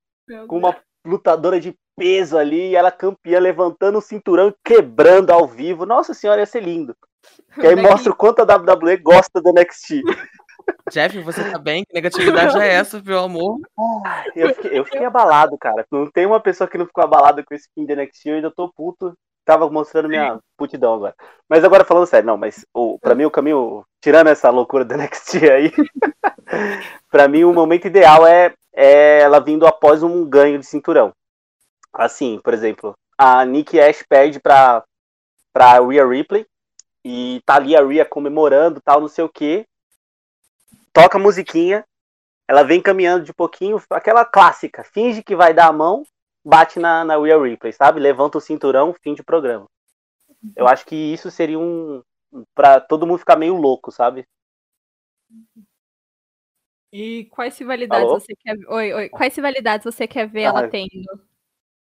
com 0.50 0.58
uma 0.58 0.76
lutadora 1.06 1.60
de 1.60 1.76
peso 1.96 2.38
ali, 2.38 2.70
e 2.70 2.76
ela 2.76 2.92
campeã 2.92 3.40
levantando 3.40 3.98
o 3.98 4.02
cinturão 4.02 4.50
e 4.50 4.56
quebrando 4.64 5.32
ao 5.32 5.48
vivo. 5.48 5.86
Nossa 5.86 6.14
senhora, 6.14 6.42
ia 6.42 6.46
ser 6.46 6.64
lindo. 6.64 6.96
Que 7.56 7.68
aí 7.68 7.76
mostra 7.76 8.12
o 8.12 8.16
quanto 8.16 8.42
a 8.42 8.44
WWE 8.44 8.98
gosta 8.98 9.40
do 9.40 9.54
NXT. 9.54 10.02
Jeff, 10.92 11.20
você 11.22 11.52
tá 11.52 11.58
bem? 11.58 11.84
Que 11.86 11.94
negatividade 11.94 12.58
é 12.60 12.68
essa, 12.68 13.02
meu 13.02 13.20
amor? 13.20 13.60
Eu 14.36 14.54
fiquei, 14.54 14.80
eu 14.80 14.86
fiquei 14.86 15.06
abalado, 15.06 15.58
cara. 15.58 15.86
Não 15.92 16.10
tem 16.10 16.26
uma 16.26 16.40
pessoa 16.40 16.68
que 16.68 16.78
não 16.78 16.86
ficou 16.86 17.04
abalada 17.04 17.44
com 17.44 17.54
esse 17.54 17.70
fim 17.74 17.86
de 17.86 17.96
NXT, 17.96 18.26
eu 18.26 18.36
ainda 18.36 18.52
tô 18.52 18.72
puto. 18.72 19.14
Tava 19.46 19.70
mostrando 19.70 20.08
minha 20.08 20.40
putidão 20.58 20.94
agora. 20.94 21.16
Mas 21.50 21.66
agora 21.66 21.84
falando 21.84 22.08
sério, 22.08 22.26
não, 22.26 22.38
mas 22.38 22.66
o, 22.74 22.98
pra 23.00 23.14
mim 23.14 23.26
o 23.26 23.32
caminho, 23.32 23.84
tirando 24.02 24.28
essa 24.28 24.50
loucura 24.50 24.86
do 24.86 24.96
NXT 24.96 25.36
aí, 25.52 25.72
pra 27.12 27.28
mim 27.28 27.44
o 27.44 27.54
momento 27.54 27.86
ideal 27.86 28.26
é, 28.26 28.54
é 28.74 29.22
ela 29.22 29.40
vindo 29.40 29.68
após 29.68 30.04
um 30.04 30.28
ganho 30.28 30.60
de 30.60 30.66
cinturão. 30.66 31.14
Assim, 31.94 32.40
por 32.40 32.54
exemplo, 32.54 32.96
a 33.18 33.46
Nick 33.46 33.80
Ash 33.80 34.04
perde 34.08 34.40
pra, 34.40 34.84
pra 35.52 35.80
Rhea 35.80 36.06
Ripley 36.06 36.46
e 37.06 37.42
tá 37.46 37.56
ali 37.56 37.76
a 37.76 37.86
Rhea 37.86 38.06
comemorando, 38.06 38.82
tal, 38.82 39.00
não 39.00 39.08
sei 39.08 39.24
o 39.24 39.30
que. 39.30 39.66
Toca 40.92 41.18
a 41.18 41.22
musiquinha, 41.22 41.86
ela 42.48 42.64
vem 42.64 42.82
caminhando 42.82 43.26
de 43.26 43.34
pouquinho, 43.34 43.82
aquela 43.90 44.26
clássica, 44.26 44.84
finge 44.84 45.24
que 45.24 45.36
vai 45.36 45.54
dar 45.54 45.68
a 45.68 45.74
mão, 45.74 46.04
bate 46.44 46.80
na, 46.80 47.04
na 47.06 47.18
Rhea 47.18 47.42
Ripley, 47.42 47.74
sabe? 47.74 48.00
Levanta 48.00 48.38
o 48.38 48.42
cinturão, 48.42 48.94
fim 49.02 49.14
de 49.14 49.24
programa. 49.24 49.68
Eu 50.56 50.68
acho 50.68 50.86
que 50.86 50.96
isso 50.96 51.32
seria 51.32 51.58
um. 51.58 52.04
pra 52.54 52.82
todo 52.82 53.08
mundo 53.08 53.20
ficar 53.20 53.38
meio 53.38 53.56
louco, 53.56 53.92
sabe? 53.92 54.28
E 56.94 57.26
quais 57.32 57.58
rivalidades 57.58 58.08
Alô? 58.08 58.20
você 58.20 58.36
quer 58.36 58.56
Oi, 58.68 58.94
oi. 58.94 59.10
Quais 59.10 59.36
rivalidades 59.36 59.84
você 59.84 60.08
quer 60.08 60.28
ver 60.28 60.46
Ah. 60.46 60.50
ela 60.50 60.68
tendo? 60.70 61.26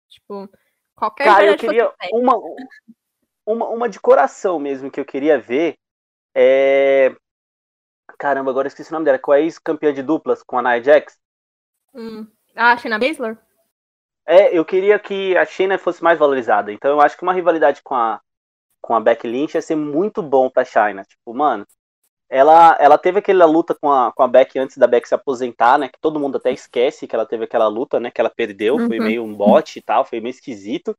Tipo, 0.09 0.49
qualquer 0.95 1.25
Cara, 1.25 1.47
eu 1.47 1.57
queria 1.57 1.93
uma, 2.13 2.35
uma, 3.45 3.69
uma 3.71 3.89
de 3.89 3.99
coração 3.99 4.61
mesmo 4.61 4.89
que 4.89 5.01
eu 5.01 5.05
queria 5.05 5.37
ver. 5.37 5.77
É. 6.33 7.13
Caramba, 8.21 8.53
agora 8.53 8.67
eu 8.67 8.69
esqueci 8.69 8.91
o 8.91 8.93
nome 8.93 9.05
dela. 9.05 9.19
Com 9.19 9.33
a 9.33 9.41
ex-campeã 9.41 9.93
de 9.93 10.01
duplas, 10.01 10.45
com 10.45 10.57
a 10.59 10.63
Nia 10.63 10.81
Jax. 10.81 11.19
Hum. 11.93 12.29
Ah, 12.55 12.77
Shayna 12.77 12.99
Baszler? 12.99 13.37
É, 14.25 14.57
eu 14.57 14.65
queria 14.65 14.97
que 14.97 15.37
a 15.37 15.45
Shayna 15.45 15.77
fosse 15.77 16.05
mais 16.05 16.21
valorizada. 16.21 16.71
Então 16.71 16.89
eu 16.89 17.01
acho 17.01 17.17
que 17.17 17.25
uma 17.25 17.33
rivalidade 17.33 17.83
com 17.83 17.97
a, 17.97 18.21
com 18.81 18.95
a 18.95 19.01
Becky 19.01 19.27
Lynch 19.27 19.57
ia 19.57 19.63
ser 19.63 19.75
muito 19.75 20.23
bom 20.23 20.49
pra 20.49 20.65
Shayna. 20.65 21.03
Tipo, 21.03 21.35
mano, 21.35 21.67
ela, 22.31 22.77
ela 22.81 22.97
teve 22.99 23.19
aquela 23.19 23.45
luta 23.47 23.75
com 23.75 23.91
a, 23.93 24.13
com 24.13 24.23
a 24.23 24.29
Becky 24.29 24.59
antes 24.59 24.79
da 24.79 24.87
Becky 24.87 25.09
se 25.09 25.15
aposentar, 25.15 25.79
né? 25.79 25.89
Que 25.89 26.01
todo 26.01 26.21
mundo 26.21 26.37
até 26.37 26.53
esquece 26.53 27.07
que 27.09 27.15
ela 27.15 27.27
teve 27.27 27.45
aquela 27.45 27.69
luta, 27.69 28.01
né? 28.01 28.11
Que 28.11 28.21
ela 28.21 28.31
perdeu, 28.31 28.79
foi 28.79 28.99
Uhum. 28.99 29.05
meio 29.05 29.25
um 29.25 29.35
bote 29.35 29.81
e 29.81 29.83
tal, 29.83 30.05
foi 30.05 30.21
meio 30.21 30.31
esquisito. 30.33 30.97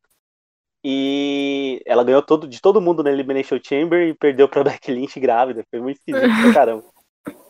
E 0.84 1.82
ela 1.86 2.04
ganhou 2.04 2.22
todo, 2.24 2.48
de 2.48 2.60
todo 2.62 2.82
mundo 2.82 3.04
na 3.04 3.12
Elimination 3.12 3.60
Chamber 3.64 4.08
e 4.10 4.14
perdeu 4.16 4.50
pra 4.50 4.64
Becky 4.82 4.92
Lynch 4.92 5.20
grávida. 5.20 5.64
Foi 5.70 5.80
muito 5.80 5.98
esquisito 5.98 6.36
pra 6.42 6.50
caramba. 6.50 6.84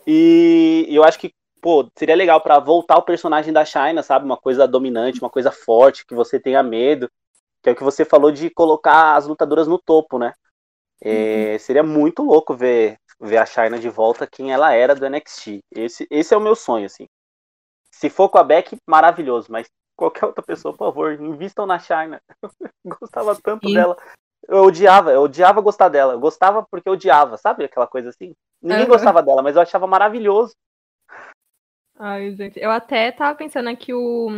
E 0.07 0.87
eu 0.89 1.03
acho 1.03 1.19
que, 1.19 1.33
pô, 1.61 1.89
seria 1.97 2.15
legal 2.15 2.41
pra 2.41 2.59
voltar 2.59 2.97
o 2.97 3.03
personagem 3.03 3.53
da 3.53 3.65
China, 3.65 4.03
sabe? 4.03 4.25
Uma 4.25 4.37
coisa 4.37 4.67
dominante, 4.67 5.21
uma 5.21 5.29
coisa 5.29 5.51
forte, 5.51 6.05
que 6.05 6.15
você 6.15 6.39
tenha 6.39 6.63
medo. 6.63 7.09
Que 7.63 7.69
é 7.69 7.73
o 7.73 7.75
que 7.75 7.83
você 7.83 8.05
falou 8.05 8.31
de 8.31 8.49
colocar 8.49 9.15
as 9.15 9.27
lutadoras 9.27 9.67
no 9.67 9.79
topo, 9.79 10.19
né? 10.19 10.33
É, 11.03 11.57
Seria 11.59 11.83
muito 11.83 12.23
louco 12.23 12.55
ver, 12.55 12.97
ver 13.21 13.37
a 13.37 13.45
China 13.45 13.79
de 13.79 13.87
volta 13.87 14.27
quem 14.27 14.51
ela 14.51 14.73
era 14.73 14.95
do 14.95 15.05
NXT. 15.05 15.59
Esse, 15.71 16.07
esse 16.09 16.33
é 16.33 16.37
o 16.37 16.41
meu 16.41 16.55
sonho, 16.55 16.87
assim. 16.87 17.05
Se 17.91 18.09
for 18.09 18.29
com 18.29 18.39
a 18.39 18.43
Beck, 18.43 18.75
maravilhoso, 18.87 19.51
mas 19.51 19.67
qualquer 19.95 20.25
outra 20.25 20.43
pessoa, 20.43 20.75
por 20.75 20.85
favor, 20.85 21.13
invistam 21.13 21.67
na 21.67 21.77
China. 21.77 22.19
Eu 22.41 22.49
gostava 22.99 23.39
tanto 23.39 23.67
Sim. 23.67 23.73
dela. 23.73 23.95
Eu 24.47 24.63
odiava, 24.63 25.11
eu 25.11 25.21
odiava 25.21 25.61
gostar 25.61 25.89
dela. 25.89 26.13
Eu 26.13 26.19
gostava 26.19 26.65
porque 26.69 26.89
eu 26.89 26.93
odiava, 26.93 27.37
sabe 27.37 27.63
aquela 27.63 27.85
coisa 27.85 28.09
assim? 28.09 28.33
Ninguém 28.61 28.79
Aham. 28.79 28.87
gostava 28.87 29.21
dela, 29.21 29.43
mas 29.43 29.55
eu 29.55 29.61
achava 29.61 29.85
maravilhoso. 29.85 30.53
Ai, 31.99 32.35
gente. 32.35 32.59
Eu 32.59 32.71
até 32.71 33.11
tava 33.11 33.37
pensando 33.37 33.69
aqui 33.69 33.93
o, 33.93 34.29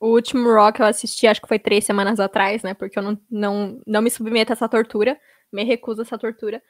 o 0.00 0.06
último 0.08 0.50
Raw 0.50 0.72
que 0.72 0.80
eu 0.80 0.86
assisti, 0.86 1.26
acho 1.26 1.42
que 1.42 1.48
foi 1.48 1.58
três 1.58 1.84
semanas 1.84 2.18
atrás, 2.18 2.62
né? 2.62 2.72
Porque 2.72 2.98
eu 2.98 3.02
não, 3.02 3.20
não, 3.30 3.80
não 3.86 4.00
me 4.00 4.10
submeto 4.10 4.52
a 4.52 4.54
essa 4.54 4.68
tortura, 4.68 5.20
me 5.52 5.64
recuso 5.64 6.00
a 6.00 6.04
essa 6.04 6.16
tortura. 6.16 6.62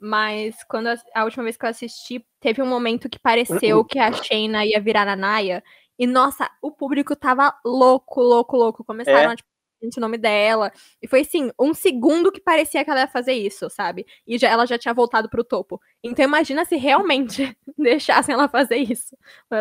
Mas 0.00 0.64
quando 0.64 0.86
a, 0.88 0.96
a 1.14 1.24
última 1.24 1.44
vez 1.44 1.56
que 1.56 1.64
eu 1.66 1.70
assisti, 1.70 2.24
teve 2.40 2.62
um 2.62 2.66
momento 2.66 3.08
que 3.08 3.18
pareceu 3.18 3.84
que 3.84 3.98
a 3.98 4.10
Shayna 4.12 4.64
ia 4.64 4.80
virar 4.80 5.06
a 5.06 5.14
Naya. 5.16 5.62
E, 5.98 6.06
nossa, 6.06 6.50
o 6.62 6.70
público 6.72 7.14
tava 7.14 7.54
louco, 7.64 8.20
louco, 8.22 8.56
louco. 8.56 8.82
Começaram 8.84 9.30
É. 9.30 9.32
a, 9.34 9.36
tipo, 9.36 9.48
gente, 9.82 9.98
o 9.98 10.00
nome 10.00 10.16
dela. 10.16 10.72
E 11.02 11.06
foi 11.06 11.20
assim, 11.20 11.50
um 11.60 11.74
segundo 11.74 12.32
que 12.32 12.40
parecia 12.40 12.82
que 12.84 12.90
ela 12.90 13.00
ia 13.00 13.06
fazer 13.08 13.34
isso, 13.34 13.68
sabe? 13.68 14.06
E 14.26 14.38
já, 14.38 14.48
ela 14.48 14.66
já 14.66 14.78
tinha 14.78 14.94
voltado 14.94 15.28
pro 15.28 15.44
topo. 15.44 15.78
Então 16.02 16.24
imagina 16.24 16.64
se 16.64 16.76
realmente 16.76 17.54
deixassem 17.78 18.32
ela 18.34 18.48
fazer 18.48 18.76
isso. 18.76 19.14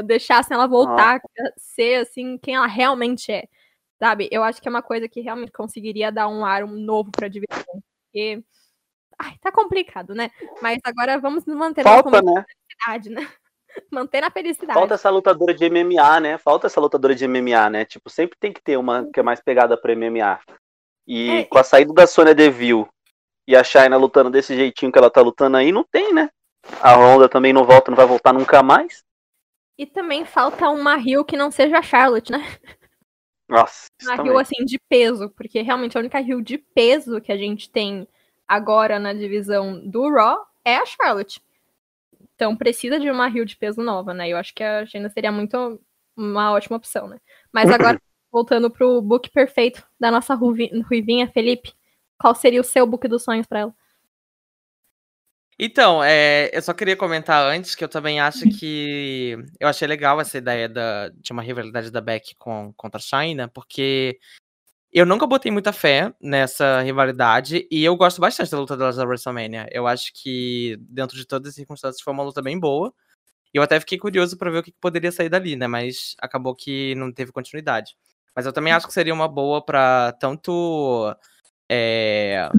Deixassem 0.05 0.55
ela 0.55 0.67
voltar 0.67 1.17
a 1.17 1.51
ser 1.57 2.01
assim 2.01 2.37
quem 2.37 2.55
ela 2.55 2.67
realmente 2.67 3.31
é. 3.31 3.43
Sabe? 3.99 4.29
Eu 4.31 4.43
acho 4.43 4.61
que 4.61 4.67
é 4.67 4.71
uma 4.71 4.81
coisa 4.81 5.09
que 5.09 5.19
realmente 5.19 5.51
conseguiria 5.51 6.09
dar 6.11 6.29
um 6.29 6.45
ar 6.45 6.65
novo 6.65 7.11
pra 7.11 7.27
divisão. 7.27 7.83
Porque. 8.05 8.41
Ai, 9.19 9.35
tá 9.41 9.51
complicado, 9.51 10.15
né? 10.15 10.31
Mas 10.61 10.79
agora 10.85 11.19
vamos 11.19 11.45
nos 11.45 11.55
manter 11.57 11.83
Falta, 11.83 12.21
né? 12.21 12.45
felicidade, 12.47 13.09
né? 13.09 13.29
Manter 13.91 14.21
na 14.21 14.31
felicidade. 14.31 14.73
Falta 14.73 14.95
essa 14.95 15.09
lutadora 15.09 15.53
de 15.53 15.69
MMA, 15.69 16.19
né? 16.19 16.37
Falta 16.37 16.67
essa 16.67 16.79
lutadora 16.81 17.13
de 17.13 17.27
MMA, 17.27 17.69
né? 17.69 17.85
Tipo, 17.85 18.09
sempre 18.09 18.37
tem 18.39 18.51
que 18.51 18.61
ter 18.61 18.77
uma 18.77 19.07
que 19.13 19.19
é 19.19 19.23
mais 19.23 19.39
pegada 19.39 19.77
pro 19.77 19.95
MMA. 19.95 20.39
E 21.05 21.29
É, 21.29 21.45
com 21.45 21.57
a 21.57 21.63
saída 21.63 21.93
da 21.93 22.07
Sonya 22.07 22.33
Deville 22.33 22.87
e 23.47 23.55
a 23.55 23.63
China 23.63 23.97
lutando 23.97 24.29
desse 24.29 24.55
jeitinho 24.55 24.91
que 24.91 24.97
ela 24.97 25.09
tá 25.09 25.21
lutando 25.21 25.57
aí, 25.57 25.71
não 25.71 25.83
tem, 25.83 26.13
né? 26.13 26.29
A 26.81 26.95
Honda 26.95 27.27
também 27.27 27.53
não 27.53 27.65
volta, 27.65 27.91
não 27.91 27.95
vai 27.95 28.05
voltar 28.05 28.33
nunca 28.33 28.63
mais. 28.63 29.03
E 29.77 29.85
também 29.85 30.25
falta 30.25 30.69
uma 30.69 30.95
Rio 30.95 31.23
que 31.23 31.37
não 31.37 31.51
seja 31.51 31.79
a 31.79 31.81
Charlotte, 31.81 32.31
né? 32.31 32.43
Nossa, 33.47 33.87
Uma. 34.03 34.21
Rio 34.21 34.37
assim 34.37 34.63
de 34.63 34.77
peso, 34.87 35.29
porque 35.31 35.61
realmente 35.61 35.97
a 35.97 35.99
única 35.99 36.19
Rio 36.19 36.41
de 36.41 36.57
peso 36.57 37.19
que 37.19 37.31
a 37.31 37.37
gente 37.37 37.71
tem 37.71 38.07
agora 38.49 38.97
na 38.97 39.13
divisão 39.13 39.79
do 39.87 40.09
Raw 40.09 40.43
é 40.65 40.77
a 40.77 40.85
Charlotte. 40.85 41.39
Então 42.33 42.55
precisa 42.55 42.99
de 42.99 43.11
uma 43.11 43.27
Rio 43.27 43.45
de 43.45 43.55
peso 43.55 43.81
nova, 43.81 44.11
né? 44.11 44.27
Eu 44.27 44.37
acho 44.37 44.55
que 44.55 44.63
a 44.63 44.85
Shayna 44.87 45.09
seria 45.09 45.31
muito 45.31 45.79
uma 46.17 46.51
ótima 46.51 46.77
opção, 46.77 47.07
né? 47.07 47.19
Mas 47.53 47.69
agora 47.69 48.01
voltando 48.31 48.69
pro 48.71 49.01
book 49.01 49.29
perfeito 49.29 49.85
da 49.99 50.09
nossa 50.09 50.33
ruivi- 50.33 50.71
ruivinha 50.81 51.27
Felipe, 51.27 51.73
qual 52.17 52.33
seria 52.33 52.59
o 52.59 52.63
seu 52.63 52.87
book 52.87 53.07
dos 53.07 53.23
sonhos 53.23 53.45
pra 53.45 53.59
ela? 53.59 53.75
Então, 55.61 56.01
é, 56.01 56.49
eu 56.53 56.61
só 56.61 56.73
queria 56.73 56.95
comentar 56.95 57.43
antes 57.45 57.75
que 57.75 57.83
eu 57.83 57.89
também 57.89 58.21
acho 58.21 58.49
que. 58.49 59.37
Eu 59.59 59.67
achei 59.67 59.85
legal 59.85 60.21
essa 60.21 60.37
ideia 60.37 60.69
da, 60.69 61.09
de 61.09 61.33
uma 61.33 61.43
rivalidade 61.43 61.91
da 61.91 61.99
Beck 61.99 62.33
com, 62.37 62.73
contra 62.77 62.97
a 62.97 63.01
China, 63.01 63.49
porque 63.49 64.17
eu 64.93 65.05
nunca 65.05 65.27
botei 65.27 65.51
muita 65.51 65.71
fé 65.73 66.13
nessa 66.21 66.81
rivalidade 66.81 67.67
e 67.71 67.83
eu 67.83 67.95
gosto 67.95 68.19
bastante 68.21 68.51
da 68.51 68.59
luta 68.59 68.75
delas 68.77 68.95
da 68.95 69.05
WrestleMania. 69.05 69.67
Eu 69.71 69.85
acho 69.87 70.11
que, 70.13 70.77
dentro 70.81 71.15
de 71.17 71.25
todas 71.25 71.49
as 71.49 71.55
circunstâncias, 71.55 72.01
foi 72.01 72.11
uma 72.13 72.23
luta 72.23 72.41
bem 72.41 72.59
boa. 72.59 72.93
E 73.53 73.57
eu 73.57 73.63
até 73.63 73.79
fiquei 73.79 73.97
curioso 73.97 74.37
pra 74.37 74.51
ver 74.51 74.59
o 74.59 74.63
que 74.63 74.71
poderia 74.73 75.11
sair 75.11 75.29
dali, 75.29 75.55
né? 75.55 75.67
Mas 75.67 76.15
acabou 76.19 76.55
que 76.55 76.93
não 76.95 77.11
teve 77.11 77.31
continuidade. 77.31 77.95
Mas 78.35 78.45
eu 78.45 78.53
também 78.53 78.73
acho 78.73 78.87
que 78.87 78.93
seria 78.93 79.13
uma 79.13 79.27
boa 79.27 79.63
pra 79.63 80.11
tanto. 80.19 81.15
é, 81.71 82.49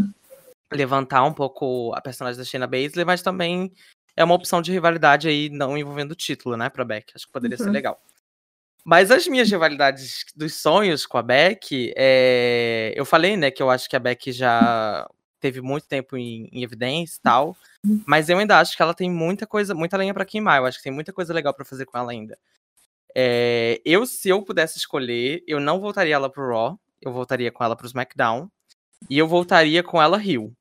levantar 0.72 1.24
um 1.24 1.32
pouco 1.32 1.92
a 1.94 2.00
personagem 2.00 2.38
da 2.38 2.44
Shayna 2.44 2.66
Baszler, 2.66 3.04
mas 3.06 3.22
também 3.22 3.72
é 4.16 4.22
uma 4.22 4.34
opção 4.34 4.62
de 4.62 4.70
rivalidade 4.70 5.28
aí 5.28 5.48
não 5.50 5.76
envolvendo 5.76 6.12
o 6.12 6.16
título, 6.16 6.56
né, 6.56 6.68
pra 6.68 6.84
Beck. 6.84 7.12
Acho 7.14 7.26
que 7.26 7.32
poderia 7.32 7.56
ser 7.56 7.64
Uhum. 7.66 7.72
legal. 7.72 8.00
Mas 8.84 9.10
as 9.10 9.26
minhas 9.26 9.50
rivalidades 9.50 10.24
dos 10.34 10.54
sonhos 10.54 11.06
com 11.06 11.18
a 11.18 11.22
Beck, 11.22 11.92
é, 11.96 12.92
eu 12.96 13.04
falei, 13.04 13.36
né, 13.36 13.50
que 13.50 13.62
eu 13.62 13.70
acho 13.70 13.88
que 13.88 13.96
a 13.96 14.00
Beck 14.00 14.32
já 14.32 15.08
teve 15.38 15.60
muito 15.60 15.86
tempo 15.86 16.16
em, 16.16 16.48
em 16.52 16.62
evidência 16.62 17.18
e 17.18 17.22
tal, 17.22 17.56
mas 18.06 18.28
eu 18.28 18.38
ainda 18.38 18.58
acho 18.58 18.76
que 18.76 18.82
ela 18.82 18.94
tem 18.94 19.10
muita 19.10 19.46
coisa, 19.46 19.74
muita 19.74 19.96
lenha 19.96 20.12
pra 20.12 20.24
queimar. 20.24 20.58
Eu 20.58 20.66
acho 20.66 20.78
que 20.78 20.84
tem 20.84 20.92
muita 20.92 21.12
coisa 21.12 21.32
legal 21.32 21.54
pra 21.54 21.64
fazer 21.64 21.86
com 21.86 21.96
ela 21.96 22.12
ainda. 22.12 22.38
É, 23.14 23.80
eu, 23.84 24.06
se 24.06 24.28
eu 24.28 24.42
pudesse 24.42 24.78
escolher, 24.78 25.42
eu 25.46 25.58
não 25.58 25.80
voltaria 25.80 26.14
ela 26.14 26.30
pro 26.30 26.48
Raw, 26.48 26.78
eu 27.00 27.12
voltaria 27.12 27.50
com 27.50 27.64
ela 27.64 27.74
pro 27.74 27.86
SmackDown 27.86 28.50
e 29.08 29.18
eu 29.18 29.26
voltaria 29.26 29.82
com 29.82 30.00
ela 30.00 30.18
Rio. 30.18 30.54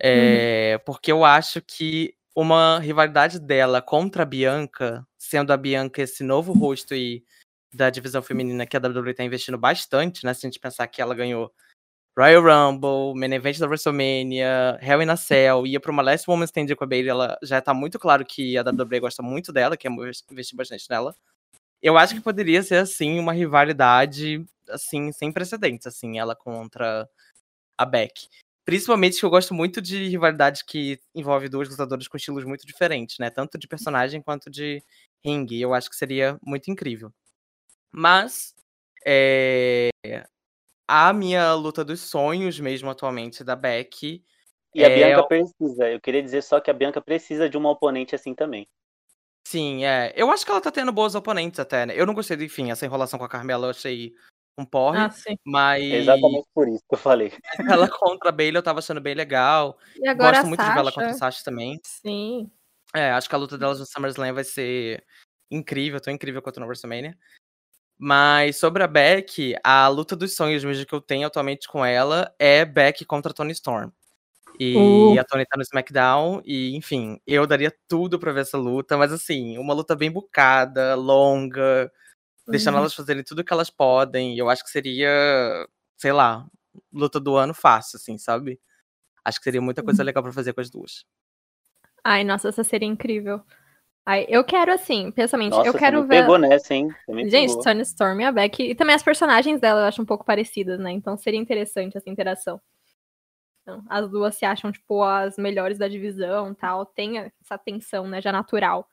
É, 0.00 0.78
Porque 0.86 1.10
eu 1.10 1.24
acho 1.24 1.60
que 1.60 2.14
uma 2.40 2.78
rivalidade 2.78 3.40
dela 3.40 3.82
contra 3.82 4.22
a 4.22 4.26
Bianca, 4.26 5.04
sendo 5.18 5.52
a 5.52 5.56
Bianca 5.56 6.02
esse 6.02 6.22
novo 6.22 6.52
rosto 6.52 6.94
e 6.94 7.24
da 7.74 7.90
divisão 7.90 8.22
feminina 8.22 8.64
que 8.64 8.76
a 8.76 8.80
WWE 8.80 9.12
tá 9.12 9.24
investindo 9.24 9.58
bastante, 9.58 10.24
né? 10.24 10.32
Se 10.32 10.46
a 10.46 10.48
gente 10.48 10.60
pensar 10.60 10.86
que 10.86 11.02
ela 11.02 11.16
ganhou 11.16 11.52
Royal 12.16 12.40
Rumble, 12.40 13.18
Main 13.18 13.34
Event 13.34 13.58
da 13.58 13.66
WrestleMania, 13.66 14.78
Hell 14.80 15.02
in 15.02 15.10
a 15.10 15.16
Cell, 15.16 15.66
ia 15.66 15.80
pra 15.80 15.90
uma 15.90 16.00
Last 16.00 16.30
Woman 16.30 16.44
Standing 16.44 16.76
com 16.76 16.84
a 16.84 16.86
Bailey, 16.86 17.08
ela 17.10 17.36
já 17.42 17.60
tá 17.60 17.74
muito 17.74 17.98
claro 17.98 18.24
que 18.24 18.56
a 18.56 18.62
WWE 18.62 19.00
gosta 19.00 19.20
muito 19.20 19.52
dela, 19.52 19.76
que 19.76 19.88
é 19.88 19.90
investir 19.90 20.56
bastante 20.56 20.88
nela. 20.88 21.12
Eu 21.82 21.98
acho 21.98 22.14
que 22.14 22.20
poderia 22.20 22.62
ser, 22.62 22.76
assim, 22.76 23.18
uma 23.18 23.32
rivalidade, 23.32 24.46
assim, 24.68 25.10
sem 25.10 25.32
precedentes, 25.32 25.88
assim, 25.88 26.20
ela 26.20 26.36
contra 26.36 27.08
a 27.76 27.84
Beck. 27.84 28.28
Principalmente 28.68 29.18
que 29.18 29.24
eu 29.24 29.30
gosto 29.30 29.54
muito 29.54 29.80
de 29.80 30.08
rivalidade 30.08 30.62
que 30.62 31.00
envolve 31.14 31.48
duas 31.48 31.70
lutadoras 31.70 32.06
com 32.06 32.18
estilos 32.18 32.44
muito 32.44 32.66
diferentes, 32.66 33.16
né? 33.18 33.30
Tanto 33.30 33.56
de 33.56 33.66
personagem 33.66 34.20
quanto 34.20 34.50
de 34.50 34.84
ringue. 35.24 35.58
Eu 35.58 35.72
acho 35.72 35.88
que 35.88 35.96
seria 35.96 36.38
muito 36.42 36.70
incrível. 36.70 37.10
Mas 37.90 38.54
é, 39.06 39.88
a 40.86 41.14
minha 41.14 41.54
luta 41.54 41.82
dos 41.82 42.02
sonhos 42.02 42.60
mesmo 42.60 42.90
atualmente 42.90 43.42
da 43.42 43.56
Beck. 43.56 44.22
E 44.74 44.84
a 44.84 44.90
é... 44.90 44.94
Bianca 44.94 45.26
precisa. 45.26 45.88
Eu 45.88 45.98
queria 45.98 46.22
dizer 46.22 46.42
só 46.42 46.60
que 46.60 46.70
a 46.70 46.74
Bianca 46.74 47.00
precisa 47.00 47.48
de 47.48 47.56
uma 47.56 47.70
oponente 47.70 48.14
assim 48.14 48.34
também. 48.34 48.68
Sim, 49.46 49.86
é. 49.86 50.12
Eu 50.14 50.30
acho 50.30 50.44
que 50.44 50.50
ela 50.50 50.60
tá 50.60 50.70
tendo 50.70 50.92
boas 50.92 51.14
oponentes 51.14 51.58
até, 51.58 51.86
né? 51.86 51.94
Eu 51.96 52.04
não 52.04 52.12
gostei, 52.12 52.36
enfim, 52.44 52.70
essa 52.70 52.84
enrolação 52.84 53.18
com 53.18 53.24
a 53.24 53.30
Carmela 53.30 53.68
eu 53.68 53.70
achei 53.70 54.12
um 54.58 54.64
porre, 54.64 54.98
Ah, 54.98 55.08
sim. 55.10 55.38
mas 55.44 55.82
Exatamente 55.84 56.48
por 56.52 56.68
isso 56.68 56.82
que 56.88 56.94
eu 56.94 56.98
falei. 56.98 57.32
ela 57.70 57.88
contra 57.88 58.28
a 58.30 58.32
Bailey 58.32 58.56
eu 58.58 58.62
tava 58.62 58.80
achando 58.80 59.00
bem 59.00 59.14
legal. 59.14 59.78
E 59.96 60.08
agora 60.08 60.32
Gosto 60.32 60.44
a 60.44 60.48
muito 60.48 60.60
de 60.60 60.66
ver 60.66 60.78
ela 60.78 60.84
Sasha, 60.90 60.94
contra 60.94 61.10
a 61.10 61.14
Sasha 61.14 61.44
também. 61.44 61.80
Sim. 61.84 62.50
É, 62.94 63.10
acho 63.12 63.28
que 63.28 63.34
a 63.34 63.38
luta 63.38 63.56
delas 63.56 63.78
no 63.78 63.86
SummerSlam 63.86 64.34
vai 64.34 64.44
ser 64.44 65.04
incrível, 65.50 66.00
tão 66.00 66.12
incrível 66.12 66.42
quanto 66.42 66.58
no 66.60 66.66
WrestleMania. 66.66 67.16
Mas 67.98 68.56
sobre 68.58 68.82
a 68.82 68.86
Beck, 68.86 69.54
a 69.64 69.88
luta 69.88 70.14
dos 70.16 70.34
sonhos 70.36 70.64
mesmo 70.64 70.86
que 70.86 70.94
eu 70.94 71.00
tenho 71.00 71.26
atualmente 71.26 71.68
com 71.68 71.84
ela 71.84 72.32
é 72.38 72.64
Beck 72.64 73.04
contra 73.04 73.32
Tony 73.34 73.52
Storm. 73.52 73.90
E 74.60 74.76
Uh. 74.76 75.20
a 75.20 75.24
Tony 75.24 75.46
tá 75.46 75.56
no 75.56 75.62
SmackDown, 75.62 76.42
e 76.44 76.74
enfim, 76.76 77.20
eu 77.26 77.46
daria 77.46 77.72
tudo 77.88 78.18
pra 78.18 78.32
ver 78.32 78.40
essa 78.40 78.58
luta, 78.58 78.96
mas 78.96 79.12
assim, 79.12 79.56
uma 79.58 79.72
luta 79.74 79.94
bem 79.96 80.10
bucada, 80.10 80.94
longa, 80.96 81.90
deixando 82.48 82.74
Uhum. 82.74 82.80
elas 82.80 82.94
fazerem 82.94 83.22
tudo 83.24 83.44
que 83.44 83.52
elas 83.52 83.70
podem. 83.70 84.36
Eu 84.38 84.48
acho 84.50 84.64
que 84.64 84.70
seria, 84.70 85.10
sei 85.96 86.12
lá, 86.12 86.46
luta 86.92 87.20
do 87.20 87.36
ano 87.36 87.54
fácil, 87.54 87.96
assim, 87.96 88.18
sabe? 88.18 88.60
Acho 89.24 89.38
que 89.38 89.44
seria 89.44 89.60
muita 89.60 89.82
Uhum. 89.82 89.86
coisa 89.86 90.02
legal 90.02 90.22
pra 90.22 90.32
fazer 90.32 90.52
com 90.54 90.60
as 90.60 90.70
duas. 90.70 91.04
Ai, 92.04 92.24
nossa, 92.24 92.48
essa 92.48 92.64
seria 92.64 92.88
incrível. 92.88 93.42
Ai, 94.06 94.24
eu 94.28 94.42
quero, 94.44 94.72
assim, 94.72 95.10
pensamento, 95.10 95.52
Nossa, 95.56 95.68
eu 95.68 95.72
você 95.72 95.78
quero 95.78 96.00
me 96.02 96.08
ver. 96.08 96.22
pegou 96.22 96.38
nessa, 96.38 96.74
hein? 96.74 96.88
Você 97.04 97.12
me 97.14 97.28
Gente, 97.28 97.48
pegou. 97.50 97.62
Tony 97.64 97.82
Storm 97.82 98.20
e 98.20 98.24
a 98.24 98.32
Beck. 98.32 98.60
E 98.62 98.74
também 98.74 98.94
as 98.96 99.02
personagens 99.02 99.60
dela 99.60 99.82
eu 99.82 99.86
acho 99.86 100.00
um 100.00 100.06
pouco 100.06 100.24
parecidas, 100.24 100.78
né? 100.80 100.90
Então 100.92 101.16
seria 101.16 101.38
interessante 101.38 101.96
essa 101.96 102.08
interação. 102.08 102.60
Então, 103.62 103.84
as 103.88 104.08
duas 104.08 104.34
se 104.34 104.46
acham, 104.46 104.72
tipo, 104.72 105.02
as 105.02 105.36
melhores 105.36 105.76
da 105.78 105.88
divisão 105.88 106.54
tal. 106.54 106.86
Tem 106.86 107.18
essa 107.42 107.58
tensão, 107.58 108.06
né? 108.08 108.20
Já 108.22 108.32
natural. 108.32 108.88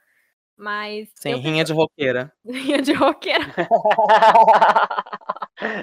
Mas. 0.57 1.09
Sem 1.15 1.33
eu 1.33 1.39
rinha 1.41 1.63
de 1.63 1.73
roqueira. 1.73 2.31
Rinha 2.45 2.81
de 2.81 2.93
roqueira. 2.93 3.45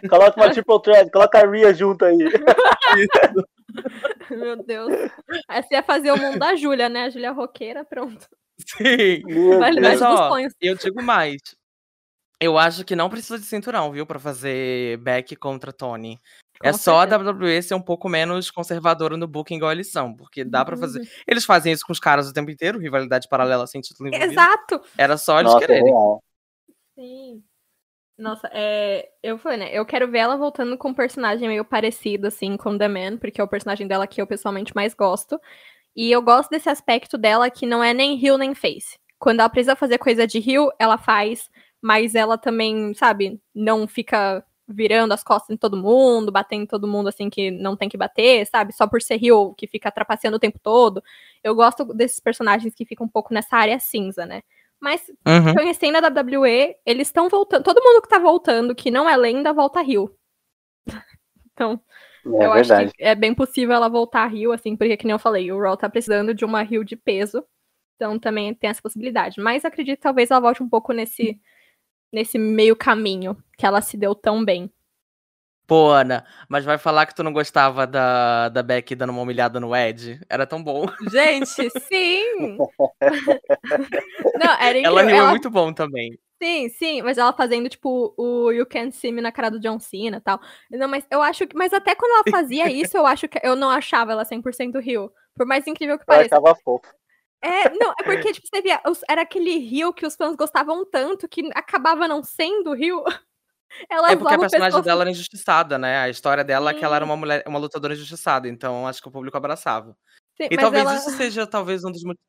coloca 0.09 0.41
uma 0.41 0.51
triple 0.51 0.83
thread, 0.83 1.11
coloca 1.11 1.39
a 1.39 1.47
Rhea 1.47 1.75
junto 1.75 2.05
aí. 2.05 2.17
Meu 4.31 4.63
Deus. 4.63 4.93
Aí 5.49 5.63
você 5.63 5.75
ia 5.75 5.83
fazer 5.83 6.13
o 6.13 6.17
mundo 6.17 6.39
da 6.39 6.55
Júlia, 6.55 6.89
né? 6.89 7.05
A 7.05 7.11
Júlia 7.11 7.33
roqueira, 7.33 7.85
pronto. 7.85 8.29
Sim. 8.59 9.23
Validade 9.59 10.01
Mas, 10.01 10.03
ó. 10.03 10.31
Eu 10.61 10.77
digo 10.77 11.03
mais. 11.03 11.41
Eu 12.41 12.59
acho 12.59 12.85
que 12.85 12.97
não 12.97 13.09
precisa 13.09 13.39
de 13.39 13.45
cinturão, 13.45 13.93
viu, 13.93 14.05
Pra 14.07 14.19
fazer 14.19 14.99
Beck 14.99 15.37
contra 15.37 15.73
Tony. 15.73 16.19
É 16.63 16.73
só 16.73 17.01
a 17.01 17.05
WWE 17.05 17.63
ser 17.63 17.75
um 17.75 17.81
pouco 17.81 18.09
menos 18.09 18.51
conservadora 18.51 19.17
no 19.17 19.27
booking 19.27 19.57
igual 19.57 19.73
eles 19.73 19.91
são, 19.91 20.15
porque 20.15 20.45
dá 20.45 20.65
pra 20.65 20.77
fazer. 20.77 21.01
Uhum. 21.01 21.07
Eles 21.27 21.45
fazem 21.45 21.73
isso 21.73 21.85
com 21.87 21.93
os 21.93 22.01
caras 22.01 22.29
o 22.29 22.33
tempo 22.33 22.51
inteiro, 22.51 22.79
rivalidade 22.79 23.29
paralela 23.29 23.67
sem 23.67 23.81
título 23.81 24.09
envolvido. 24.09 24.33
Exato! 24.33 24.81
Era 24.97 25.17
só 25.17 25.41
eles 25.41 25.53
Nossa, 25.53 25.67
quererem. 25.67 25.85
real. 25.85 26.23
Sim. 26.95 27.43
Nossa, 28.19 28.49
é, 28.53 29.09
eu 29.23 29.39
falei, 29.39 29.59
né? 29.59 29.71
Eu 29.73 29.85
quero 29.85 30.11
ver 30.11 30.19
ela 30.19 30.37
voltando 30.37 30.77
com 30.79 30.91
um 30.91 30.95
personagem 30.95 31.49
meio 31.49 31.65
parecido, 31.65 32.29
assim, 32.29 32.57
com 32.57 32.79
The 32.79 32.87
Man, 32.87 33.17
porque 33.17 33.41
é 33.41 33.45
o 33.45 33.49
personagem 33.49 33.87
dela 33.87 34.07
que 34.07 34.21
eu 34.21 34.27
pessoalmente 34.27 34.75
mais 34.77 34.95
gosto. 34.95 35.41
E 35.97 36.11
eu 36.11 36.23
gosto 36.23 36.51
desse 36.51 36.69
aspecto 36.69 37.19
dela 37.19 37.51
que 37.51 37.67
não 37.67 37.83
é 37.83 37.93
nem 37.93 38.23
heel 38.25 38.39
nem 38.39 38.55
face. 38.55 38.99
Quando 39.19 39.41
ela 39.41 39.49
precisa 39.49 39.77
fazer 39.77 39.99
coisa 39.99 40.27
de 40.27 40.39
heel, 40.39 40.71
ela 40.79 40.99
faz, 40.99 41.51
mas 41.81 42.15
ela 42.15 42.39
também, 42.39 42.95
sabe, 42.95 43.41
não 43.55 43.87
fica 43.87 44.45
virando 44.73 45.13
as 45.13 45.23
costas 45.25 45.51
em 45.55 45.57
todo 45.57 45.77
mundo, 45.77 46.33
batendo 46.33 46.63
em 46.65 46.67
todo 46.67 46.89
mundo 46.89 47.09
assim 47.09 47.31
que 47.31 47.51
não 47.51 47.77
tem 47.77 47.89
que 47.89 47.97
bater, 47.97 48.47
sabe? 48.47 48.73
Só 48.73 48.87
por 48.87 49.03
ser 49.03 49.23
heel, 49.23 49.55
que 49.57 49.67
fica 49.67 49.91
trapaceando 49.91 50.37
o 50.37 50.41
tempo 50.41 50.59
todo. 50.59 51.03
Eu 51.45 51.55
gosto 51.55 51.85
desses 51.95 52.21
personagens 52.21 52.75
que 52.75 52.85
ficam 52.87 53.07
um 53.07 53.09
pouco 53.11 53.33
nessa 53.35 53.57
área 53.57 53.79
cinza, 53.79 54.27
né? 54.27 54.43
Mas 54.81 55.07
Uhum. 55.27 55.55
conhecendo 55.55 55.97
a 55.99 56.01
WWE, 56.09 56.75
eles 56.85 57.09
estão 57.09 57.29
voltando. 57.29 57.63
Todo 57.63 57.83
mundo 57.83 58.03
que 58.03 58.09
tá 58.09 58.19
voltando, 58.19 58.75
que 58.75 58.91
não 58.91 59.09
é 59.09 59.17
lenda, 59.17 59.53
volta 59.53 59.81
a 59.81 59.83
Rio. 59.83 60.15
Então, 61.55 61.81
É 62.25 62.47
eu 62.47 62.53
verdade. 62.53 62.87
acho 62.87 62.95
que 62.95 63.03
é 63.05 63.15
bem 63.15 63.35
possível 63.35 63.75
ela 63.75 63.89
voltar 63.89 64.25
a 64.25 64.27
Rio, 64.27 64.53
assim, 64.53 64.77
porque, 64.77 64.97
que 64.97 65.07
nem 65.07 65.13
eu 65.13 65.19
falei, 65.19 65.53
o 65.53 65.61
Raw 65.61 65.77
tá 65.77 65.89
precisando 65.89 66.35
de 66.35 66.45
uma 66.45 66.63
Rio 66.63 66.85
de 66.85 66.97
peso. 66.97 67.45
Então 67.97 68.19
também 68.19 68.55
tem 68.55 68.71
essa 68.71 68.83
possibilidade. 68.83 69.41
Mas 69.41 69.65
acredito 69.65 69.99
que 69.99 70.03
talvez 70.03 70.31
ela 70.31 70.41
volte 70.41 70.63
um 70.63 70.69
pouco 70.69 70.93
nesse, 70.93 71.41
nesse 72.13 72.39
meio 72.39 72.77
caminho 72.77 73.37
que 73.57 73.65
ela 73.65 73.81
se 73.81 73.97
deu 73.97 74.15
tão 74.15 74.45
bem. 74.45 74.71
Pô, 75.67 75.89
Ana, 75.91 76.27
mas 76.49 76.65
vai 76.65 76.77
falar 76.77 77.07
que 77.07 77.15
tu 77.15 77.23
não 77.23 77.33
gostava 77.33 77.87
da, 77.87 78.49
da 78.51 78.63
Beck 78.63 78.95
dando 78.95 79.11
uma 79.11 79.23
humilhada 79.23 79.59
no 79.59 79.75
Ed? 79.75 80.21
Era 80.29 80.47
tão 80.47 80.63
bom. 80.63 80.85
Gente, 81.11 81.71
sim! 81.81 82.59
não, 84.39 84.53
era 84.61 84.79
incrível. 84.79 84.99
Ela 84.99 85.03
riu 85.03 85.11
é 85.11 85.19
Ela- 85.19 85.31
muito 85.31 85.49
bom 85.51 85.73
também. 85.73 86.19
Sim, 86.43 86.69
sim, 86.71 87.03
mas 87.03 87.19
ela 87.19 87.33
fazendo, 87.33 87.69
tipo, 87.69 88.13
o 88.19 88.51
You 88.51 88.67
Can't 88.67 88.91
See 88.97 89.13
Me 89.13 89.21
na 89.21 89.31
cara 89.31 89.49
do 89.49 89.61
John 89.61 89.79
Cena 89.79 90.17
e 90.17 90.21
tal. 90.21 90.41
Não, 90.69 90.89
mas 90.89 91.07
eu 91.09 91.23
acho 91.23 91.47
que. 91.47 91.57
Mas 91.57 91.73
até 91.73 91.95
quando 91.95 92.11
ela 92.17 92.37
fazia 92.37 92.67
isso, 92.73 92.97
eu 92.97 93.07
acho 93.07 93.29
que 93.29 93.39
eu 93.45 93.55
não 93.55 93.71
achava 93.71 94.11
ela 94.11 94.25
100% 94.25 94.81
Rio. 94.81 95.13
Por 95.37 95.47
mais 95.47 95.65
incrível 95.69 95.97
que 95.97 96.05
pareça. 96.05 96.35
achava 96.37 96.53
fofo. 96.65 96.93
É, 97.43 97.71
não, 97.71 97.93
é 97.99 98.03
porque, 98.05 98.33
tipo, 98.33 98.47
você 98.47 98.63
via, 98.63 98.81
era 99.09 99.23
aquele 99.23 99.59
Rio 99.59 99.93
que 99.93 100.07
os 100.07 100.15
fãs 100.15 100.37
gostavam 100.37 100.89
tanto 100.89 101.29
que 101.29 101.43
acabava 101.55 102.07
não 102.07 102.23
sendo 102.23 102.73
Rio. 102.75 103.03
É 104.07 104.15
porque 104.15 104.35
a 104.35 104.39
personagem 104.39 104.71
pescoço- 104.71 104.83
dela 104.85 105.03
era 105.03 105.11
injustiçada, 105.11 105.79
né? 105.79 106.01
A 106.01 106.09
história 106.11 106.45
dela 106.45 106.73
é 106.73 106.75
que 106.75 106.85
ela 106.85 106.95
era 106.97 107.05
uma 107.07 107.17
mulher, 107.17 107.43
uma 107.47 107.59
lutadora 107.59 107.95
injustiçada, 107.95 108.47
então 108.47 108.87
acho 108.87 109.01
que 109.01 109.09
o 109.09 109.11
público 109.11 109.35
abraçava. 109.35 109.97
Sim, 110.37 110.49
E 110.51 110.57
talvez 110.59 110.85
ela- 110.85 110.95
isso 110.95 111.11
seja 111.13 111.47
talvez 111.47 111.83
um 111.83 111.91
dos 111.91 112.03
motivos. 112.05 112.23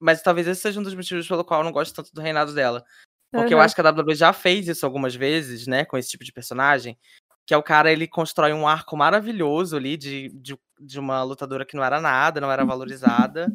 Mas 0.00 0.22
talvez 0.22 0.46
esse 0.48 0.62
seja 0.62 0.80
um 0.80 0.82
dos 0.82 0.94
motivos 0.94 1.28
pelo 1.28 1.44
qual 1.44 1.60
eu 1.60 1.64
não 1.64 1.72
gosto 1.72 1.94
tanto 1.94 2.10
do 2.14 2.22
reinado 2.22 2.54
dela. 2.54 2.82
Porque 3.30 3.52
eu 3.52 3.58
Aham. 3.58 3.66
acho 3.66 3.74
que 3.74 3.82
a 3.82 3.84
WWE 3.84 4.14
já 4.14 4.32
fez 4.32 4.66
isso 4.66 4.86
algumas 4.86 5.14
vezes, 5.14 5.66
né? 5.66 5.84
Com 5.84 5.98
esse 5.98 6.08
tipo 6.08 6.24
de 6.24 6.32
personagem. 6.32 6.98
Que 7.46 7.52
é 7.52 7.56
o 7.58 7.62
cara, 7.62 7.92
ele 7.92 8.08
constrói 8.08 8.54
um 8.54 8.66
arco 8.66 8.96
maravilhoso 8.96 9.76
ali 9.76 9.98
de, 9.98 10.30
de, 10.30 10.58
de 10.80 10.98
uma 10.98 11.22
lutadora 11.22 11.66
que 11.66 11.76
não 11.76 11.84
era 11.84 12.00
nada, 12.00 12.40
não 12.40 12.50
era 12.50 12.64
valorizada. 12.64 13.52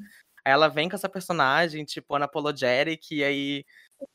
Ela 0.48 0.68
vem 0.68 0.88
com 0.90 0.96
essa 0.96 1.10
personagem, 1.10 1.84
tipo, 1.84 2.16
unapologetic, 2.16 3.12
e 3.12 3.24
aí 3.24 3.66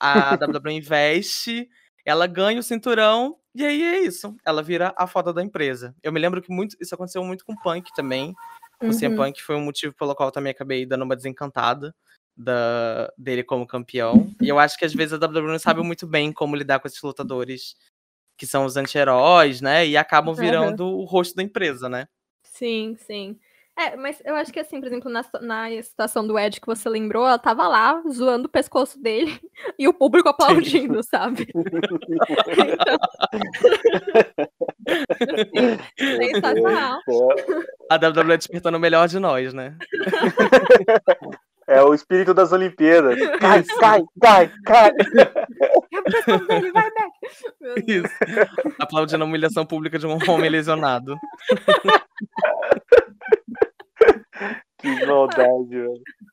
a 0.00 0.34
WWE 0.34 0.72
investe, 0.72 1.68
ela 2.04 2.26
ganha 2.26 2.60
o 2.60 2.62
cinturão, 2.62 3.36
e 3.54 3.64
aí 3.64 3.82
é 3.82 4.00
isso. 4.00 4.34
Ela 4.44 4.62
vira 4.62 4.94
a 4.96 5.06
foda 5.06 5.32
da 5.32 5.42
empresa. 5.42 5.94
Eu 6.02 6.12
me 6.12 6.20
lembro 6.20 6.40
que 6.40 6.50
muito, 6.50 6.76
isso 6.80 6.94
aconteceu 6.94 7.22
muito 7.22 7.44
com 7.44 7.52
o 7.52 7.60
Punk 7.60 7.92
também. 7.94 8.34
O 8.80 8.90
CM 8.90 9.08
Uhum. 9.08 9.16
Punk 9.16 9.42
foi 9.42 9.56
um 9.56 9.64
motivo 9.64 9.94
pelo 9.94 10.14
qual 10.14 10.28
eu 10.28 10.32
também 10.32 10.50
acabei 10.50 10.86
dando 10.86 11.02
uma 11.02 11.14
desencantada 11.14 11.94
da, 12.36 13.12
dele 13.16 13.44
como 13.44 13.66
campeão. 13.66 14.30
E 14.40 14.48
eu 14.48 14.58
acho 14.58 14.76
que 14.78 14.84
às 14.84 14.92
vezes 14.94 15.12
a 15.12 15.16
WWE 15.16 15.52
não 15.52 15.58
sabe 15.58 15.82
muito 15.82 16.06
bem 16.06 16.32
como 16.32 16.56
lidar 16.56 16.80
com 16.80 16.88
esses 16.88 17.02
lutadores 17.02 17.76
que 18.36 18.46
são 18.46 18.64
os 18.64 18.76
anti-heróis, 18.76 19.60
né? 19.60 19.86
E 19.86 19.96
acabam 19.96 20.34
virando 20.34 20.86
o 20.86 21.04
rosto 21.04 21.36
da 21.36 21.42
empresa, 21.42 21.88
né? 21.88 22.08
Sim, 22.42 22.96
sim. 22.98 23.38
É, 23.78 23.96
mas 23.96 24.20
eu 24.24 24.34
acho 24.36 24.52
que 24.52 24.60
assim, 24.60 24.80
por 24.80 24.86
exemplo, 24.86 25.10
na, 25.10 25.24
na 25.40 25.82
situação 25.82 26.26
do 26.26 26.38
Ed 26.38 26.60
que 26.60 26.66
você 26.66 26.88
lembrou, 26.90 27.26
ela 27.26 27.38
tava 27.38 27.66
lá 27.66 28.02
zoando 28.10 28.46
o 28.46 28.50
pescoço 28.50 29.00
dele 29.00 29.40
e 29.78 29.88
o 29.88 29.94
público 29.94 30.28
aplaudindo, 30.28 31.02
sabe? 31.02 31.48
Então... 32.52 32.98
Sim, 35.98 36.32
sensacional. 36.32 36.98
A 37.90 37.94
WWE 37.94 38.36
despertando 38.36 38.76
o 38.76 38.80
melhor 38.80 39.08
de 39.08 39.18
nós, 39.18 39.54
né? 39.54 39.76
É 41.66 41.80
o 41.82 41.94
espírito 41.94 42.34
das 42.34 42.52
Olimpíadas. 42.52 43.18
Cai, 43.38 43.62
cai, 43.62 44.02
cai, 44.20 44.52
cai. 44.64 44.90
É 45.92 45.98
o 45.98 46.02
pescoço 46.02 46.46
dele, 46.46 46.72
vai. 46.72 46.90
Isso. 47.86 48.08
Aplaudindo 48.78 49.22
a 49.22 49.26
humilhação 49.26 49.64
pública 49.64 49.98
de 49.98 50.06
um 50.06 50.18
homem 50.28 50.50
lesionado. 50.50 51.16
Que 54.98 55.06
maldade, 55.06 55.68
velho. 55.68 56.02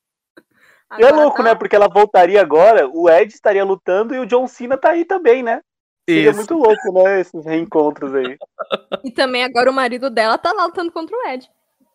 E 0.97 1.03
é 1.03 1.11
louco, 1.11 1.37
tá- 1.37 1.43
né? 1.43 1.53
Porque 1.55 1.75
ela 1.75 1.87
voltaria 1.87 2.41
agora, 2.41 2.89
o 2.91 3.07
Ed 3.07 3.31
estaria 3.31 3.63
lutando 3.63 4.15
e 4.15 4.19
o 4.19 4.25
John 4.25 4.47
Cena 4.47 4.75
tá 4.75 4.89
aí 4.89 5.05
também, 5.05 5.43
né? 5.43 5.61
Seria 6.09 6.31
Isso. 6.31 6.37
muito 6.37 6.55
louco, 6.55 6.91
né? 6.91 7.21
Esses 7.21 7.45
reencontros 7.45 8.15
aí. 8.15 8.37
E 9.05 9.11
também 9.11 9.43
agora 9.43 9.69
o 9.69 9.73
marido 9.73 10.09
dela 10.09 10.35
tá 10.37 10.51
lá 10.51 10.65
lutando 10.65 10.91
contra 10.91 11.15
o 11.15 11.27
Ed. 11.27 11.47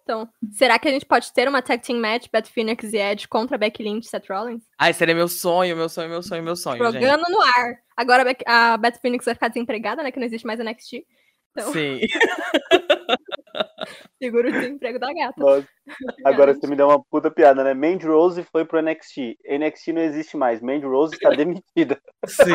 Então, 0.04 0.28
será 0.52 0.78
que 0.78 0.86
a 0.86 0.90
gente 0.90 1.04
pode 1.04 1.32
ter 1.32 1.48
uma 1.48 1.60
tag 1.60 1.82
team 1.82 1.98
match, 1.98 2.28
Beth 2.30 2.44
Phoenix 2.44 2.92
e 2.92 2.98
Ed 2.98 3.26
contra 3.26 3.58
Becky 3.58 3.82
Lynch 3.82 4.06
e 4.06 4.10
Seth 4.10 4.28
Rollins? 4.30 4.62
Ai, 4.78 4.92
seria 4.92 5.14
meu 5.14 5.26
sonho, 5.28 5.74
meu 5.76 5.88
sonho, 5.88 6.08
meu 6.08 6.22
sonho, 6.22 6.42
meu 6.42 6.54
sonho, 6.54 6.92
gente. 6.92 7.02
Jogando 7.02 7.24
no 7.28 7.40
ar. 7.42 7.78
Agora 7.96 8.24
a 8.46 8.74
a 8.74 8.76
Beth 8.76 8.98
Phoenix 9.00 9.24
vai 9.24 9.34
ficar 9.34 9.48
desempregada, 9.48 10.02
né? 10.02 10.12
Que 10.12 10.20
não 10.20 10.26
existe 10.26 10.46
mais 10.46 10.60
NXT. 10.60 11.04
Então, 11.50 11.72
Sim. 11.72 12.00
segura 14.22 14.48
o 14.48 14.52
desemprego 14.52 14.98
da 14.98 15.12
gata. 15.12 15.34
Nossa. 15.36 15.68
Agora 16.24 16.54
você 16.54 16.66
me 16.66 16.76
deu 16.76 16.88
uma 16.88 17.02
puta 17.04 17.30
piada, 17.30 17.62
né? 17.62 17.74
Mandy 17.74 18.06
Rose 18.06 18.42
foi 18.44 18.64
pro 18.64 18.80
NXT. 18.82 19.38
NXT 19.48 19.88
não 19.92 20.02
existe 20.02 20.36
mais. 20.36 20.60
Mandy 20.60 20.86
Rose 20.86 21.14
está 21.14 21.30
demitida. 21.36 22.00
Sim. 22.26 22.54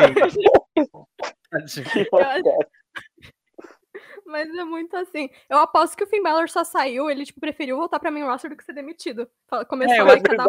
Mas 4.26 4.48
é 4.48 4.64
muito 4.64 4.96
assim. 4.96 5.28
Eu 5.48 5.58
aposto 5.58 5.96
que 5.96 6.04
o 6.04 6.06
Finn 6.06 6.22
Balor 6.22 6.48
só 6.48 6.62
saiu, 6.62 7.10
ele 7.10 7.24
tipo, 7.24 7.40
preferiu 7.40 7.76
voltar 7.76 7.98
pra 7.98 8.10
main 8.10 8.22
roster 8.22 8.50
do 8.50 8.56
que 8.56 8.64
ser 8.64 8.72
demitido. 8.72 9.28
Começou 9.68 9.94
É, 9.94 9.98
a 9.98 10.04
acho 10.04 10.22
cada 10.22 10.46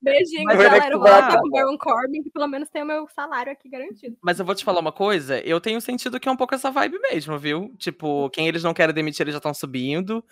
beijinho, 0.00 0.44
Mas 0.44 0.58
galera, 0.58 0.96
vou 0.96 1.06
lá 1.06 1.38
com 1.38 1.46
o. 1.46 1.50
Baron 1.50 1.78
Corbin, 1.78 2.22
que 2.22 2.30
pelo 2.30 2.46
menos 2.46 2.68
tem 2.68 2.82
o 2.82 2.86
meu 2.86 3.06
salário 3.08 3.52
aqui 3.52 3.68
garantido. 3.68 4.16
Mas 4.22 4.38
eu 4.38 4.44
vou 4.44 4.54
te 4.54 4.64
falar 4.64 4.80
uma 4.80 4.92
coisa, 4.92 5.40
eu 5.40 5.60
tenho 5.60 5.80
sentido 5.80 6.20
que 6.20 6.28
é 6.28 6.32
um 6.32 6.36
pouco 6.36 6.54
essa 6.54 6.70
vibe 6.70 6.98
mesmo, 7.00 7.38
viu? 7.38 7.74
Tipo, 7.78 8.30
quem 8.30 8.48
eles 8.48 8.62
não 8.62 8.74
querem 8.74 8.94
demitir, 8.94 9.22
eles 9.22 9.34
já 9.34 9.38
estão 9.38 9.54
subindo. 9.54 10.24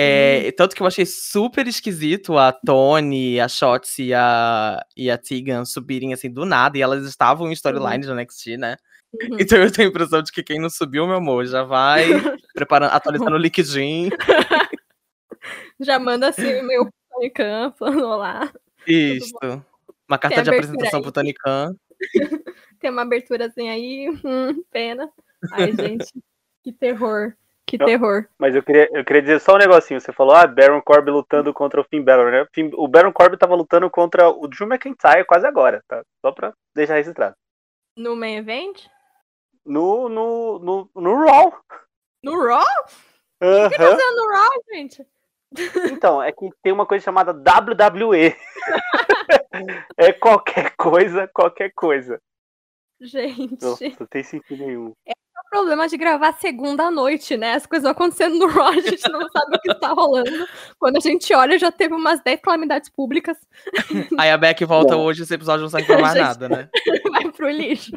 É, 0.00 0.52
Tanto 0.52 0.76
que 0.76 0.82
eu 0.82 0.86
achei 0.86 1.04
super 1.04 1.66
esquisito 1.66 2.38
a 2.38 2.52
Tony, 2.52 3.40
a 3.40 3.48
Shotzi 3.48 4.04
e 4.04 4.14
a, 4.14 4.80
e 4.96 5.10
a 5.10 5.18
Tegan 5.18 5.64
subirem 5.64 6.12
assim 6.12 6.30
do 6.30 6.44
nada, 6.44 6.78
e 6.78 6.82
elas 6.82 7.04
estavam 7.04 7.48
em 7.48 7.52
storyline 7.52 8.06
do 8.06 8.14
NXT, 8.14 8.56
né? 8.58 8.76
Uhum. 9.12 9.38
Então 9.40 9.58
eu 9.58 9.72
tenho 9.72 9.88
a 9.88 9.90
impressão 9.90 10.22
de 10.22 10.30
que 10.30 10.42
quem 10.42 10.60
não 10.60 10.70
subiu, 10.70 11.06
meu 11.06 11.16
amor, 11.16 11.46
já 11.46 11.64
vai 11.64 12.04
preparando, 12.54 12.92
atualizando 12.92 13.34
o 13.34 13.38
liquidinho. 13.38 14.10
Já 15.80 15.98
manda 15.98 16.28
assim 16.28 16.60
o 16.60 16.66
meu 16.66 16.88
Khan 17.34 17.72
falando 17.78 18.02
olá. 18.06 18.52
Isso. 18.88 19.32
Uma 20.08 20.18
carta 20.18 20.42
de 20.42 20.48
abertura 20.48 20.72
apresentação 20.72 20.98
aí. 20.98 21.02
pro 21.02 21.12
Tony 21.12 21.34
Khan. 21.34 21.74
Tem 22.80 22.90
uma 22.90 23.02
aberturazinha 23.02 23.72
aí, 23.72 24.08
hum, 24.24 24.62
pena. 24.70 25.10
Ai, 25.52 25.72
gente, 25.72 26.06
que 26.62 26.72
terror. 26.72 27.34
Que 27.66 27.76
Não. 27.76 27.84
terror. 27.84 28.26
Mas 28.38 28.54
eu 28.54 28.62
queria, 28.62 28.88
eu 28.94 29.04
queria 29.04 29.20
dizer 29.20 29.40
só 29.40 29.54
um 29.54 29.58
negocinho. 29.58 30.00
Você 30.00 30.10
falou, 30.10 30.34
ah, 30.34 30.46
Baron 30.46 30.80
Corbin 30.80 31.10
lutando 31.10 31.52
contra 31.52 31.78
o 31.78 31.84
Finn 31.84 32.02
Balor, 32.02 32.30
né? 32.32 32.46
O 32.72 32.88
Baron 32.88 33.12
Corbin 33.12 33.36
tava 33.36 33.54
lutando 33.54 33.90
contra 33.90 34.30
o 34.30 34.48
Drew 34.48 34.66
McIntyre 34.66 35.26
quase 35.26 35.46
agora, 35.46 35.84
tá? 35.86 36.02
Só 36.22 36.32
pra 36.32 36.54
deixar 36.74 36.94
registrado. 36.94 37.36
No 37.94 38.16
main 38.16 38.36
event? 38.36 38.86
No, 39.66 40.08
no, 40.08 40.58
no, 40.60 40.90
no 40.94 41.26
Raw. 41.26 41.52
No 42.24 42.42
Raw? 42.42 42.64
Aham. 43.42 43.68
Tá 43.68 44.14
no 44.16 44.28
Raw, 44.28 44.62
gente? 44.72 45.06
Então, 45.90 46.22
é 46.22 46.30
que 46.32 46.48
tem 46.62 46.72
uma 46.72 46.86
coisa 46.86 47.04
chamada 47.04 47.32
WWE. 47.32 48.34
é 49.96 50.12
qualquer 50.12 50.74
coisa, 50.76 51.28
qualquer 51.32 51.72
coisa. 51.74 52.20
Gente. 53.00 53.62
Nossa, 53.64 53.84
não 54.00 54.06
tem 54.06 54.22
sentido 54.22 54.66
nenhum. 54.66 54.88
o 54.88 55.50
problema 55.50 55.88
de 55.88 55.96
gravar 55.96 56.32
segunda 56.34 56.84
à 56.84 56.90
noite, 56.90 57.36
né? 57.36 57.52
As 57.54 57.64
coisas 57.64 57.84
vão 57.84 57.92
acontecendo 57.92 58.36
no 58.38 58.48
Raw, 58.48 58.66
a 58.68 58.80
gente 58.80 59.08
não 59.10 59.20
sabe 59.30 59.56
o 59.56 59.60
que 59.60 59.70
está 59.70 59.88
rolando. 59.92 60.46
Quando 60.78 60.96
a 60.96 61.00
gente 61.00 61.32
olha, 61.32 61.58
já 61.58 61.70
teve 61.72 61.94
umas 61.94 62.20
10 62.22 62.40
calamidades 62.40 62.90
públicas. 62.90 63.38
Aí 64.18 64.30
a 64.30 64.36
Beck 64.36 64.62
volta 64.64 64.96
Bom. 64.96 65.04
hoje 65.04 65.22
esse 65.22 65.32
episódio 65.34 65.62
não 65.62 65.70
sai 65.70 65.84
pra 65.84 65.98
mais 65.98 66.14
Gente. 66.14 66.22
nada, 66.24 66.48
né? 66.48 66.68
Vai 67.10 67.30
pro 67.32 67.48
lixo. 67.48 67.92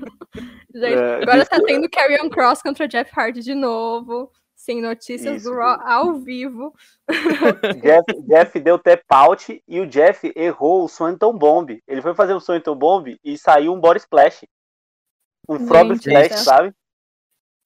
Gente, 0.73 0.93
É, 0.93 1.15
agora 1.15 1.45
tá 1.45 1.57
isso- 1.57 1.65
tendo 1.65 1.89
Carrion 1.89 2.29
Cross 2.29 2.61
contra 2.61 2.87
Jeff 2.87 3.11
Hardy 3.13 3.41
de 3.41 3.55
novo. 3.55 4.31
Sim, 4.61 4.79
notícias 4.79 5.37
Isso. 5.37 5.49
do 5.49 5.57
Raw 5.57 5.81
ao 5.81 6.19
vivo. 6.19 6.71
Jeff, 7.81 8.21
Jeff 8.27 8.59
deu 8.59 8.77
tap 8.77 9.01
out 9.09 9.63
e 9.67 9.79
o 9.79 9.87
Jeff 9.87 10.31
errou 10.35 10.83
o 10.83 10.87
Swanton 10.87 11.35
Bomb. 11.35 11.81
Ele 11.87 11.99
foi 11.99 12.13
fazer 12.13 12.35
o 12.35 12.39
Swanton 12.39 12.75
Bomb 12.75 13.07
e 13.23 13.37
saiu 13.39 13.73
um 13.73 13.79
body 13.79 13.97
splash. 14.01 14.45
Um 15.49 15.67
frog 15.67 15.93
splash, 15.93 16.27
céu. 16.27 16.37
sabe? 16.37 16.75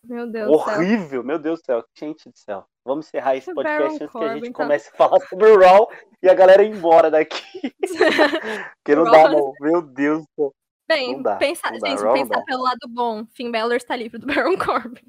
Meu 0.06 0.26
Deus 0.32 0.50
do 0.50 0.58
céu. 0.58 0.74
Horrível, 0.74 1.22
meu 1.22 1.38
Deus 1.38 1.60
do 1.60 1.66
céu. 1.66 1.84
Gente 1.93 2.30
do 2.30 2.38
céu. 2.38 2.66
Vamos 2.86 3.08
encerrar 3.08 3.36
esse 3.36 3.54
podcast 3.54 3.84
antes 3.84 3.98
que 3.98 4.06
a 4.06 4.08
Corbin 4.08 4.34
gente 4.36 4.54
tá- 4.54 4.64
comece 4.64 4.89
a 4.93 4.96
falar 4.96 5.20
sobre 5.28 5.48
o 5.48 5.60
Raw 5.60 5.91
e 6.24 6.30
a 6.30 6.34
galera 6.34 6.64
ir 6.64 6.74
embora 6.74 7.12
daqui. 7.12 7.43
Porque 8.80 8.96
não 8.96 9.04
dá, 9.04 9.30
não. 9.30 9.52
Meu 9.60 9.82
Deus 9.82 10.22
do 10.22 10.28
céu. 10.34 10.54
Bem, 10.88 11.16
Não 11.16 11.24
dá, 11.24 11.36
pensa, 11.38 11.70
não 11.72 11.80
dá, 11.80 11.89
gente, 11.89 12.04
Raw 12.04 12.14
pensar 12.14 12.41
pelo 12.46 12.64
lado 12.64 12.88
bom. 12.88 13.26
Finn 13.34 13.52
Balor 13.52 13.76
está 13.76 13.98
livre 13.98 14.18
do 14.18 14.28
Baron 14.28 14.56
Corbin. 14.56 15.02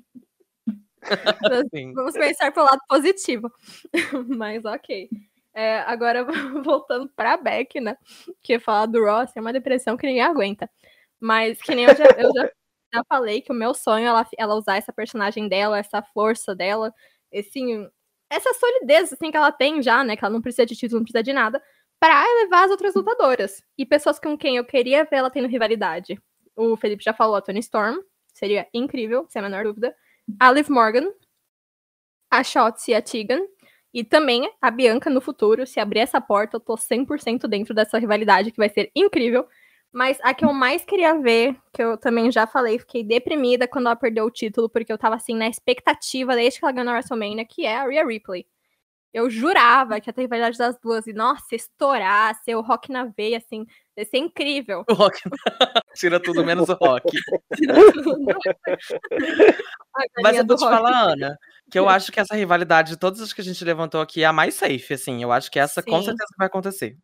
Sim. 1.74 1.92
Vamos 1.94 2.14
pensar 2.14 2.52
pelo 2.52 2.66
lado 2.66 2.80
positivo. 2.88 3.50
Mas 4.38 4.64
ok. 4.64 5.08
É, 5.54 5.78
agora, 5.80 6.24
voltando 6.64 7.08
pra 7.16 7.36
Beck, 7.36 7.80
né? 7.80 7.96
Que 8.42 8.58
falar 8.58 8.86
do 8.86 9.02
Ross 9.04 9.34
é 9.36 9.40
uma 9.40 9.52
depressão 9.52 9.96
que 9.96 10.06
ninguém 10.06 10.22
aguenta. 10.22 10.68
Mas 11.20 11.60
que 11.62 11.74
nem 11.74 11.86
eu 11.86 11.96
já, 11.96 12.04
eu 12.18 12.32
já, 12.34 12.50
já 12.94 13.02
falei 13.08 13.40
que 13.40 13.52
o 13.52 13.54
meu 13.54 13.72
sonho 13.74 14.04
é 14.04 14.08
ela, 14.08 14.26
ela 14.38 14.54
usar 14.54 14.76
essa 14.76 14.92
personagem 14.92 15.48
dela, 15.48 15.78
essa 15.78 16.02
força 16.02 16.54
dela, 16.54 16.92
esse, 17.32 17.60
essa 18.30 18.52
solidez 18.54 19.12
assim, 19.12 19.30
que 19.30 19.36
ela 19.36 19.50
tem 19.52 19.82
já, 19.82 20.04
né? 20.04 20.16
Que 20.16 20.24
ela 20.24 20.34
não 20.34 20.42
precisa 20.42 20.66
de 20.66 20.76
título, 20.76 21.00
não 21.00 21.04
precisa 21.04 21.22
de 21.22 21.32
nada, 21.32 21.62
pra 21.98 22.22
elevar 22.28 22.64
as 22.64 22.70
outras 22.70 22.94
lutadoras. 22.94 23.62
E 23.78 23.86
pessoas 23.86 24.18
com 24.18 24.36
quem 24.36 24.56
eu 24.56 24.64
queria 24.64 25.04
ver 25.04 25.16
ela 25.16 25.30
tendo 25.30 25.48
rivalidade. 25.48 26.20
O 26.54 26.76
Felipe 26.76 27.02
já 27.04 27.14
falou, 27.14 27.36
a 27.36 27.42
Tony 27.42 27.60
Storm. 27.60 27.98
Seria 28.34 28.66
incrível, 28.74 29.26
sem 29.30 29.40
a 29.40 29.42
menor 29.48 29.64
dúvida. 29.64 29.94
A 30.40 30.50
Liv 30.50 30.68
Morgan, 30.68 31.12
a 32.30 32.42
Shotzi 32.42 32.90
e 32.90 32.94
a 32.94 33.02
Tegan. 33.02 33.40
E 33.94 34.04
também 34.04 34.50
a 34.60 34.70
Bianca 34.70 35.08
no 35.08 35.22
futuro. 35.22 35.66
Se 35.66 35.80
abrir 35.80 36.00
essa 36.00 36.20
porta, 36.20 36.56
eu 36.56 36.60
tô 36.60 36.76
100% 36.76 37.48
dentro 37.48 37.72
dessa 37.72 37.98
rivalidade, 37.98 38.50
que 38.50 38.58
vai 38.58 38.68
ser 38.68 38.90
incrível. 38.94 39.48
Mas 39.90 40.18
a 40.22 40.34
que 40.34 40.44
eu 40.44 40.52
mais 40.52 40.84
queria 40.84 41.18
ver, 41.18 41.56
que 41.72 41.82
eu 41.82 41.96
também 41.96 42.30
já 42.30 42.46
falei, 42.46 42.78
fiquei 42.78 43.02
deprimida 43.02 43.66
quando 43.66 43.86
ela 43.86 43.96
perdeu 43.96 44.26
o 44.26 44.30
título, 44.30 44.68
porque 44.68 44.92
eu 44.92 44.98
tava 44.98 45.14
assim 45.14 45.34
na 45.34 45.48
expectativa 45.48 46.34
desde 46.34 46.58
que 46.58 46.66
ela 46.66 46.72
ganhou 46.72 46.84
na 46.84 46.92
WrestleMania, 46.92 47.46
que 47.46 47.64
é 47.64 47.78
a 47.78 47.86
Rhea 47.86 48.06
Ripley. 48.06 48.46
Eu 49.14 49.30
jurava 49.30 50.00
que 50.00 50.10
a 50.10 50.14
rivalidade 50.16 50.58
das 50.58 50.78
duas, 50.78 51.06
e 51.06 51.12
nossa, 51.12 51.54
estourar, 51.54 52.34
ser 52.42 52.54
o 52.54 52.60
rock 52.60 52.90
na 52.92 53.04
veia, 53.06 53.38
assim, 53.38 53.64
ia 53.96 54.04
ser 54.04 54.18
incrível. 54.18 54.84
O 54.90 54.94
rock. 54.94 55.18
Tira 55.96 56.20
tudo 56.20 56.44
menos 56.44 56.68
o 56.68 56.74
rock. 56.74 57.06
Mas 60.22 60.36
eu 60.36 60.46
vou 60.46 60.56
te 60.56 60.64
rock. 60.64 60.74
falar, 60.76 61.12
Ana, 61.12 61.38
que 61.70 61.78
eu 61.78 61.88
acho 61.88 62.12
que 62.12 62.20
essa 62.20 62.34
rivalidade 62.34 62.90
de 62.90 62.96
todas 62.98 63.20
as 63.20 63.32
que 63.32 63.40
a 63.40 63.44
gente 63.44 63.64
levantou 63.64 64.00
aqui 64.00 64.22
é 64.22 64.26
a 64.26 64.32
mais 64.32 64.54
safe, 64.54 64.94
assim. 64.94 65.22
Eu 65.22 65.32
acho 65.32 65.50
que 65.50 65.58
essa 65.58 65.82
com 65.82 65.98
Sim. 65.98 66.06
certeza 66.06 66.34
vai 66.36 66.46
acontecer. 66.46 66.96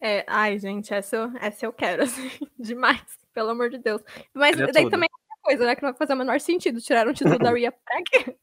É, 0.00 0.24
ai, 0.28 0.58
gente, 0.58 0.92
essa, 0.92 1.16
eu- 1.16 1.32
essa 1.40 1.66
eu 1.66 1.72
quero, 1.72 2.02
assim, 2.04 2.30
demais, 2.58 3.02
pelo 3.32 3.50
amor 3.50 3.70
de 3.70 3.78
Deus. 3.78 4.02
Mas 4.32 4.56
Seria 4.56 4.72
daí 4.72 4.84
tudo. 4.84 4.92
também 4.92 5.08
é 5.10 5.14
outra 5.14 5.42
coisa, 5.42 5.66
né, 5.66 5.74
que 5.74 5.82
não 5.82 5.90
vai 5.90 5.98
fazer 5.98 6.12
o 6.12 6.16
menor 6.16 6.40
sentido 6.40 6.80
tirar 6.80 7.08
um 7.08 7.12
título 7.12 7.38
da 7.38 7.50
Rhea 7.50 7.72
pra 7.72 8.02
quê? 8.04 8.36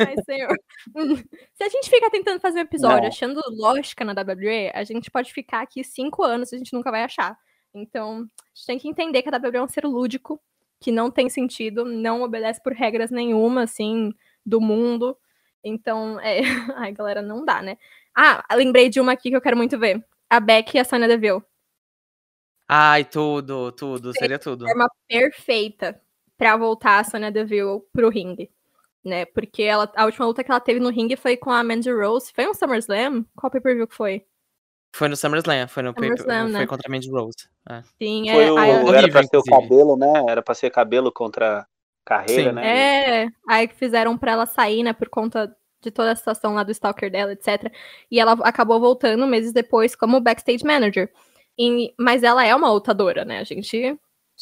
Ai, 0.00 0.14
senhor. 0.24 0.56
Se 1.54 1.64
a 1.64 1.68
gente 1.68 1.90
ficar 1.90 2.10
tentando 2.10 2.40
fazer 2.40 2.58
um 2.58 2.62
episódio 2.62 3.02
Não. 3.02 3.08
achando 3.08 3.40
lógica 3.50 4.04
na 4.04 4.12
WWE, 4.12 4.70
a 4.74 4.84
gente 4.84 5.10
pode 5.10 5.32
ficar 5.32 5.62
aqui 5.62 5.84
cinco 5.84 6.22
anos 6.22 6.52
e 6.52 6.56
a 6.56 6.58
gente 6.58 6.72
nunca 6.72 6.90
vai 6.90 7.02
achar. 7.02 7.36
Então, 7.74 8.28
a 8.38 8.54
gente 8.54 8.66
tem 8.66 8.78
que 8.78 8.88
entender 8.88 9.22
que 9.22 9.28
a 9.28 9.36
WWE 9.36 9.56
é 9.56 9.62
um 9.62 9.68
ser 9.68 9.84
lúdico, 9.84 10.40
que 10.80 10.92
não 10.92 11.10
tem 11.10 11.28
sentido, 11.28 11.84
não 11.84 12.22
obedece 12.22 12.62
por 12.62 12.72
regras 12.72 13.10
nenhuma, 13.10 13.62
assim, 13.62 14.12
do 14.44 14.60
mundo. 14.60 15.16
Então, 15.64 16.18
é... 16.20 16.40
Ai, 16.76 16.92
galera, 16.92 17.22
não 17.22 17.44
dá, 17.44 17.62
né? 17.62 17.78
Ah, 18.14 18.44
lembrei 18.54 18.88
de 18.88 19.00
uma 19.00 19.12
aqui 19.12 19.30
que 19.30 19.36
eu 19.36 19.40
quero 19.40 19.56
muito 19.56 19.78
ver. 19.78 20.04
A 20.28 20.40
Beck 20.40 20.74
e 20.74 20.78
a 20.78 20.84
Sonya 20.84 21.08
Deville. 21.08 21.42
Ai, 22.68 23.04
tudo, 23.04 23.72
tudo, 23.72 24.12
seria 24.12 24.38
tudo. 24.38 24.66
Forma 24.66 24.88
perfeita 25.06 26.00
pra 26.36 26.56
voltar 26.56 26.98
a 26.98 27.04
Sonya 27.04 27.30
Deville 27.30 27.80
pro 27.92 28.08
ringue. 28.08 28.50
Né? 29.04 29.24
Porque 29.24 29.62
ela, 29.62 29.90
a 29.96 30.04
última 30.04 30.26
luta 30.26 30.44
que 30.44 30.50
ela 30.50 30.60
teve 30.60 30.78
no 30.78 30.88
ringue 30.90 31.16
foi 31.16 31.36
com 31.36 31.50
a 31.50 31.62
Mandy 31.64 31.90
Rose. 31.90 32.32
Foi 32.32 32.46
um 32.48 32.54
SummerSlam? 32.54 33.24
Qual 33.36 33.50
pay-per-view 33.50 33.88
que 33.88 33.94
foi? 33.96 34.24
Foi 34.94 35.08
no 35.08 35.16
SummerSlam, 35.16 35.66
foi 35.68 35.82
no 35.82 35.92
SummerSlam, 35.92 36.26
paper- 36.26 36.52
né? 36.52 36.58
foi 36.58 36.66
contra 36.66 36.88
a 36.88 36.90
Mandy 36.92 37.10
Rose. 37.10 37.48
é. 37.68 37.82
Sim, 37.98 38.30
Foi 38.30 38.44
é. 38.44 38.52
o, 38.52 38.56
aí- 38.58 38.70
era 38.94 39.08
pra 39.10 39.22
ser 39.24 39.36
o 39.38 39.42
cabelo, 39.42 39.96
né? 39.96 40.12
Era 40.28 40.42
pra 40.42 40.54
ser 40.54 40.70
cabelo 40.70 41.10
contra 41.10 41.66
carreira, 42.04 42.50
Sim. 42.50 42.54
né? 42.56 43.22
É, 43.24 43.28
aí 43.48 43.66
que 43.66 43.74
fizeram 43.74 44.16
pra 44.18 44.32
ela 44.32 44.46
sair, 44.46 44.82
né, 44.82 44.92
por 44.92 45.08
conta 45.08 45.54
de 45.80 45.90
toda 45.90 46.12
a 46.12 46.16
situação 46.16 46.54
lá 46.54 46.62
do 46.62 46.70
stalker 46.70 47.10
dela, 47.10 47.32
etc. 47.32 47.72
E 48.10 48.20
ela 48.20 48.32
acabou 48.42 48.78
voltando 48.78 49.26
meses 49.26 49.52
depois 49.52 49.96
como 49.96 50.20
backstage 50.20 50.64
manager. 50.64 51.10
E- 51.58 51.92
mas 51.98 52.22
ela 52.22 52.44
é 52.44 52.54
uma 52.54 52.70
lutadora, 52.70 53.24
né? 53.24 53.38
A 53.40 53.44
gente, 53.44 53.98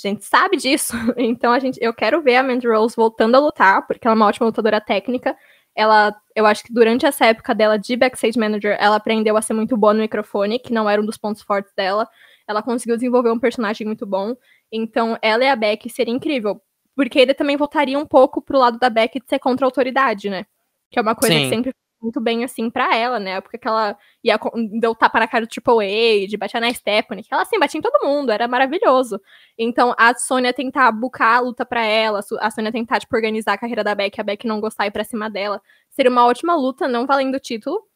a 0.06 0.10
gente 0.10 0.24
sabe 0.24 0.56
disso. 0.56 0.92
Então 1.16 1.52
a 1.52 1.58
gente, 1.58 1.78
eu 1.80 1.92
quero 1.94 2.22
ver 2.22 2.36
a 2.36 2.42
Mandy 2.42 2.66
Rose 2.68 2.96
voltando 2.96 3.34
a 3.36 3.38
lutar, 3.38 3.86
porque 3.86 4.06
ela 4.06 4.14
é 4.14 4.16
uma 4.16 4.26
ótima 4.26 4.46
lutadora 4.46 4.80
técnica. 4.80 5.36
ela, 5.74 6.14
eu 6.34 6.46
acho 6.46 6.64
que 6.64 6.72
durante 6.72 7.06
essa 7.06 7.26
época 7.26 7.54
dela 7.54 7.78
de 7.78 7.96
backstage 7.96 8.38
manager, 8.38 8.76
ela 8.80 8.96
aprendeu 8.96 9.36
a 9.36 9.42
ser 9.42 9.54
muito 9.54 9.76
boa 9.76 9.94
no 9.94 10.00
microfone, 10.00 10.58
que 10.58 10.72
não 10.72 10.88
era 10.88 11.00
um 11.00 11.06
dos 11.06 11.16
pontos 11.16 11.42
fortes 11.42 11.72
dela. 11.74 12.08
Ela 12.48 12.62
conseguiu 12.62 12.96
desenvolver 12.96 13.30
um 13.30 13.38
personagem 13.38 13.86
muito 13.86 14.04
bom. 14.06 14.34
Então, 14.72 15.16
ela 15.22 15.44
e 15.44 15.48
a 15.48 15.56
Beck 15.56 15.88
seria 15.88 16.12
incrível. 16.12 16.60
Porque 16.96 17.18
ele 17.18 17.34
também 17.34 17.56
voltaria 17.56 17.98
um 17.98 18.06
pouco 18.06 18.42
pro 18.42 18.58
lado 18.58 18.78
da 18.78 18.90
Beck 18.90 19.20
de 19.20 19.28
ser 19.28 19.38
contra 19.38 19.64
a 19.64 19.68
autoridade, 19.68 20.28
né? 20.28 20.44
Que 20.90 20.98
é 20.98 21.02
uma 21.02 21.14
coisa 21.14 21.34
Sim. 21.34 21.42
que 21.42 21.48
sempre 21.48 21.74
muito 22.00 22.20
bem, 22.20 22.44
assim, 22.44 22.70
pra 22.70 22.96
ela, 22.96 23.18
né? 23.20 23.40
Porque 23.40 23.58
que 23.58 23.68
ela 23.68 23.96
ia 24.24 24.38
deu 24.80 24.94
tapa 24.94 25.20
na 25.20 25.28
cara 25.28 25.44
do 25.46 25.48
Triple 25.50 26.24
H, 26.24 26.36
batia 26.38 26.60
na 26.60 26.72
Stephanie, 26.72 27.22
que 27.22 27.32
ela, 27.32 27.42
assim, 27.42 27.58
batia 27.58 27.78
em 27.78 27.82
todo 27.82 28.04
mundo, 28.06 28.30
era 28.32 28.48
maravilhoso. 28.48 29.20
Então, 29.58 29.94
a 29.98 30.14
Sônia 30.14 30.52
tentar 30.52 30.90
bucar 30.92 31.36
a 31.36 31.40
luta 31.40 31.64
pra 31.66 31.84
ela, 31.84 32.20
a 32.40 32.50
Sônia 32.50 32.72
tentar, 32.72 33.00
tipo, 33.00 33.14
organizar 33.14 33.52
a 33.54 33.58
carreira 33.58 33.84
da 33.84 33.94
Beck, 33.94 34.20
a 34.20 34.24
Beck 34.24 34.46
não 34.46 34.60
gostar 34.60 34.84
e 34.84 34.88
ir 34.88 34.90
pra 34.90 35.04
cima 35.04 35.28
dela, 35.28 35.60
seria 35.90 36.10
uma 36.10 36.26
ótima 36.26 36.54
luta, 36.54 36.88
não 36.88 37.06
valendo 37.06 37.34
o 37.36 37.40
título, 37.40 37.86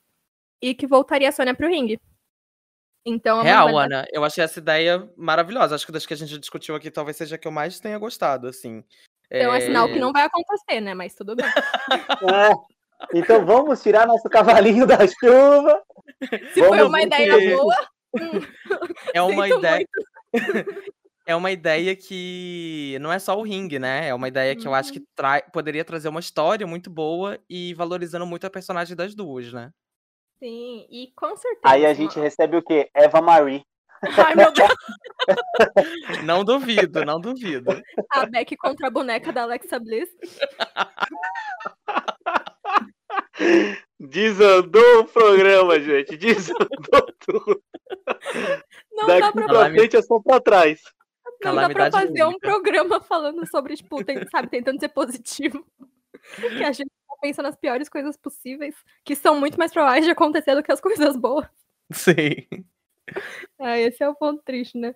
e 0.63 0.75
que 0.75 0.87
voltaria 0.87 1.29
a 1.29 1.33
Sônia 1.33 1.55
pro 1.55 1.69
ringue. 1.69 1.99
Então, 3.07 3.39
é 3.39 3.41
uma 3.41 3.45
Real, 3.45 3.67
rivalidade- 3.67 3.95
Ana, 4.03 4.09
eu 4.13 4.25
achei 4.25 4.43
essa 4.43 4.59
ideia 4.59 5.11
maravilhosa. 5.17 5.75
Acho 5.75 5.85
que 5.85 5.93
das 5.93 6.07
que 6.07 6.15
a 6.15 6.17
gente 6.17 6.39
discutiu 6.39 6.75
aqui, 6.75 6.91
talvez 6.91 7.17
seja 7.19 7.37
a 7.37 7.39
que 7.39 7.47
eu 7.47 7.53
mais 7.53 7.79
tenha 7.79 7.99
gostado, 7.99 8.47
assim. 8.49 8.83
Então, 9.31 9.53
é 9.53 9.61
sinal 9.61 9.89
que 9.89 9.95
É, 9.97 9.99
não 9.99 10.13
vai 10.13 10.23
acontecer, 10.23 10.81
né? 10.81 10.95
Mas 10.95 11.15
tudo 11.15 11.35
bem. 11.37 11.45
Então 13.13 13.45
vamos 13.45 13.83
tirar 13.83 14.07
nosso 14.07 14.29
cavalinho 14.29 14.87
da 14.87 14.99
chuva. 15.07 15.83
Se 16.53 16.61
Vamos 16.61 16.77
foi 16.79 16.83
uma 16.83 17.03
ideia 17.03 17.39
que- 17.39 17.57
boa, 17.57 17.75
É 19.13 19.23
uma 19.23 19.45
sinto 19.47 19.59
ideia. 19.59 19.87
É 21.27 21.35
uma 21.35 21.51
ideia 21.51 21.97
que 21.97 22.99
não 23.01 23.11
é 23.11 23.19
só 23.19 23.35
o 23.39 23.43
ringue, 23.43 23.79
né? 23.79 24.09
É 24.09 24.15
uma 24.15 24.29
ideia 24.29 24.55
que 24.55 24.69
eu 24.69 24.75
acho 24.75 24.93
que 24.93 24.99
Uhum. 24.99 25.07
trai- 25.17 25.43
poderia 25.51 25.83
trazer 25.83 26.11
uma 26.11 26.21
história 26.21 26.67
muito 26.67 26.91
boa 26.91 27.39
e 27.49 27.73
valorizando 27.73 28.27
muito 28.27 28.47
a 28.47 28.51
personagem 28.51 28.95
das 28.95 29.15
duas, 29.15 29.51
né? 29.51 29.71
sim, 30.39 30.87
e 30.91 31.11
com 31.17 31.35
certeza. 31.35 31.61
Aí 31.65 31.87
a 31.87 31.95
gente 31.95 32.19
recebe 32.21 32.59
o 32.59 32.63
quê? 32.63 32.91
Eva 32.95 33.23
Marie. 33.23 33.65
Ai, 34.19 34.35
meu 34.35 34.53
Deus, 34.53 34.69
Não 36.25 36.45
duvido, 36.45 37.03
não 37.07 37.19
duvido. 37.19 37.81
a 38.11 38.27
Beck 38.27 38.55
contra 38.59 38.89
a 38.89 38.91
boneca 38.91 39.33
da 39.33 39.45
Alexa 39.45 39.79
Bliss. 39.79 40.11
Desandou 43.99 45.01
o 45.01 45.05
programa, 45.07 45.81
gente. 45.81 46.17
Desandou 46.17 47.07
tudo. 47.21 47.63
Não 48.93 49.07
dá 49.07 49.21
Daqui 49.21 49.33
pra, 49.33 49.33
pra 49.33 49.47
Calamidade. 49.47 49.75
frente 49.79 49.97
é 49.97 50.03
só 50.03 50.21
pra 50.21 50.41
trás. 50.41 50.81
não 51.43 51.55
dá 51.57 51.69
pra 51.71 51.91
fazer 51.91 52.23
um 52.25 52.33
pública. 52.33 52.49
programa 52.49 53.01
falando 53.01 53.47
sobre, 53.47 53.77
tipo, 53.77 54.05
tem- 54.05 54.27
sabe, 54.29 54.49
tentando 54.49 54.81
ser 54.81 54.89
positivo. 54.89 55.65
Que 56.57 56.65
a 56.65 56.73
gente 56.73 56.89
tá 57.07 57.17
pensando 57.21 57.45
nas 57.47 57.57
piores 57.57 57.87
coisas 57.87 58.17
possíveis, 58.17 58.75
que 59.05 59.15
são 59.15 59.39
muito 59.39 59.59
mais 59.59 59.71
prováveis 59.73 60.07
de 60.07 60.11
acontecer 60.11 60.55
do 60.55 60.63
que 60.63 60.73
as 60.73 60.81
coisas 60.81 61.17
boas. 61.19 61.47
Sim. 61.93 62.47
Ah, 63.61 63.79
esse 63.79 64.03
é 64.03 64.09
o 64.09 64.15
ponto 64.15 64.43
triste, 64.43 64.79
né? 64.79 64.95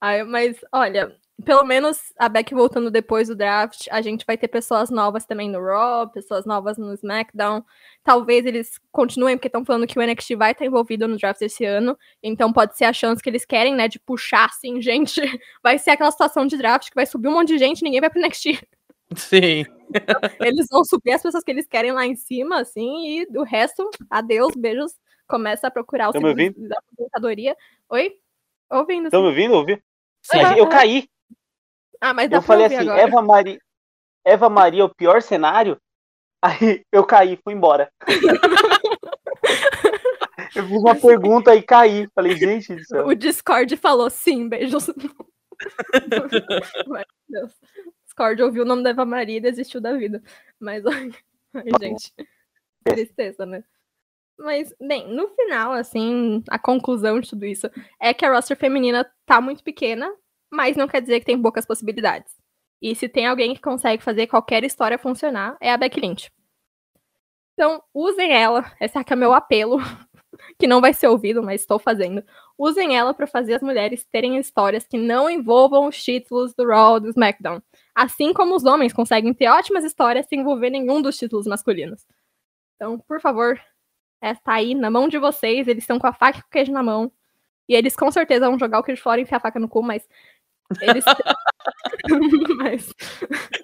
Ai, 0.00 0.22
mas, 0.22 0.56
olha, 0.72 1.16
pelo 1.44 1.64
menos 1.64 2.12
a 2.18 2.28
Beck 2.28 2.52
voltando 2.52 2.90
depois 2.90 3.28
do 3.28 3.36
draft, 3.36 3.86
a 3.90 4.02
gente 4.02 4.26
vai 4.26 4.36
ter 4.36 4.48
pessoas 4.48 4.90
novas 4.90 5.24
também 5.24 5.48
no 5.48 5.62
Raw, 5.62 6.08
pessoas 6.08 6.44
novas 6.44 6.76
no 6.76 6.92
SmackDown. 6.94 7.64
Talvez 8.02 8.44
eles 8.44 8.78
continuem, 8.90 9.36
porque 9.36 9.46
estão 9.46 9.64
falando 9.64 9.86
que 9.86 9.98
o 9.98 10.02
NXT 10.02 10.34
vai 10.36 10.52
estar 10.52 10.64
envolvido 10.64 11.06
no 11.06 11.16
draft 11.16 11.40
esse 11.40 11.64
ano. 11.64 11.96
Então 12.22 12.52
pode 12.52 12.76
ser 12.76 12.86
a 12.86 12.92
chance 12.92 13.22
que 13.22 13.30
eles 13.30 13.44
querem, 13.44 13.74
né, 13.74 13.86
de 13.86 14.00
puxar, 14.00 14.46
assim, 14.46 14.80
gente. 14.82 15.20
Vai 15.62 15.78
ser 15.78 15.90
aquela 15.90 16.10
situação 16.10 16.44
de 16.44 16.56
draft 16.56 16.88
que 16.88 16.94
vai 16.94 17.06
subir 17.06 17.28
um 17.28 17.34
monte 17.34 17.48
de 17.48 17.58
gente 17.58 17.80
e 17.80 17.84
ninguém 17.84 18.00
vai 18.00 18.10
pro 18.10 18.20
NXT. 18.20 18.60
Sim. 19.16 19.64
Eles 20.40 20.66
vão 20.70 20.84
subir 20.84 21.12
as 21.12 21.22
pessoas 21.22 21.42
que 21.42 21.50
eles 21.50 21.66
querem 21.66 21.92
lá 21.92 22.04
em 22.04 22.14
cima, 22.14 22.60
assim, 22.60 23.20
e 23.20 23.38
o 23.38 23.42
resto, 23.42 23.88
adeus, 24.10 24.54
beijos. 24.54 24.92
Começa 25.26 25.66
a 25.66 25.70
procurar 25.70 26.10
o 26.10 26.12
Tá 26.12 26.20
me 26.20 26.34
seguro 26.34 26.68
da 26.68 26.76
aposentadoria. 26.78 27.56
Oi? 27.88 28.16
Ouvindo? 28.70 29.06
Estão 29.06 29.22
me 29.22 29.28
ouvindo? 29.28 29.54
Ouvi? 29.54 29.82
Sim. 30.22 30.42
Mas 30.42 30.58
eu 30.58 30.68
caí. 30.68 31.08
Ah, 32.00 32.14
mas 32.14 32.30
dá 32.30 32.38
Eu 32.38 32.42
falei 32.42 32.66
assim, 32.66 32.76
agora. 32.76 33.00
Eva 33.00 33.22
Maria. 33.22 33.58
Eva 34.24 34.48
Maria 34.48 34.82
é 34.82 34.84
o 34.84 34.94
pior 34.94 35.22
cenário? 35.22 35.80
Aí 36.42 36.82
eu 36.92 37.04
caí, 37.04 37.38
fui 37.42 37.54
embora. 37.54 37.90
eu 40.54 40.66
fiz 40.66 40.80
uma 40.80 40.94
pergunta 40.94 41.54
e 41.54 41.62
caí. 41.62 42.08
Falei, 42.14 42.36
gente. 42.36 42.76
O 43.04 43.14
Discord 43.14 43.76
falou 43.76 44.08
sim, 44.08 44.48
beijos. 44.48 44.88
Meu 46.86 47.04
Deus. 47.28 47.52
Discord 48.04 48.42
ouviu 48.42 48.62
o 48.62 48.66
nome 48.66 48.82
da 48.82 48.90
Eva 48.90 49.04
Maria 49.04 49.36
e 49.36 49.40
desistiu 49.40 49.80
da 49.80 49.96
vida. 49.96 50.22
Mas, 50.58 50.84
ai, 50.86 51.10
ai, 51.54 51.64
gente, 51.80 52.12
tristeza, 52.84 53.46
né? 53.46 53.62
Mas, 54.36 54.74
bem, 54.80 55.08
no 55.08 55.28
final, 55.30 55.72
assim, 55.72 56.42
a 56.48 56.58
conclusão 56.58 57.20
de 57.20 57.30
tudo 57.30 57.44
isso 57.44 57.68
é 58.00 58.14
que 58.14 58.24
a 58.24 58.32
roster 58.32 58.56
feminina 58.56 59.08
tá 59.26 59.40
muito 59.40 59.64
pequena, 59.64 60.12
mas 60.50 60.76
não 60.76 60.88
quer 60.88 61.00
dizer 61.00 61.20
que 61.20 61.26
tem 61.26 61.40
poucas 61.40 61.66
possibilidades. 61.66 62.32
E 62.80 62.94
se 62.94 63.08
tem 63.08 63.26
alguém 63.26 63.54
que 63.54 63.60
consegue 63.60 64.02
fazer 64.02 64.26
qualquer 64.26 64.64
história 64.64 64.98
funcionar, 64.98 65.56
é 65.60 65.72
a 65.72 65.76
Becky 65.76 66.00
Lynch. 66.00 66.30
Então, 67.54 67.82
usem 67.92 68.32
ela. 68.32 68.70
Esse 68.80 68.96
aqui 68.96 69.12
é 69.12 69.16
meu 69.16 69.32
apelo, 69.32 69.78
que 70.58 70.66
não 70.68 70.80
vai 70.80 70.94
ser 70.94 71.08
ouvido, 71.08 71.42
mas 71.42 71.60
estou 71.60 71.76
fazendo. 71.78 72.22
Usem 72.56 72.96
ela 72.96 73.12
para 73.12 73.26
fazer 73.26 73.54
as 73.54 73.62
mulheres 73.62 74.04
terem 74.04 74.36
histórias 74.36 74.86
que 74.86 74.96
não 74.96 75.28
envolvam 75.28 75.88
os 75.88 76.00
títulos 76.02 76.54
do 76.54 76.66
Raw 76.66 77.00
do 77.00 77.08
SmackDown. 77.08 77.60
Assim 77.94 78.32
como 78.32 78.54
os 78.54 78.64
homens 78.64 78.92
conseguem 78.92 79.34
ter 79.34 79.48
ótimas 79.48 79.84
histórias 79.84 80.26
sem 80.26 80.40
envolver 80.40 80.70
nenhum 80.70 81.02
dos 81.02 81.18
títulos 81.18 81.48
masculinos. 81.48 82.06
Então, 82.76 82.96
por 83.00 83.20
favor, 83.20 83.60
está 84.22 84.54
aí 84.54 84.72
na 84.72 84.88
mão 84.88 85.08
de 85.08 85.18
vocês. 85.18 85.66
Eles 85.66 85.82
estão 85.82 85.98
com 85.98 86.06
a 86.06 86.12
faca 86.12 86.38
e 86.38 86.42
com 86.42 86.48
o 86.48 86.50
queijo 86.50 86.70
na 86.70 86.82
mão. 86.82 87.10
E 87.68 87.74
eles 87.74 87.96
com 87.96 88.10
certeza 88.10 88.48
vão 88.48 88.58
jogar 88.58 88.78
o 88.78 88.84
queijo 88.84 89.02
fora 89.02 89.20
e 89.20 89.24
enfiar 89.24 89.38
a 89.38 89.40
faca 89.40 89.58
no 89.58 89.68
cu, 89.68 89.82
mas. 89.82 90.08
Eles. 90.80 91.04
mas. 92.58 92.92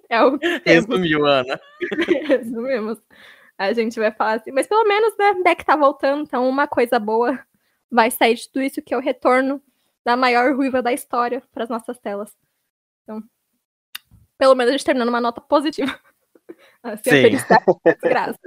É 0.09 0.23
o 0.23 0.39
tempo. 0.39 0.63
Resumiu, 0.65 1.27
Ana. 1.27 1.61
Resumimos. 2.27 2.99
A 3.59 3.73
gente 3.73 3.99
vai 4.01 4.11
falar 4.11 4.35
assim, 4.35 4.51
mas 4.51 4.67
pelo 4.67 4.85
menos, 4.85 5.17
né, 5.17 5.35
Beck 5.45 5.65
tá 5.65 5.77
voltando, 5.77 6.23
então 6.23 6.49
uma 6.49 6.67
coisa 6.67 6.99
boa 6.99 7.39
vai 7.91 8.11
sair 8.11 8.35
de 8.35 8.51
tudo 8.51 8.63
isso, 8.63 8.83
que 8.83 8.93
é 8.93 8.97
o 8.97 9.01
retorno 9.01 9.63
da 10.05 10.17
maior 10.17 10.55
ruiva 10.57 10.83
da 10.83 10.93
história 10.93 11.41
para 11.53 11.63
as 11.63 11.71
nossas 11.71 11.99
telas. 11.99 12.37
Então, 13.03 13.23
pelo 14.37 14.55
menos 14.55 14.71
a 14.71 14.73
gente 14.77 14.85
terminando 14.85 15.09
uma 15.09 15.21
nota 15.21 15.41
positiva. 15.41 15.99
Assim, 16.83 17.11
a 17.11 17.13
Sim. 17.13 17.23
felicidade 17.23 17.65
é 17.85 17.95
desgraça. 17.95 18.39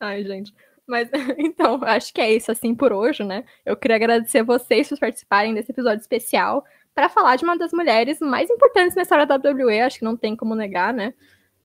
Ai, 0.00 0.24
gente. 0.24 0.52
Mas, 0.88 1.10
então, 1.38 1.78
acho 1.84 2.12
que 2.12 2.20
é 2.20 2.34
isso, 2.34 2.50
assim, 2.50 2.74
por 2.74 2.92
hoje, 2.92 3.22
né? 3.22 3.44
Eu 3.64 3.76
queria 3.76 3.96
agradecer 3.96 4.38
a 4.38 4.44
vocês 4.44 4.88
por 4.88 4.98
participarem 4.98 5.54
desse 5.54 5.70
episódio 5.70 6.00
especial 6.00 6.64
para 6.94 7.08
falar 7.08 7.36
de 7.36 7.44
uma 7.44 7.56
das 7.56 7.72
mulheres 7.72 8.18
mais 8.20 8.50
importantes 8.50 8.96
na 8.96 9.02
história 9.02 9.26
da 9.26 9.36
WWE, 9.36 9.80
acho 9.80 9.98
que 9.98 10.04
não 10.04 10.16
tem 10.16 10.34
como 10.34 10.54
negar, 10.54 10.92
né? 10.92 11.14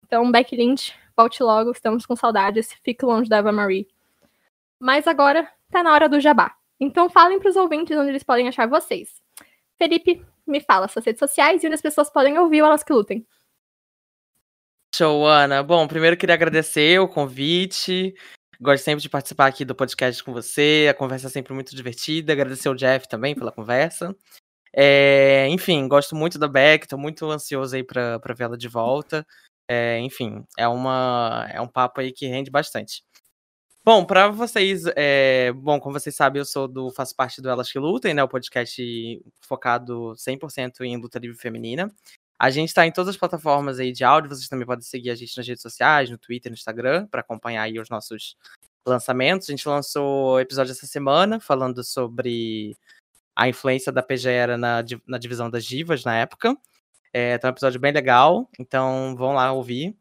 Então, 0.05 0.30
Becky 0.30 0.55
Lynch, 0.57 0.93
volte 1.17 1.41
logo, 1.41 1.71
estamos 1.71 2.05
com 2.05 2.15
saudades, 2.15 2.74
fique 2.84 3.05
longe 3.05 3.30
da 3.30 3.38
Eva 3.38 3.51
Marie. 3.51 3.88
Mas 4.80 5.07
agora 5.07 5.49
tá 5.71 5.82
na 5.82 5.93
hora 5.93 6.09
do 6.09 6.19
jabá. 6.19 6.55
Então 6.80 7.09
falem 7.09 7.39
pros 7.39 7.55
ouvintes 7.55 7.97
onde 7.97 8.09
eles 8.09 8.24
podem 8.24 8.47
achar 8.47 8.67
vocês. 8.67 9.21
Felipe, 9.78 10.24
me 10.45 10.59
fala 10.59 10.88
suas 10.89 11.05
redes 11.05 11.19
sociais 11.19 11.63
e 11.63 11.67
onde 11.67 11.76
as 11.76 11.82
pessoas 11.82 12.09
podem 12.09 12.38
ouvir 12.38 12.61
o 12.61 12.65
Elas 12.65 12.84
Que 12.84 12.91
Lutem. 12.91 13.26
Show, 14.93 15.26
Ana. 15.26 15.63
Bom, 15.63 15.88
primeiro 15.88 16.17
queria 16.17 16.36
agradecer 16.36 16.99
o 16.99 17.07
convite. 17.07 18.13
Gosto 18.64 18.86
sempre 18.86 19.01
de 19.01 19.09
participar 19.09 19.47
aqui 19.47 19.66
do 19.66 19.76
podcast 19.76 20.24
com 20.24 20.32
você. 20.32 20.88
A 20.89 20.93
conversa 20.93 21.28
é 21.28 21.30
sempre 21.30 21.53
muito 21.53 21.76
divertida. 21.76 22.32
Agradecer 22.32 22.70
o 22.70 22.74
Jeff 22.74 23.09
também 23.09 23.36
pela 23.36 23.51
conversa. 23.51 24.16
É, 24.74 25.49
enfim, 25.49 25.86
gosto 25.86 26.16
muito 26.16 26.39
da 26.39 26.47
Beck, 26.47 26.88
tô 26.88 26.97
muito 26.97 27.30
ansioso 27.30 27.76
aí 27.76 27.84
pra, 27.84 28.20
pra 28.22 28.34
vê-la 28.34 28.55
de 28.55 28.70
volta. 28.70 29.28
É, 29.68 29.99
enfim, 29.99 30.45
é, 30.57 30.66
uma, 30.66 31.45
é 31.51 31.59
um 31.59 31.68
papo 31.68 31.99
aí 31.99 32.14
que 32.14 32.26
rende 32.26 32.49
bastante. 32.49 33.03
Bom, 33.84 34.05
para 34.05 34.30
vocês, 34.30 34.84
é, 34.95 35.51
bom, 35.51 35.78
como 35.78 35.99
vocês 35.99 36.16
sabem, 36.16 36.39
eu 36.39 36.45
sou 36.45 36.66
do 36.66 36.89
faço 36.91 37.14
parte 37.18 37.41
do 37.41 37.49
Elas 37.49 37.70
que 37.70 37.78
Lutem, 37.78 38.14
né, 38.14 38.24
o 38.24 38.30
podcast 38.30 38.82
focado 39.41 40.16
100% 40.16 40.86
em 40.86 40.95
luta 40.95 41.20
livre 41.20 41.38
feminina. 41.38 41.93
A 42.44 42.50
gente 42.50 42.68
está 42.68 42.86
em 42.86 42.91
todas 42.91 43.12
as 43.12 43.18
plataformas 43.18 43.80
aí 43.80 43.94
de 43.94 44.04
áudio, 44.04 44.30
vocês 44.30 44.50
também 44.50 44.68
podem 44.68 44.84
seguir 44.84 45.12
a 45.12 45.16
gente 45.16 45.38
nas 45.38 45.48
redes 45.48 45.62
sociais, 45.62 46.10
no 46.10 46.18
Twitter, 46.18 46.52
no 46.52 46.56
Instagram, 46.56 47.08
para 47.08 47.22
acompanhar 47.22 47.62
aí 47.62 47.80
os 47.80 47.89
nossos 47.89 48.36
lançamentos. 48.86 49.48
A 49.48 49.54
gente 49.54 49.66
lançou 49.66 50.41
episódio 50.41 50.72
essa 50.72 50.86
semana 50.86 51.39
falando 51.39 51.82
sobre 51.86 52.76
a 53.34 53.48
influência 53.48 53.94
da 53.94 54.04
PGera 54.04 54.58
na, 54.58 54.84
na 55.08 55.18
divisão 55.18 55.50
das 55.50 55.64
divas 55.64 56.04
na 56.04 56.18
época. 56.18 56.54
É, 57.14 57.38
tá 57.38 57.48
um 57.48 57.52
episódio 57.52 57.80
bem 57.80 57.94
legal, 57.94 58.50
então 58.60 59.16
vão 59.16 59.36
lá 59.36 59.50
ouvir. 59.54 59.96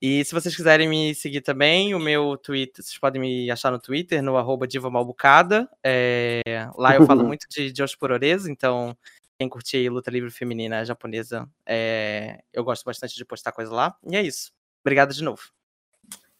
E 0.00 0.24
se 0.24 0.32
vocês 0.32 0.56
quiserem 0.56 0.88
me 0.88 1.14
seguir 1.14 1.42
também, 1.42 1.94
o 1.94 1.98
meu 1.98 2.38
Twitter, 2.38 2.82
vocês 2.82 2.98
podem 2.98 3.20
me 3.20 3.50
achar 3.50 3.70
no 3.70 3.78
Twitter, 3.78 4.22
no 4.22 4.38
arroba 4.38 4.66
Diva 4.66 4.88
Malbucada. 4.88 5.68
É, 5.84 6.40
lá 6.74 6.94
eu 6.96 7.04
falo 7.04 7.22
muito 7.28 7.46
de 7.50 7.70
Josh 7.70 7.94
Pororeza, 7.94 8.50
então 8.50 8.96
quem 9.38 9.48
curtir 9.48 9.76
aí 9.78 9.88
luta 9.88 10.10
livre 10.10 10.30
feminina 10.30 10.84
japonesa, 10.84 11.48
é, 11.66 12.42
eu 12.52 12.64
gosto 12.64 12.84
bastante 12.84 13.14
de 13.14 13.24
postar 13.24 13.52
coisa 13.52 13.72
lá. 13.72 13.96
E 14.08 14.16
é 14.16 14.22
isso. 14.22 14.50
Obrigado 14.82 15.12
de 15.12 15.22
novo. 15.22 15.42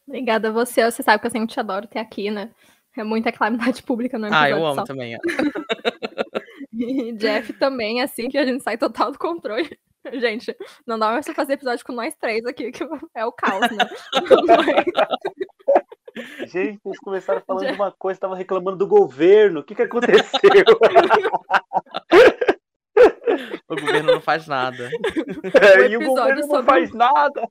Obrigada 0.07 0.49
a 0.49 0.51
você. 0.51 0.83
Você 0.89 1.03
sabe 1.03 1.21
que 1.21 1.27
eu 1.27 1.31
sempre 1.31 1.53
te 1.53 1.59
adoro 1.59 1.87
ter 1.87 1.99
aqui, 1.99 2.31
né? 2.31 2.49
É 2.97 3.03
muita 3.03 3.31
calamidade 3.31 3.83
pública 3.83 4.17
no 4.17 4.25
episódio 4.25 4.45
Ah, 4.45 4.49
eu 4.49 4.65
amo 4.65 4.75
só. 4.75 4.83
também. 4.83 5.15
ó. 5.15 5.19
E 6.79 7.11
Jeff 7.13 7.53
também, 7.53 8.03
assim, 8.03 8.29
que 8.29 8.37
a 8.37 8.45
gente 8.45 8.61
sai 8.63 8.77
total 8.77 9.11
do 9.11 9.17
controle. 9.17 9.67
Gente, 10.13 10.55
não 10.85 10.97
dá 10.99 11.09
mais 11.09 11.25
pra 11.25 11.33
fazer 11.33 11.53
episódio 11.53 11.83
com 11.83 11.91
nós 11.91 12.15
três 12.15 12.45
aqui, 12.45 12.71
que 12.71 12.83
é 13.15 13.25
o 13.25 13.31
caos, 13.31 13.67
né? 13.71 13.83
Gente, 16.47 16.79
eles 16.85 16.99
começaram 16.99 17.41
falando 17.45 17.65
de 17.65 17.73
uma 17.73 17.91
coisa, 17.91 18.17
estavam 18.17 18.35
reclamando 18.37 18.77
do 18.77 18.85
governo. 18.87 19.61
O 19.61 19.63
que, 19.63 19.73
que 19.75 19.81
aconteceu? 19.81 20.23
O 23.67 23.75
governo 23.75 24.13
não 24.13 24.21
faz 24.21 24.47
nada. 24.47 24.89
e 25.89 25.97
o 25.97 26.01
episódio 26.01 26.07
governo 26.07 26.41
não 26.41 26.47
sobre- 26.47 26.65
faz 26.65 26.93
nada. 26.93 27.49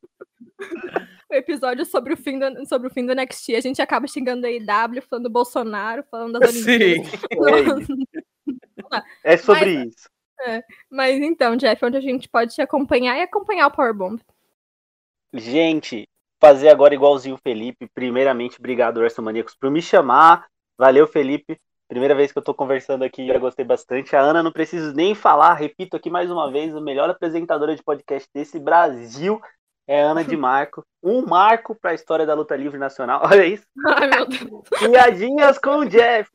o 1.31 1.35
episódio 1.35 1.85
sobre 1.85 2.15
o 2.15 2.17
fim 2.17 2.39
do, 2.39 2.67
sobre 2.67 2.89
o 2.89 2.91
fim 2.91 3.05
do 3.05 3.15
NXT, 3.15 3.55
a 3.57 3.61
gente 3.61 3.83
acaba 3.83 4.07
xingando 4.07 4.47
a 4.47 4.51
IW, 4.51 5.03
falando 5.09 5.25
do 5.25 5.31
Bolsonaro, 5.31 6.05
falando 6.11 6.39
das 6.39 6.53
Sim. 6.53 7.01
Olimpíadas. 7.39 7.89
É, 9.25 9.35
é 9.35 9.37
sobre 9.37 9.75
Mas- 9.77 9.89
isso. 9.89 10.09
Mas 10.91 11.17
então, 11.17 11.57
Jeff, 11.57 11.83
onde 11.85 11.97
a 11.97 12.01
gente 12.01 12.29
pode 12.29 12.55
te 12.55 12.61
acompanhar 12.61 13.17
e 13.17 13.23
acompanhar 13.23 13.67
o 13.67 13.71
Powerbomb. 13.71 14.21
Gente, 15.33 16.07
fazer 16.39 16.69
agora 16.69 16.95
igualzinho 16.95 17.35
o 17.37 17.39
Felipe. 17.39 17.89
Primeiramente, 17.95 18.59
obrigado, 18.59 18.99
WrestleManiacos, 18.99 19.55
por 19.55 19.71
me 19.71 19.81
chamar. 19.83 20.47
Valeu, 20.79 21.07
Felipe. 21.07 21.59
Primeira 21.89 22.15
vez 22.15 22.33
que 22.33 22.39
eu 22.39 22.43
tô 22.43 22.53
conversando 22.53 23.05
aqui, 23.05 23.27
já 23.27 23.39
gostei 23.39 23.65
bastante. 23.65 24.17
A 24.17 24.21
Ana, 24.21 24.43
não 24.43 24.51
preciso 24.51 24.93
nem 24.93 25.15
falar, 25.15 25.55
repito 25.55 25.97
aqui 25.97 26.11
mais 26.11 26.31
uma 26.31 26.51
vez, 26.51 26.75
a 26.75 26.81
melhor 26.81 27.09
apresentadora 27.09 27.77
de 27.77 27.83
podcast 27.83 28.29
desse 28.35 28.59
Brasil 28.59 29.41
é 29.87 30.03
a 30.03 30.11
Ana 30.11 30.25
de 30.25 30.37
Marco. 30.37 30.85
Um 31.03 31.25
marco 31.25 31.75
para 31.75 31.93
a 31.93 31.95
história 31.95 32.27
da 32.27 32.35
luta 32.35 32.57
livre 32.57 32.79
nacional. 32.79 33.23
Olha 33.31 33.47
isso. 33.47 33.65
Ai, 33.87 34.09
meu 34.09 34.27
Deus. 34.27 34.69
Piadinhas 34.79 35.59
com 35.59 35.79
o 35.79 35.89
Jeff. 35.89 36.29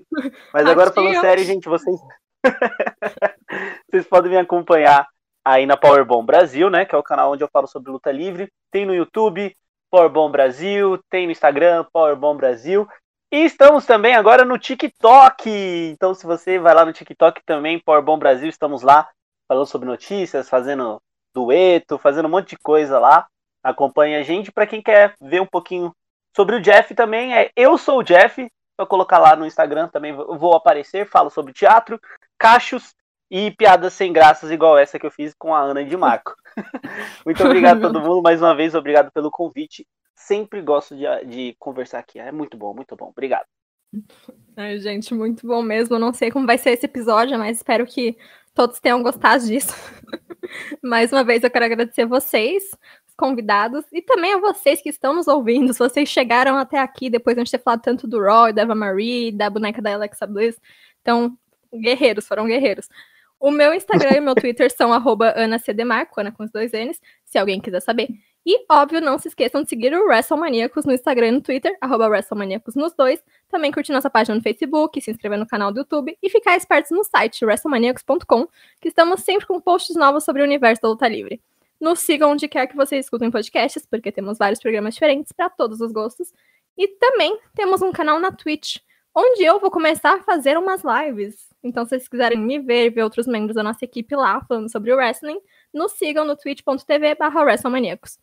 Mas 0.54 0.66
agora 0.66 0.91
falando 0.91 1.20
sério, 1.20 1.43
gente, 1.43 1.68
vocês. 1.68 1.99
vocês 3.91 4.08
podem 4.08 4.32
me 4.32 4.38
acompanhar 4.38 5.06
aí 5.43 5.66
na 5.66 5.76
Powerbomb 5.76 6.26
Brasil, 6.26 6.70
né? 6.70 6.86
Que 6.86 6.95
é 6.95 6.97
o 6.97 7.04
canal 7.04 7.34
onde 7.34 7.43
eu 7.43 7.49
falo 7.52 7.68
sobre 7.68 7.91
luta 7.91 8.12
livre. 8.12 8.49
Tem 8.72 8.86
no 8.86 8.95
YouTube, 8.95 9.56
Powerbomb 9.91 10.32
Brasil, 10.32 10.97
tem 11.10 11.26
no 11.26 11.32
Instagram, 11.32 11.86
Powerbomb 11.91 12.38
Brasil. 12.38 12.88
E 13.32 13.45
estamos 13.45 13.86
também 13.86 14.13
agora 14.13 14.43
no 14.43 14.59
TikTok. 14.59 15.49
Então, 15.49 16.13
se 16.13 16.25
você 16.25 16.59
vai 16.59 16.75
lá 16.75 16.84
no 16.84 16.91
TikTok 16.91 17.41
também, 17.45 17.79
Powerbomb 17.79 18.19
Brasil, 18.19 18.49
estamos 18.49 18.82
lá 18.82 19.07
falando 19.47 19.65
sobre 19.65 19.88
notícias, 19.88 20.49
fazendo 20.49 21.01
dueto, 21.34 21.97
fazendo 21.97 22.25
um 22.25 22.32
monte 22.32 22.49
de 22.49 22.57
coisa 22.57 22.99
lá. 22.99 23.25
Acompanhe 23.63 24.17
a 24.17 24.23
gente. 24.23 24.51
Para 24.51 24.67
quem 24.67 24.82
quer 24.82 25.15
ver 25.21 25.41
um 25.41 25.45
pouquinho 25.45 25.95
sobre 26.36 26.57
o 26.57 26.61
Jeff 26.61 26.93
também, 26.93 27.34
é 27.34 27.49
Eu 27.55 27.77
Sou 27.77 27.99
o 27.99 28.03
Jeff. 28.03 28.51
Só 28.77 28.86
colocar 28.86 29.17
lá 29.17 29.34
no 29.34 29.45
Instagram 29.45 29.88
também 29.88 30.11
vou 30.13 30.53
aparecer. 30.53 31.07
Falo 31.07 31.29
sobre 31.29 31.53
teatro, 31.53 31.97
cachos 32.38 32.93
e 33.29 33.49
piadas 33.51 33.93
sem 33.93 34.11
graças, 34.11 34.51
igual 34.51 34.77
essa 34.77 34.99
que 34.99 35.05
eu 35.05 35.11
fiz 35.11 35.34
com 35.34 35.55
a 35.55 35.61
Ana 35.61 35.86
de 35.86 35.95
Marco. 35.95 36.36
Muito 37.25 37.41
obrigado 37.45 37.77
a 37.77 37.88
todo 37.88 38.01
mundo. 38.01 38.21
Mais 38.21 38.41
uma 38.41 38.53
vez, 38.53 38.75
obrigado 38.75 39.09
pelo 39.09 39.32
convite. 39.32 39.88
Sempre 40.28 40.61
gosto 40.61 40.95
de, 40.95 41.03
de 41.26 41.55
conversar 41.59 41.99
aqui. 41.99 42.19
É 42.19 42.32
muito 42.32 42.57
bom, 42.57 42.74
muito 42.74 42.95
bom. 42.95 43.09
Obrigado. 43.09 43.45
Ai, 44.55 44.80
gente, 44.80 45.13
muito 45.13 45.45
bom 45.45 45.61
mesmo. 45.61 45.95
Eu 45.95 45.99
não 45.99 46.13
sei 46.13 46.32
como 46.32 46.47
vai 46.47 46.57
ser 46.57 46.72
esse 46.72 46.86
episódio, 46.86 47.38
mas 47.38 47.57
espero 47.57 47.86
que 47.86 48.17
todos 48.53 48.80
tenham 48.80 49.03
gostado 49.03 49.45
disso. 49.45 49.74
Mais 50.82 51.11
uma 51.11 51.24
vez, 51.24 51.43
eu 51.43 51.51
quero 51.51 51.65
agradecer 51.65 52.05
vocês, 52.05 52.63
os 53.07 53.13
convidados, 53.15 53.86
e 53.91 54.01
também 54.01 54.34
a 54.34 54.39
vocês 54.39 54.82
que 54.82 54.89
estão 54.89 55.13
nos 55.13 55.28
ouvindo. 55.28 55.74
Se 55.74 55.80
vocês 55.80 56.07
chegaram 56.07 56.55
até 56.55 56.80
aqui 56.80 57.09
depois 57.09 57.36
de 57.36 57.41
a 57.41 57.43
gente 57.43 57.51
ter 57.51 57.63
falado 57.63 57.82
tanto 57.82 58.07
do 58.07 58.19
e 58.47 58.53
da 58.53 58.61
Eva 58.61 58.76
Marie, 58.76 59.32
da 59.32 59.49
boneca 59.49 59.82
da 59.82 59.93
Alexa 59.93 60.26
Bliss. 60.28 60.59
Então, 61.01 61.38
guerreiros, 61.74 62.28
foram 62.28 62.45
guerreiros. 62.45 62.88
O 63.39 63.49
meu 63.49 63.74
Instagram 63.74 64.11
e 64.17 64.19
o 64.19 64.24
meu 64.24 64.36
Twitter 64.36 64.72
são 64.72 64.93
arroba 64.93 65.34
Ana 65.36 65.57
com 66.32 66.43
os 66.43 66.51
dois 66.51 66.72
N's, 66.74 67.01
se 67.26 67.38
alguém 67.39 67.59
quiser 67.59 67.82
saber. 67.82 68.07
E, 68.45 68.65
óbvio, 68.67 68.99
não 68.99 69.19
se 69.19 69.27
esqueçam 69.27 69.61
de 69.61 69.69
seguir 69.69 69.93
o 69.93 70.05
WrestleManiacos 70.05 70.83
no 70.83 70.93
Instagram 70.93 71.27
e 71.27 71.31
no 71.31 71.41
Twitter, 71.41 71.77
arroba 71.79 72.07
WrestleManiacos 72.07 72.73
nos 72.73 72.91
dois. 72.93 73.23
Também 73.47 73.71
curtir 73.71 73.91
nossa 73.91 74.09
página 74.09 74.35
no 74.35 74.41
Facebook, 74.41 74.99
se 74.99 75.11
inscrever 75.11 75.37
no 75.37 75.45
canal 75.45 75.71
do 75.71 75.81
YouTube 75.81 76.17
e 76.21 76.29
ficar 76.29 76.57
espertos 76.57 76.89
no 76.91 77.03
site 77.03 77.45
WrestleManiacos.com, 77.45 78.47
que 78.81 78.87
estamos 78.87 79.21
sempre 79.21 79.45
com 79.45 79.61
posts 79.61 79.95
novos 79.95 80.23
sobre 80.23 80.41
o 80.41 80.45
universo 80.45 80.81
da 80.81 80.89
luta 80.89 81.07
livre. 81.07 81.39
Nos 81.79 81.99
sigam 81.99 82.31
onde 82.31 82.47
quer 82.47 82.65
que 82.65 82.75
vocês 82.75 83.05
escutem 83.05 83.29
podcasts, 83.29 83.85
porque 83.85 84.11
temos 84.11 84.39
vários 84.39 84.59
programas 84.59 84.95
diferentes 84.95 85.31
para 85.31 85.49
todos 85.49 85.79
os 85.79 85.91
gostos. 85.91 86.33
E 86.75 86.87
também 86.87 87.37
temos 87.53 87.81
um 87.83 87.91
canal 87.91 88.19
na 88.19 88.31
Twitch, 88.31 88.77
onde 89.13 89.43
eu 89.43 89.59
vou 89.59 89.69
começar 89.69 90.15
a 90.15 90.23
fazer 90.23 90.57
umas 90.57 90.81
lives. 90.83 91.51
Então, 91.63 91.83
se 91.83 91.89
vocês 91.89 92.07
quiserem 92.07 92.39
me 92.39 92.57
ver 92.57 92.85
e 92.85 92.89
ver 92.89 93.03
outros 93.03 93.27
membros 93.27 93.55
da 93.55 93.61
nossa 93.61 93.85
equipe 93.85 94.15
lá 94.15 94.41
falando 94.41 94.71
sobre 94.71 94.91
o 94.91 94.95
wrestling, 94.95 95.39
nos 95.71 95.91
sigam 95.91 96.25
no 96.25 96.35
twitch.tv 96.35 97.15
barra 97.15 97.43
WrestleManiacos. 97.43 98.17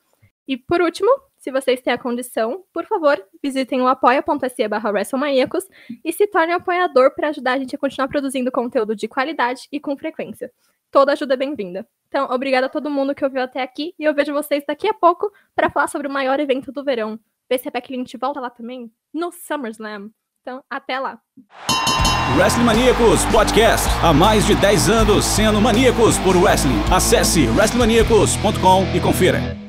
E 0.48 0.56
por 0.56 0.80
último, 0.80 1.10
se 1.36 1.52
vocês 1.52 1.82
têm 1.82 1.92
a 1.92 1.98
condição, 1.98 2.64
por 2.72 2.86
favor, 2.86 3.22
visitem 3.42 3.82
o 3.82 3.86
apoia.se 3.86 4.66
barra 4.66 4.90
WrestleManiacos 4.90 5.68
e 6.02 6.10
se 6.10 6.26
tornem 6.26 6.54
apoiador 6.54 7.14
para 7.14 7.28
ajudar 7.28 7.52
a 7.52 7.58
gente 7.58 7.76
a 7.76 7.78
continuar 7.78 8.08
produzindo 8.08 8.50
conteúdo 8.50 8.96
de 8.96 9.06
qualidade 9.06 9.68
e 9.70 9.78
com 9.78 9.96
frequência. 9.96 10.50
Toda 10.90 11.12
ajuda 11.12 11.34
é 11.34 11.36
bem-vinda. 11.36 11.86
Então, 12.08 12.26
obrigada 12.30 12.66
a 12.66 12.70
todo 12.70 12.88
mundo 12.88 13.14
que 13.14 13.22
ouviu 13.22 13.42
até 13.42 13.62
aqui 13.62 13.94
e 13.98 14.04
eu 14.04 14.14
vejo 14.14 14.32
vocês 14.32 14.64
daqui 14.66 14.88
a 14.88 14.94
pouco 14.94 15.30
para 15.54 15.68
falar 15.68 15.88
sobre 15.88 16.08
o 16.08 16.10
maior 16.10 16.40
evento 16.40 16.72
do 16.72 16.82
verão. 16.82 17.20
Ver 17.48 17.58
se 17.58 17.68
a 17.68 17.70
Becky 17.70 17.94
Lynch 17.94 18.16
volta 18.16 18.40
lá 18.40 18.48
também 18.48 18.90
no 19.12 19.30
SummerSlam. 19.30 20.10
Então, 20.40 20.64
até 20.70 20.98
lá. 20.98 21.20
Wrestling 22.38 22.64
Maníacos 22.64 23.24
Podcast. 23.26 23.86
Há 24.02 24.14
mais 24.14 24.46
de 24.46 24.54
10 24.54 24.88
anos 24.88 25.24
sendo 25.26 25.60
maníacos 25.60 26.18
por 26.18 26.34
wrestling. 26.36 26.80
Acesse 26.90 27.46
wrestlingmaníacos.com 27.48 28.96
e 28.96 29.00
confira. 29.00 29.67